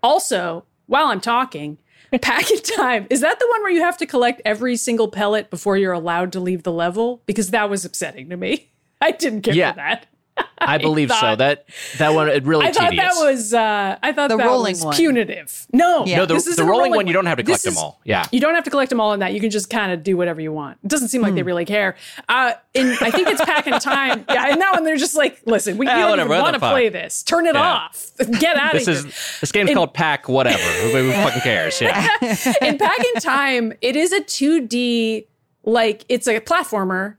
[0.02, 1.78] Also, while I'm talking,
[2.22, 5.94] Pac-In-Time, is that the one where you have to collect every single pellet before you're
[5.94, 7.24] allowed to leave the level?
[7.26, 8.70] Because that was upsetting to me.
[9.02, 9.72] I didn't care Yeah.
[9.72, 10.06] for that.
[10.58, 11.16] I believe so.
[11.16, 11.66] thought- That
[11.98, 13.14] that one it really I thought tedious.
[13.20, 14.96] that was uh I thought The that rolling was one.
[14.96, 15.68] punitive.
[15.74, 16.18] No, Yeah.
[16.18, 17.74] no, the, this the isn't a rolling, one you don't have to This collect them
[17.74, 18.00] is- all.
[18.06, 18.26] Yeah.
[18.32, 19.34] You don't have to collect them all in that.
[19.34, 20.78] You can just kind of do whatever you want.
[20.84, 21.96] It doesn't seem like they really care.
[22.30, 24.26] Uh, in I think it's Pac-In-Time.
[24.34, 26.52] Yeah, and that one they're just like, listen, we, we Ah, don't whatever, even what
[26.54, 27.24] want to play this.
[27.24, 27.62] Turn it Yeah.
[27.62, 28.12] off.
[28.40, 29.12] Get out This of is here.
[29.42, 30.58] this game's In- called Pack whatever.
[30.58, 31.80] Who, who fucking cares?
[31.82, 32.08] Yeah.
[32.62, 35.28] in Pack in Time, it is a 2D,
[35.66, 37.18] like it's a platformer,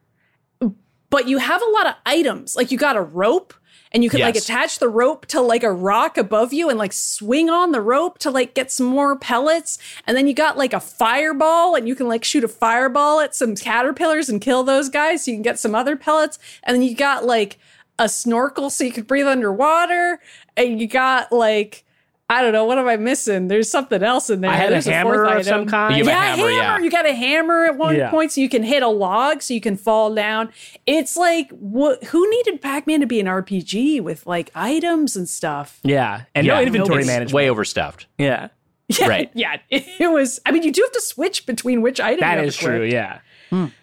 [1.14, 2.56] but you have a lot of items.
[2.56, 3.54] Like you got a rope
[3.92, 6.92] and you can like attach the rope to like a rock above you and like
[6.92, 9.78] swing on the rope to like get some more pellets.
[10.08, 13.32] And then you got like a fireball and you can like shoot a fireball at
[13.32, 16.40] some caterpillars and kill those guys so you can get some other pellets.
[16.64, 17.60] And then you got like
[17.96, 20.18] a snorkel so you could breathe underwater.
[20.56, 21.83] And you got like
[22.30, 22.64] I don't know.
[22.64, 23.48] What am I missing?
[23.48, 24.50] There's something else in there.
[24.50, 25.68] I had a hammer fourth of some item.
[25.68, 25.96] kind.
[25.98, 26.78] You have a yeah, hammer, yeah.
[26.78, 28.10] You got a hammer at one Yeah.
[28.10, 30.50] point, so you can hit a log, so you can fall down.
[30.86, 32.02] It's like, what?
[32.04, 35.80] Who needed Pac-Man to be an RPG with like items and stuff?
[35.84, 37.34] Yeah, and Yeah, no inventory it's management.
[37.34, 38.06] Way overstuffed.
[38.16, 38.48] yeah,
[38.88, 39.30] Yeah, Right.
[39.34, 40.40] Yeah, it, it was.
[40.46, 42.20] I mean, you do have to switch between which item.
[42.20, 42.70] that you is to click.
[42.76, 42.84] true.
[42.86, 43.18] Yeah,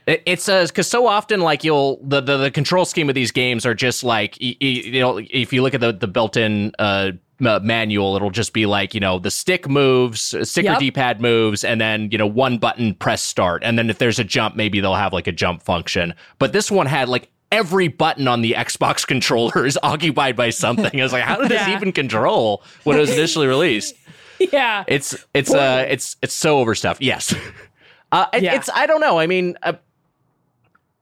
[0.08, 3.68] It, it's because so often like you'll the, the the control scheme of these games
[3.68, 7.12] are just like y- y- you know if you look at the the built-in uh
[7.44, 11.20] m- manual it'll just be like you know the stick moves uh, stick or d-pad
[11.22, 14.56] moves and then you know one button press start and then if there's a jump
[14.56, 18.42] maybe they'll have like a jump function but this one had like every button on
[18.42, 21.76] the xbox controller is occupied by something i was like how did this Yeah.
[21.76, 23.96] even control when it was initially released
[24.52, 27.02] Yeah, it's it's uh it's it's so overstuffed.
[27.02, 27.36] Yes.
[28.12, 28.56] Uh, it- Yeah.
[28.56, 29.20] it's I don't know.
[29.20, 29.74] I mean, uh,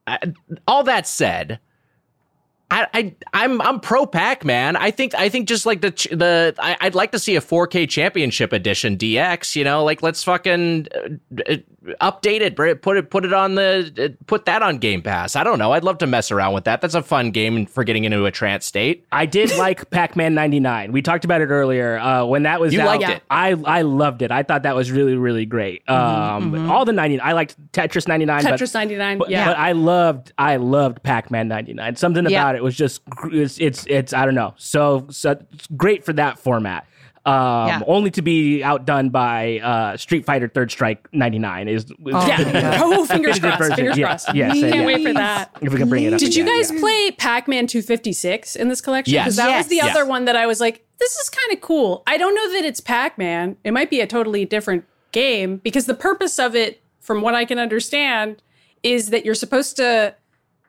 [0.06, 0.20] I,
[0.68, 1.60] all that said,
[2.72, 4.76] I, I I'm I'm pro Pac Man.
[4.76, 7.90] I think I think just like the the I, I'd like to see a 4K
[7.90, 9.56] Championship Edition DX.
[9.56, 11.56] You know, like let's fucking uh, uh,
[12.02, 15.36] update it, put it put it on the uh, put that on Game Pass.
[15.36, 15.72] I don't know.
[15.72, 16.80] I'd love to mess around with that.
[16.82, 19.06] That's a fun game for getting into a trance state.
[19.12, 20.92] I did like Pac-Man '99.
[20.92, 21.98] We talked about it earlier.
[21.98, 23.24] Uh, when that was You out, liked it.
[23.32, 24.30] I I loved it.
[24.32, 25.90] I thought that was really really great.
[25.90, 27.28] Um, all the '99.
[27.28, 28.44] I liked Tetris '99.
[28.44, 29.18] but- Tetris 99.
[29.18, 31.96] But, yeah, but I loved I loved Pac-Man 99.
[31.96, 32.42] Something Yeah.
[32.52, 34.54] about it was just it's it's, it's I don't know.
[34.58, 36.86] So, so it's great for that format.
[37.26, 37.82] Um, Yeah.
[37.88, 42.80] only to be outdone by uh, Street Fighter Third Strike 99 is, is yeah.
[42.84, 43.76] Oh, fingers Definitive crossed.
[43.76, 44.06] Fingers Yeah.
[44.08, 44.36] crossed.
[44.36, 44.86] Yes, Can't yeah.
[44.86, 45.52] wait for that.
[45.62, 46.20] if we can bring it up.
[46.20, 46.80] Did you guys yeah.
[46.80, 49.14] play Pac-Man 256 in this collection?
[49.14, 49.26] Yes.
[49.26, 49.96] Because that was the Yes.
[49.96, 52.04] other one that I was like, this is kind of cool.
[52.08, 53.58] I don't know that it's Pac-Man.
[53.64, 57.46] It might be a totally different game because the purpose of it, from what I
[57.46, 58.42] can understand,
[58.82, 60.16] is that you're supposed to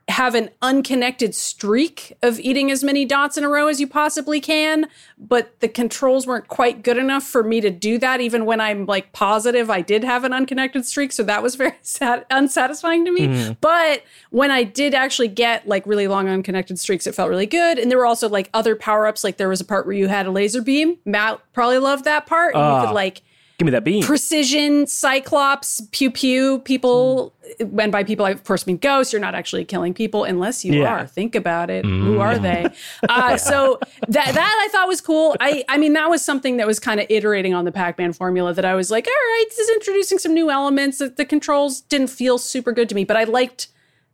[0.09, 4.41] have an unconnected streak of eating as many dots in a row as you possibly
[4.41, 8.61] can, but the controls weren't quite good enough for me to do that even when
[8.61, 13.05] I'm like positive I did have an unconnected streak, so that was very sat- unsatisfying
[13.05, 13.57] to me.
[13.61, 17.79] But when I did actually get like really long unconnected streaks, it felt really good.
[17.79, 20.27] And there were also like other power-ups like there was a part where you had
[20.27, 20.99] a laser beam.
[21.05, 22.55] Matt probably loved that part.
[22.57, 22.87] And you Ah.
[22.87, 23.23] could like
[23.61, 24.03] Give me that beam.
[24.03, 27.35] precision cyclops pew pew people
[27.67, 29.13] when by people i of course mean ghosts.
[29.13, 30.95] You're not actually killing people unless you Yeah.
[31.03, 31.07] are.
[31.07, 31.85] Think about it.
[31.85, 32.67] Who are they?
[33.09, 33.79] Uh, so
[34.09, 35.37] that that i thought was cool.
[35.41, 38.55] I i mean that was something that was kind of iterating on the pac-man formula
[38.55, 41.83] that i was like all right this is introducing some new elements the, the controls
[41.83, 43.69] didn't feel super good to me but i liked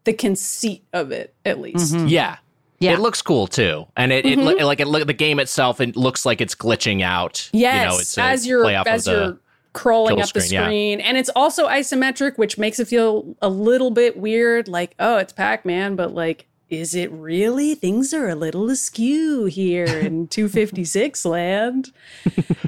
[0.04, 1.94] the conceit of it at least.
[1.94, 2.36] Yeah.
[2.78, 2.92] Yeah.
[2.92, 4.58] It looks cool too, and it, it Mm-hmm.
[4.60, 5.80] lo- like it look the game itself.
[5.80, 7.48] It looks like it's glitching out.
[7.52, 9.38] Yes, you know, it's as you're as you're
[9.72, 11.04] crawling up the screen, yeah.
[11.06, 14.68] and it's also isometric, which makes it feel a little bit weird.
[14.68, 17.74] Like, oh, it's Pac-Man, but like, is it really?
[17.74, 21.92] Things are a little askew here in 256 land,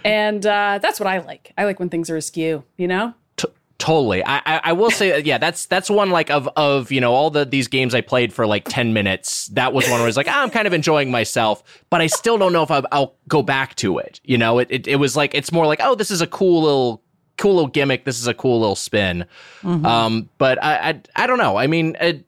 [0.05, 1.53] and uh, that's what I like.
[1.59, 2.65] I like when things are askew.
[2.77, 3.15] You know?
[3.79, 4.25] Totally.
[4.25, 7.31] I, I I will say, yeah, that's that's one like of of you know all
[7.31, 9.47] the these games I played for like ten minutes.
[9.49, 12.09] That was one where I was like, ah, I'm kind of enjoying myself, but I
[12.09, 14.21] still don't know if I'll, I'll go back to it.
[14.25, 16.63] You know, it, it it was like it's more like, oh, this is a cool
[16.63, 17.03] little
[17.37, 18.05] cool little gimmick.
[18.05, 19.27] This is a cool little spin.
[19.87, 21.57] Um, but I, I I don't know.
[21.57, 21.97] I mean.
[22.01, 22.25] It,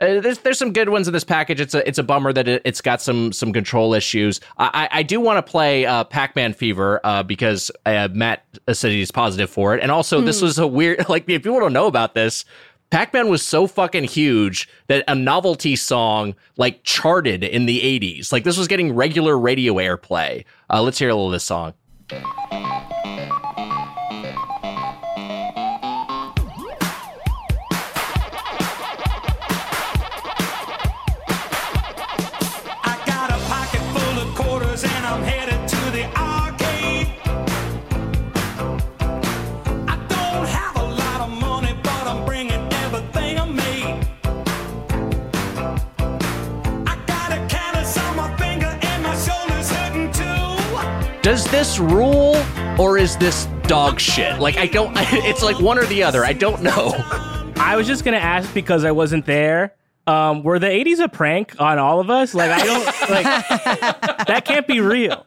[0.00, 1.60] uh, there's there's some good ones in this package.
[1.60, 4.40] It's a it's a bummer that it, it's got some some control issues.
[4.56, 8.92] I I, I do want to play uh, Pac-Man Fever uh, because uh, Matt said
[8.92, 11.86] he's positive for it, and also this was a weird like if people don't know
[11.86, 12.44] about this.
[12.90, 18.32] Pac-Man was so fucking huge that a novelty song like charted in the 80s.
[18.32, 20.46] Like this was getting regular radio airplay.
[20.70, 21.74] Uh, let's hear a little of this song.
[51.28, 52.42] Does this rule
[52.78, 54.40] or is this dog shit?
[54.40, 56.24] Like I don't it's like one or the other.
[56.24, 56.94] I don't know.
[57.56, 59.74] I was just gonna ask because I wasn't there.
[60.06, 62.32] Um, were the '80s a prank on all of us?
[62.32, 65.26] Like I don't like that can't be real.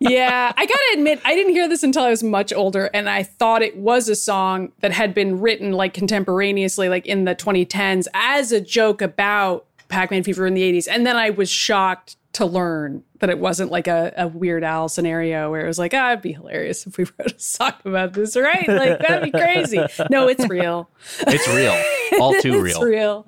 [0.00, 3.22] yeah, I gotta admit, I didn't hear this until I was much older, and I
[3.22, 8.06] thought it was a song that had been written like contemporaneously, like in the 2010s,
[8.12, 10.88] as a joke about Pac-Man Fever in the 80s.
[10.90, 14.90] And then I was shocked to learn that it wasn't like a, a Weird Al
[14.90, 18.12] scenario where it was like, ah, it'd be hilarious if we wrote a song about
[18.12, 18.68] this, right?
[18.68, 19.80] Like that'd be crazy.
[20.10, 20.90] No, it's real.
[21.20, 22.20] It's real.
[22.20, 22.66] All too real.
[22.76, 22.84] it's real.
[22.84, 23.26] real.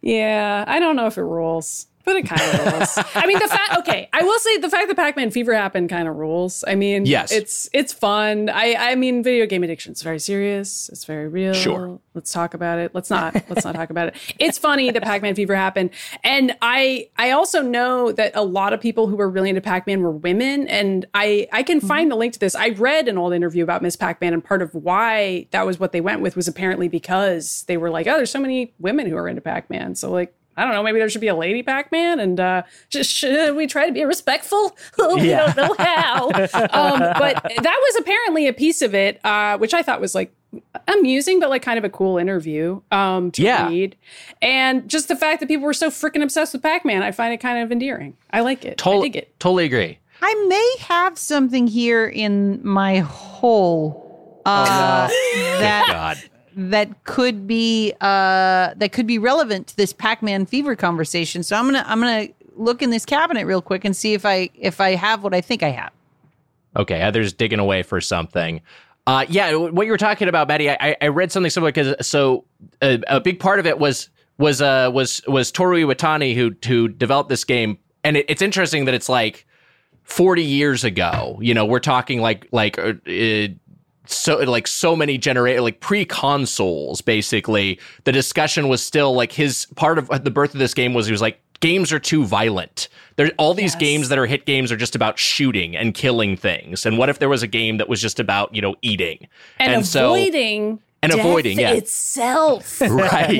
[0.00, 1.87] Yeah, I don't know if it rules.
[2.08, 2.98] But it kind of rules.
[3.14, 3.76] I mean, the fact.
[3.80, 6.64] Okay, I will say the fact that Pac-Man Fever happened kind of rules.
[6.66, 7.30] I mean, Yes.
[7.30, 8.48] it's it's fun.
[8.48, 10.88] I I mean, video game addiction is very serious.
[10.88, 11.52] It's very real.
[11.52, 12.00] Sure.
[12.14, 12.94] Let's talk about it.
[12.94, 13.34] Let's not.
[13.50, 14.14] Let's not talk about it.
[14.38, 15.90] It's funny that Pac-Man Fever happened,
[16.24, 20.00] and I I also know that a lot of people who were really into Pac-Man
[20.00, 21.88] were women, and I I can mm-hmm.
[21.88, 22.54] find the link to this.
[22.54, 25.92] I read an old interview about Miss Pac-Man, and part of why that was what
[25.92, 29.16] they went with was apparently because they were like, oh, there's so many women who
[29.18, 30.34] are into Pac-Man, so like.
[30.58, 30.82] I don't know.
[30.82, 34.04] Maybe there should be a lady Pac-Man, and uh, just should we try to be
[34.04, 34.76] respectful?
[34.98, 35.52] Oh, we Yeah.
[35.54, 36.26] don't know how.
[36.72, 40.34] um, but that was apparently a piece of it, uh, which I thought was like
[40.88, 43.68] amusing, but like kind of a cool interview um, to Yeah.
[43.68, 43.96] read.
[44.42, 47.38] And just the fact that people were so freaking obsessed with Pac-Man, I find it
[47.38, 48.16] kind of endearing.
[48.32, 48.72] I like it.
[48.72, 49.40] I Totally, dig it.
[49.40, 49.98] totally agree.
[50.20, 55.08] I may have something here in my hole uh,
[55.60, 56.16] that God.
[56.16, 56.24] that
[57.04, 61.42] could be uh, that could be relevant to this Pac-Man fever conversation.
[61.42, 64.50] So I'm gonna I'm gonna look in this cabinet real quick and see if I
[64.54, 65.92] if I have what I think I have.
[66.76, 68.60] Okay, Heather's digging away for something.
[69.06, 72.44] Uh, yeah, what you were talking about, Maddy, I, I read something similar because so
[72.82, 76.88] a, a big part of it was was uh, was was Toru Iwatani who who
[76.88, 79.46] developed this game, and it, it's interesting that it's like
[80.04, 81.38] forty years ago.
[81.40, 83.48] You know, we're talking like like uh, uh,
[84.08, 87.00] so like so many generate like pre consoles.
[87.00, 91.06] Basically, the discussion was still like his part of the birth of this game was
[91.06, 92.88] he was like games are too violent.
[93.16, 96.86] There all these games that are hit games are just about shooting and killing things.
[96.86, 99.28] And what if there was a game that was just about you know eating
[99.58, 102.80] And, so avoiding and death avoiding yeah itself.
[102.80, 103.30] right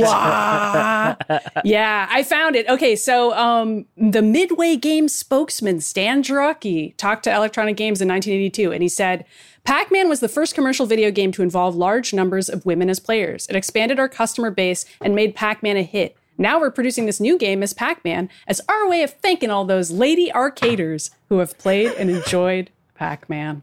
[1.64, 2.68] yeah, I found it.
[2.68, 8.72] Okay, so um, the Midway Games spokesman Stan Jarocki talked to Electronic Games in 1982,
[8.72, 9.24] and he said,
[9.68, 13.46] "Pac-Man was the first commercial video game to involve large numbers of women as players.
[13.48, 17.36] It expanded our customer base and made Pac-Man a hit." Now we're producing this new
[17.36, 21.92] game as Pac-Man as our way of thanking all those lady arcaders who have played
[21.98, 23.62] and enjoyed Pac-Man.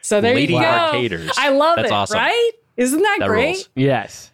[0.00, 0.90] So there Lady you go.
[0.92, 1.30] Lady Arcaders.
[1.36, 2.18] I love That's it, awesome.
[2.18, 2.50] right?
[2.76, 3.46] Isn't that, that great?
[3.46, 4.30] rules Yes.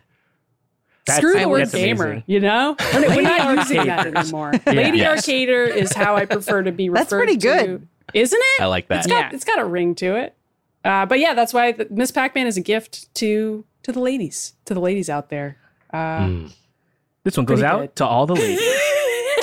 [1.06, 2.24] That's- Screw the word gamer, amazing.
[2.26, 2.76] you know?
[2.92, 4.16] We're, not- using that Arcaders.
[4.16, 4.52] anymore.
[4.66, 5.26] Lady Yes.
[5.26, 7.82] Arcader is how I prefer to be referred That's pretty to.
[8.14, 8.20] Good.
[8.20, 8.62] Isn't it?
[8.62, 8.98] I like that.
[8.98, 9.30] It's got, Yeah.
[9.34, 10.34] it's got a ring to it.
[10.84, 14.54] Uh, but yeah, that's why the, Miss Pac-Man is a gift to to the ladies,
[14.64, 15.58] to the ladies out there.
[15.92, 16.46] Uh, Hmm.
[17.24, 17.96] This one goes out good.
[17.96, 18.60] to all the ladies.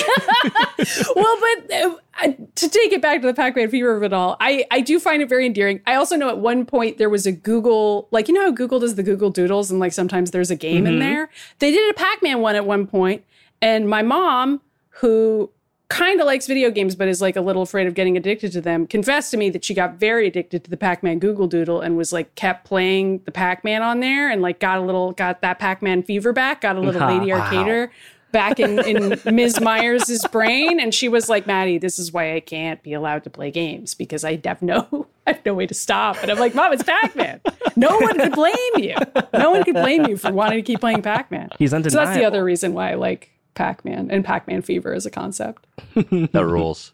[1.15, 4.37] well, but uh, uh, to take it back to the Pac-Man fever of it all,
[4.39, 5.81] I, I do find it very endearing.
[5.85, 8.79] I also know at one point there was a Google, like you know how Google
[8.79, 11.29] does the Google Doodles, and like sometimes there's a game in there.
[11.59, 13.23] They did a Pac-Man one at one point,
[13.61, 15.51] and my mom, who
[15.91, 18.61] kind of likes video games but is like a little afraid of getting addicted to
[18.61, 21.97] them, confessed to me that she got very addicted to the Pac-Man Google Doodle and
[21.97, 25.59] was like kept playing the Pac-Man on there and like got a little got that
[25.59, 27.01] Pac-Man fever back, got a little.
[27.11, 27.89] Lady Arcader
[28.31, 29.59] back in, in Ms.
[29.59, 30.79] myers's brain.
[30.79, 33.93] And she was like, Maddy, this is why I can't be allowed to play games
[33.93, 36.17] because I have no, I have no way to stop.
[36.21, 37.41] And I'm like, Mom, it's Pac-Man.
[37.75, 38.95] No one could blame you.
[39.33, 41.49] No one could blame you for wanting to keep playing Pac-Man.
[41.59, 41.91] He's undeniable.
[41.91, 45.65] So that's the other reason why I like Pac-Man and Pac-Man fever as a concept.
[45.95, 46.93] that rules.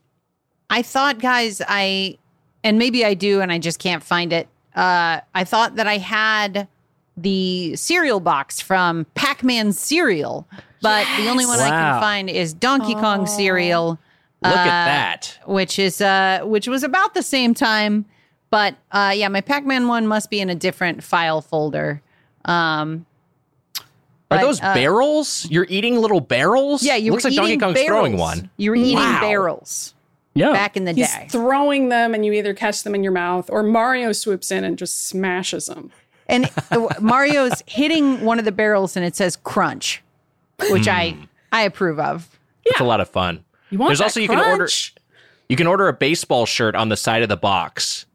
[0.69, 2.17] I thought, guys, I
[2.63, 4.47] and maybe I do, and I just can't find it.
[4.75, 6.67] Uh, I thought that I had
[7.15, 10.47] the cereal box from Pac-Man cereal,
[10.81, 13.97] but the only one I can find is Donkey Kong cereal,
[14.43, 15.39] Look Uh, at that.
[15.47, 18.05] which is uh, which was about the same time.
[18.51, 22.03] But uh, yeah, my Pac-Man one must be in a different file folder.
[22.45, 23.06] Um,
[24.29, 25.47] Are but, those uh, barrels?
[25.49, 26.83] You're eating little barrels?
[26.83, 27.89] yeah, you looks were like Donkey eating Kong's barrels.
[27.89, 28.49] throwing one.
[28.57, 29.21] You were eating Wow.
[29.21, 29.93] barrels
[30.33, 30.51] Yeah.
[30.51, 31.27] back in the He's day.
[31.29, 34.77] throwing them and you either catch them in your mouth or Mario swoops in and
[34.77, 35.91] just smashes them.
[36.27, 40.03] And uh, Mario's hitting one of the barrels and it says crunch,
[40.71, 41.15] which I
[41.53, 42.27] I approve of.
[42.65, 43.45] It's a lot of fun.
[43.69, 44.67] You want There's that also you can order
[45.47, 48.05] you can order a baseball shirt on the side of the box.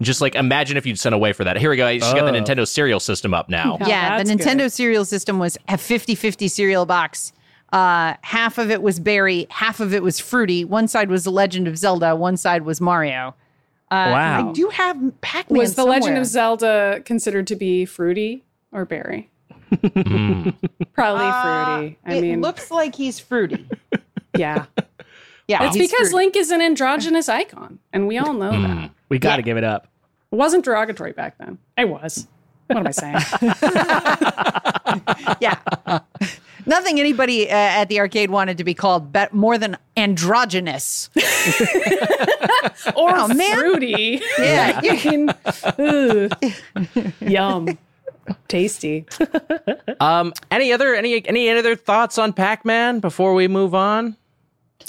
[0.00, 1.56] Just like imagine if you'd sent away for that.
[1.56, 1.90] Here we go.
[1.92, 2.32] She's got the Oh.
[2.32, 3.78] Nintendo cereal system up now.
[3.80, 4.72] Oh, yeah, the Nintendo good.
[4.72, 7.32] cereal system was a 50-50 cereal box.
[7.72, 10.64] Uh, half of it was berry, half of it was fruity.
[10.64, 13.34] One side was The Legend of Zelda, one side was Mario.
[13.90, 14.50] Uh, Wow.
[14.50, 19.30] I do have Pac-Man Was The Legend of Zelda considered to be fruity or berry?
[19.70, 21.98] Probably fruity.
[22.04, 23.68] I it mean, looks like he's fruity.
[24.36, 24.66] yeah.
[25.48, 26.14] Yeah, It's because fruity.
[26.14, 28.90] Link is an androgynous icon, and we all know that.
[29.10, 29.88] We got to give it up.
[30.32, 31.58] It wasn't derogatory back then.
[31.76, 32.26] I was.
[32.66, 33.16] What am I saying?
[35.40, 35.58] yeah.
[36.66, 41.10] Nothing anybody uh, at the arcade wanted to be called be- more than androgynous.
[42.96, 43.56] or Oh, man.
[43.58, 44.22] fruity.
[44.38, 44.80] Yeah.
[44.82, 45.28] I mean,
[45.78, 47.10] ugh.
[47.20, 47.78] yum.
[48.48, 49.04] Tasty.
[50.00, 54.16] Um any other any any other thoughts on Pac-Man before we move on?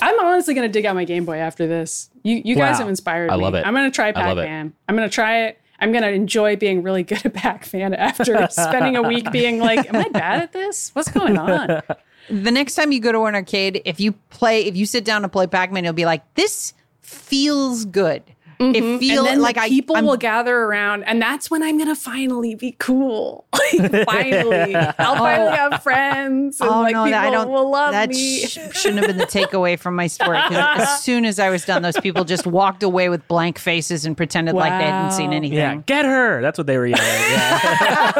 [0.01, 2.09] I'm honestly gonna dig out my Game Boy after this.
[2.23, 2.79] You you guys Wow.
[2.79, 3.43] have inspired I me.
[3.43, 3.65] love it.
[3.65, 4.41] I'm gonna try I love it.
[4.41, 4.73] Pac-Man.
[4.89, 5.59] I'm gonna try it.
[5.79, 9.95] I'm gonna enjoy being really good at Pac-Man after spending a week being like, "Am
[9.97, 10.89] I bad at this?
[10.93, 11.81] What's going on?"
[12.29, 15.21] The next time you go to an arcade, if you play, if you sit down
[15.23, 18.23] to play Pac Man, you'll be like, "This feels good."
[18.59, 19.17] It feels Mm-hmm.
[19.17, 22.55] and then like I people I'm- will gather around, and that's when I'm gonna finally
[22.55, 23.45] be cool.
[23.75, 27.49] Like finally, I'll finally have friends, and Oh like no, people that, I don't.
[27.49, 28.45] will love that me.
[28.45, 30.37] sh- shouldn't have been the takeaway from my story.
[30.37, 34.05] 'cause as soon as I was done, those people just walked away with blank faces
[34.05, 35.57] and pretended like they hadn't seen anything.
[35.57, 36.41] Yeah, get her.
[36.41, 37.03] That's what they were yelling.
[37.05, 38.11] Yeah.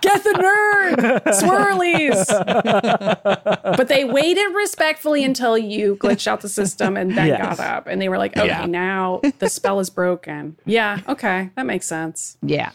[0.00, 2.26] Get the nerd, swirlies.
[3.76, 7.56] but they waited respectfully until you glitched out the system and then Yes.
[7.58, 8.66] got up, and they were like, "Okay, Yeah.
[8.70, 12.36] Now the spell is broken." Yeah, okay, that makes sense.
[12.42, 12.70] Yeah.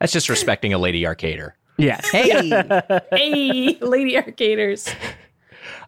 [0.00, 1.52] That's just respecting a lady arcader.
[1.76, 2.08] yes.
[2.12, 2.48] Hey,
[3.10, 4.94] Hey, lady arcaders.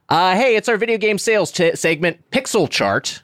[0.09, 3.23] Uh, hey, it's our video game sales t- segment, Pixel Chart.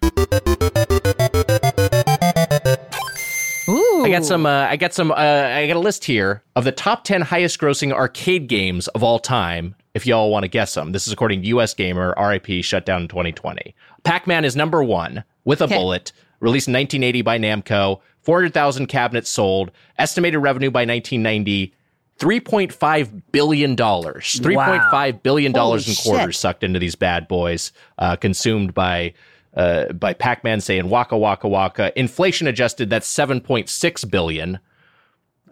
[3.68, 4.46] ooh, I got some.
[4.46, 5.10] Uh, I got some.
[5.10, 9.18] Uh, I got a list here of the top ten highest-grossing arcade games of all
[9.18, 9.74] time.
[9.94, 11.74] If y'all want to guess them, this is according to U.S.
[11.74, 12.14] Gamer.
[12.18, 12.62] RIP.
[12.62, 13.74] Shut down in 2020.
[14.06, 15.76] Pac-Man is number one with a Okay.
[15.76, 16.12] bullet.
[16.40, 18.00] Released in 1980 by Namco.
[18.22, 19.70] 400,000 cabinets sold.
[19.98, 21.72] Estimated revenue by 1990.
[22.18, 23.76] $3.5 billion.
[23.76, 26.34] $3.5 billion in quarters shit.
[26.34, 29.12] sucked into these bad boys, uh, consumed by
[29.54, 31.98] uh, by Pac-Man saying waka waka waka.
[31.98, 34.58] Inflation adjusted, that's 7.6 billion.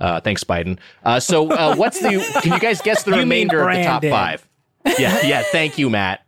[0.00, 0.78] Uh, thanks, Biden.
[1.04, 2.08] Uh, so uh, what's the?
[2.42, 4.46] Can you guys guess the You remainder of the top five?
[4.98, 5.42] Yeah, yeah.
[5.52, 6.23] Thank you, Matt.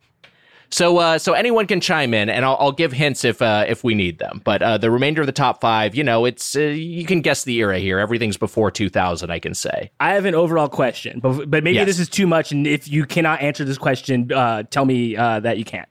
[0.70, 3.84] So, uh, so anyone can chime in, and I'll, I'll give hints if uh, if
[3.84, 4.40] we need them.
[4.44, 7.44] But uh, the remainder of the top five, you know, it's uh, you can guess
[7.44, 7.98] the era here.
[7.98, 9.90] Everything's before 2000, I can say.
[10.00, 11.86] I have an overall question, but, but maybe Yes.
[11.86, 12.50] this is too much.
[12.52, 15.88] And if you cannot answer this question, uh, tell me uh, that you can't.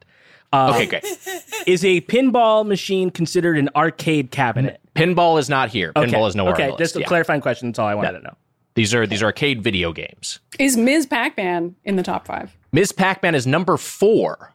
[0.54, 1.04] Uh, Okay, great.
[1.68, 4.80] Is a pinball machine considered an arcade cabinet?
[4.96, 5.92] Pinball is not here.
[5.94, 6.26] Pinball Okay.
[6.28, 6.80] is nowhere Okay, on the list.
[6.80, 7.08] just a Yeah.
[7.08, 7.70] clarifying question.
[7.70, 8.36] That's all I wanted to know.
[8.76, 10.40] These are these are arcade video games.
[10.60, 11.06] Is Ms.
[11.08, 12.56] Pac-Man in the top five?
[12.72, 12.92] Ms.
[12.92, 14.54] Pac-Man is number four.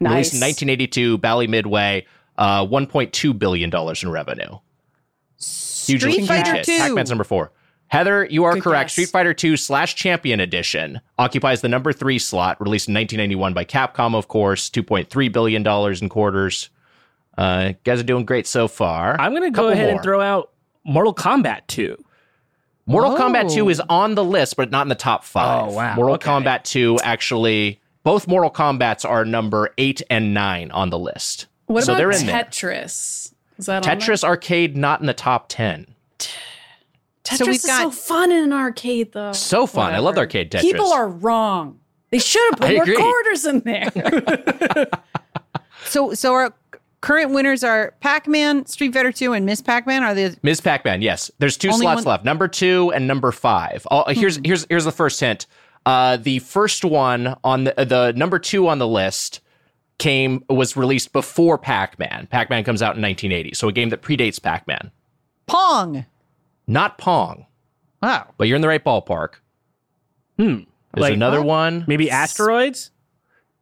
[0.00, 0.62] Released in Nice.
[0.62, 2.06] 1982, Bally Midway,
[2.38, 4.58] uh, 1.2 billion dollars in revenue.
[5.38, 6.64] Huge, Street huge Fighter hit.
[6.64, 6.78] 2.
[6.78, 7.52] Pac-Man's number four.
[7.88, 8.86] Heather, you are Good correct.
[8.88, 8.92] guess.
[8.92, 13.64] Street Fighter 2 slash Champion Edition occupies the number three slot, released in 1991 by
[13.64, 16.70] Capcom, of course, 2.3 billion dollars in quarters.
[17.36, 19.20] Uh, guys are doing great so far.
[19.20, 20.50] I'm going to go Couple ahead and throw out
[20.84, 21.96] Mortal Kombat 2.
[22.86, 23.18] Mortal Oh.
[23.18, 25.68] Kombat 2 is on the list, but not in the top five.
[25.68, 25.94] Oh, wow.
[25.96, 26.28] Mortal Okay.
[26.28, 31.46] Kombat 2 actually, both Mortal Kombats are number eight and nine on the list.
[31.66, 32.44] What so about they're in there.
[32.44, 33.32] Tetris?
[33.58, 33.98] Is that on?
[33.98, 35.86] Tetris Arcade not in the top 10.
[36.18, 39.32] Tetris So we've is got- so fun in an arcade, though.
[39.32, 39.92] So fun.
[39.92, 40.20] I love Whatever.
[40.22, 40.62] arcade Tetris.
[40.62, 41.78] People are wrong.
[42.10, 43.90] They should have put more quarters in there.
[45.84, 46.52] so so our
[47.00, 50.02] current winners are Pac Man, Street Fighter Two, and Miss Pac Man.
[50.02, 50.60] Are the Ms.
[50.60, 51.30] Pac-Man, yes.
[51.38, 52.08] There's two slots one- Hmm.
[52.08, 52.24] left.
[52.24, 53.86] Number two and number five.
[53.90, 55.46] Oh, here's here's here's the first hint.
[55.86, 59.40] Uh, the first one on the the number two on the list
[59.98, 62.26] came was released before Pac-Man.
[62.30, 64.90] Pac-Man comes out in 1980, so a game that predates Pac-Man.
[65.46, 66.06] Pong?
[66.66, 67.46] Not Pong,
[68.02, 68.28] Wow.
[68.38, 69.34] but you're in the right ballpark.
[70.38, 70.60] Hmm.
[70.94, 71.84] There's Like, another one.
[71.86, 72.90] Maybe asteroids?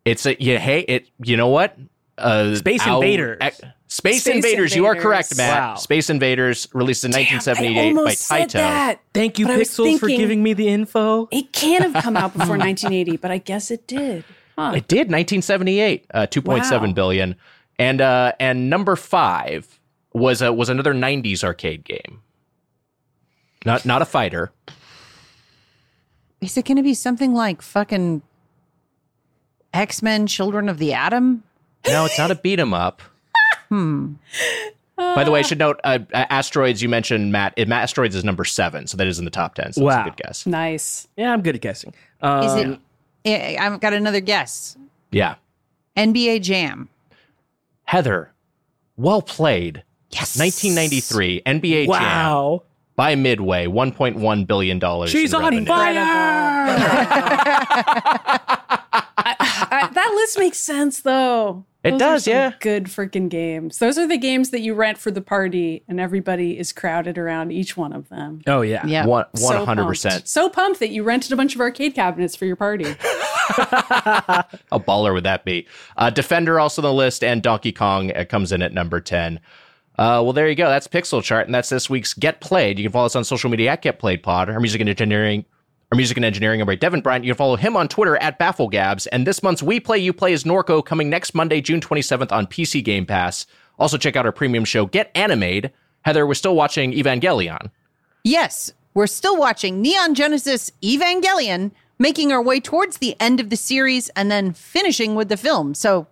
[0.05, 0.59] It's a yeah.
[0.59, 1.11] Hey, it.
[1.23, 1.77] You know what?
[2.16, 3.39] Uh, Space our- Invaders.
[3.40, 4.77] ec- Space, Space Invaders.
[4.77, 5.39] You are correct, Invaders.
[5.55, 5.62] Matt.
[5.70, 5.74] Wow.
[5.77, 8.52] Space Invaders released in Damn, 1978 I by almost said Taito.
[8.52, 9.01] that.
[9.15, 11.27] Thank you, But I was Pixels, for giving me the info.
[11.31, 14.24] It can't have come out before 1980, but I guess it did.
[14.59, 14.73] Huh.
[14.77, 16.93] It did 1978, uh, 2.7 Wow.
[16.93, 17.36] billion,
[17.78, 19.78] and uh, and number five
[20.12, 22.20] was a, was another 90s arcade game.
[23.65, 24.52] Not not a fighter.
[26.40, 28.23] Is it going to be something like fucking
[29.73, 31.43] X Men: Children of the Atom?
[31.86, 33.01] No, it's not a beat 'em up.
[33.69, 34.15] Hmm.
[34.97, 36.82] By the way, I should note uh, uh, asteroids.
[36.82, 37.55] You mentioned Matt.
[37.57, 39.73] uh, Asteroids is number seven, so that is in the top ten.
[39.73, 40.03] So that's Wow.
[40.03, 40.45] a good guess.
[40.47, 41.07] Nice.
[41.16, 41.95] Yeah, I'm good at guessing.
[42.20, 42.78] Um, Is it?
[43.27, 44.77] I- I've got another guess.
[45.12, 45.36] Yeah,
[45.97, 46.89] NBA Jam.
[47.85, 48.32] Heather,
[48.97, 49.85] well played.
[50.11, 50.36] Yes.
[50.39, 52.62] 1993 NBA Jam Wow.
[52.97, 55.11] by Midway, 1.1 billion dollars.
[55.11, 55.66] She's in on revenue.
[55.66, 55.95] fire.
[59.20, 61.65] I, that list makes sense, though.
[61.85, 62.53] It Those does, yeah.
[62.59, 63.79] Good freaking games.
[63.79, 67.53] Those are the games that you rent for the party, and everybody is crowded around
[67.53, 68.43] each one of them.
[68.49, 68.85] oh, yeah.
[68.85, 69.05] Yeah.
[69.05, 69.09] So
[69.47, 69.89] 100 pumped.
[69.89, 70.29] percent.
[70.29, 72.85] So pumped that you rented a bunch of arcade cabinets for your party.
[73.49, 75.67] How baller would that be?
[75.97, 79.39] Uh, Defender also on the list, and Donkey Kong comes in at number 10.
[79.99, 80.69] Uh, well, there you go.
[80.69, 82.79] That's Pixel Chart, and that's this week's Get Played.
[82.79, 84.51] You can follow us on social media at Get Played Pod.
[84.51, 85.45] Our music and engineering
[85.90, 87.24] Our music and engineering are by Devin Bryant.
[87.24, 89.06] You can follow him on Twitter at BaffleGabs.
[89.10, 92.47] And this month's We Play You Play is Norco coming next Monday, June 27th on
[92.47, 93.47] PC Game Pass.
[93.78, 95.73] Also, check out our premium show, Get Animated.
[96.02, 97.70] Heather, we're still watching Evangelion.
[98.23, 103.56] Yes, we're still watching Neon Genesis Evangelion, making our way towards the end of the
[103.56, 105.73] series and then finishing with the film.
[105.73, 106.06] So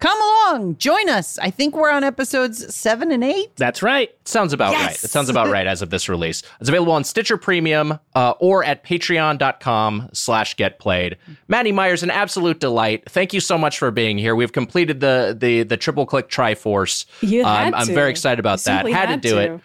[0.00, 1.38] come along, join us.
[1.38, 3.54] I think we're on episodes seven and eight.
[3.56, 4.10] That's right.
[4.26, 4.86] Sounds about Yes!
[4.86, 5.04] right.
[5.04, 6.42] It sounds about right as of this release.
[6.60, 11.16] It's available on Stitcher Premium uh, or at patreon.com slash get played.
[11.48, 13.08] Maddy Myers, an absolute delight.
[13.10, 14.34] Thank you so much for being here.
[14.34, 17.04] We've completed the the the triple click Triforce.
[17.20, 17.94] You Um, had I'm to.
[17.94, 18.78] very excited about You that.
[18.78, 19.54] simply Had, had to do to.
[19.54, 19.60] it.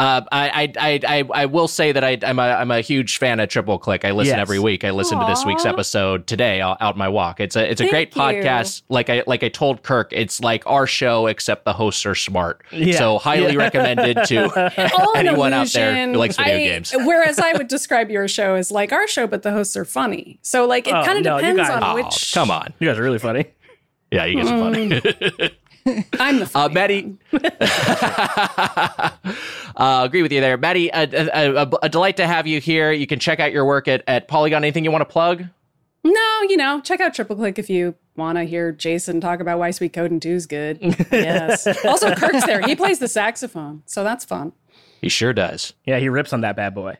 [0.00, 3.18] Uh, I, I, I, I, I will say that I, I'm a, I'm a huge
[3.18, 4.06] fan of Triple Click.
[4.06, 4.40] I listen Yes.
[4.40, 4.82] every week.
[4.82, 7.38] I listened to this week's episode today out out my walk.
[7.38, 8.22] It's a, it's a great you.
[8.22, 8.82] podcast.
[8.88, 12.62] Like I, like I told Kirk, it's like our show except the hosts are smart.
[12.72, 12.96] Yeah.
[12.96, 16.92] So highly recommended to All anyone out there who likes video I- games.
[16.96, 20.38] Whereas I would describe your show as like our show, but the hosts are funny.
[20.40, 22.32] So like it Oh, kind of no, depends guys- on Oh, which.
[22.32, 22.72] come on.
[22.78, 23.44] You guys are really funny.
[24.10, 25.50] Yeah, you guys are funny.
[26.18, 27.16] I'm the Uh, funny Maddy,
[29.76, 30.90] uh, agree with you there, Maddy.
[30.92, 32.92] A, a, a, a delight to have you here.
[32.92, 34.62] You can check out your work at, at Polygon.
[34.64, 35.44] Anything you want to plug?
[36.02, 39.58] No, you know, check out Triple Click if you want to hear Jason talk about
[39.58, 40.78] why Suikoden 2 is good.
[41.12, 41.66] Yes.
[41.84, 42.62] also, Kirk's there.
[42.62, 44.52] He plays the saxophone, so that's fun.
[45.02, 45.74] He sure does.
[45.84, 46.96] Yeah, he rips on that bad boy.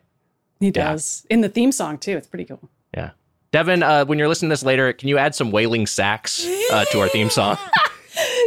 [0.59, 0.73] He Yeah.
[0.93, 1.27] does.
[1.31, 2.17] In the theme song, too.
[2.17, 2.69] It's pretty cool.
[2.95, 3.11] Yeah.
[3.53, 6.85] Devin, uh, when you're listening to this later, can you add some wailing sax uh,
[6.93, 7.57] to our theme song?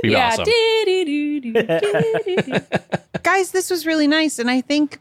[0.03, 0.35] Be yeah.
[0.37, 0.43] awesome.
[3.23, 4.37] Guys, this was really nice.
[4.37, 4.99] And I think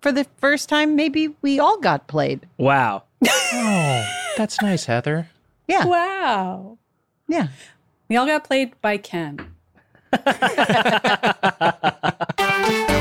[0.00, 2.46] for the first time, maybe we all got played.
[2.56, 3.02] Wow.
[3.28, 4.06] Oh,
[4.38, 5.28] that's nice, Heather.
[5.66, 5.84] Yeah.
[5.84, 6.78] wow.
[7.28, 7.48] Yeah.
[8.08, 9.52] We all got played by Ken.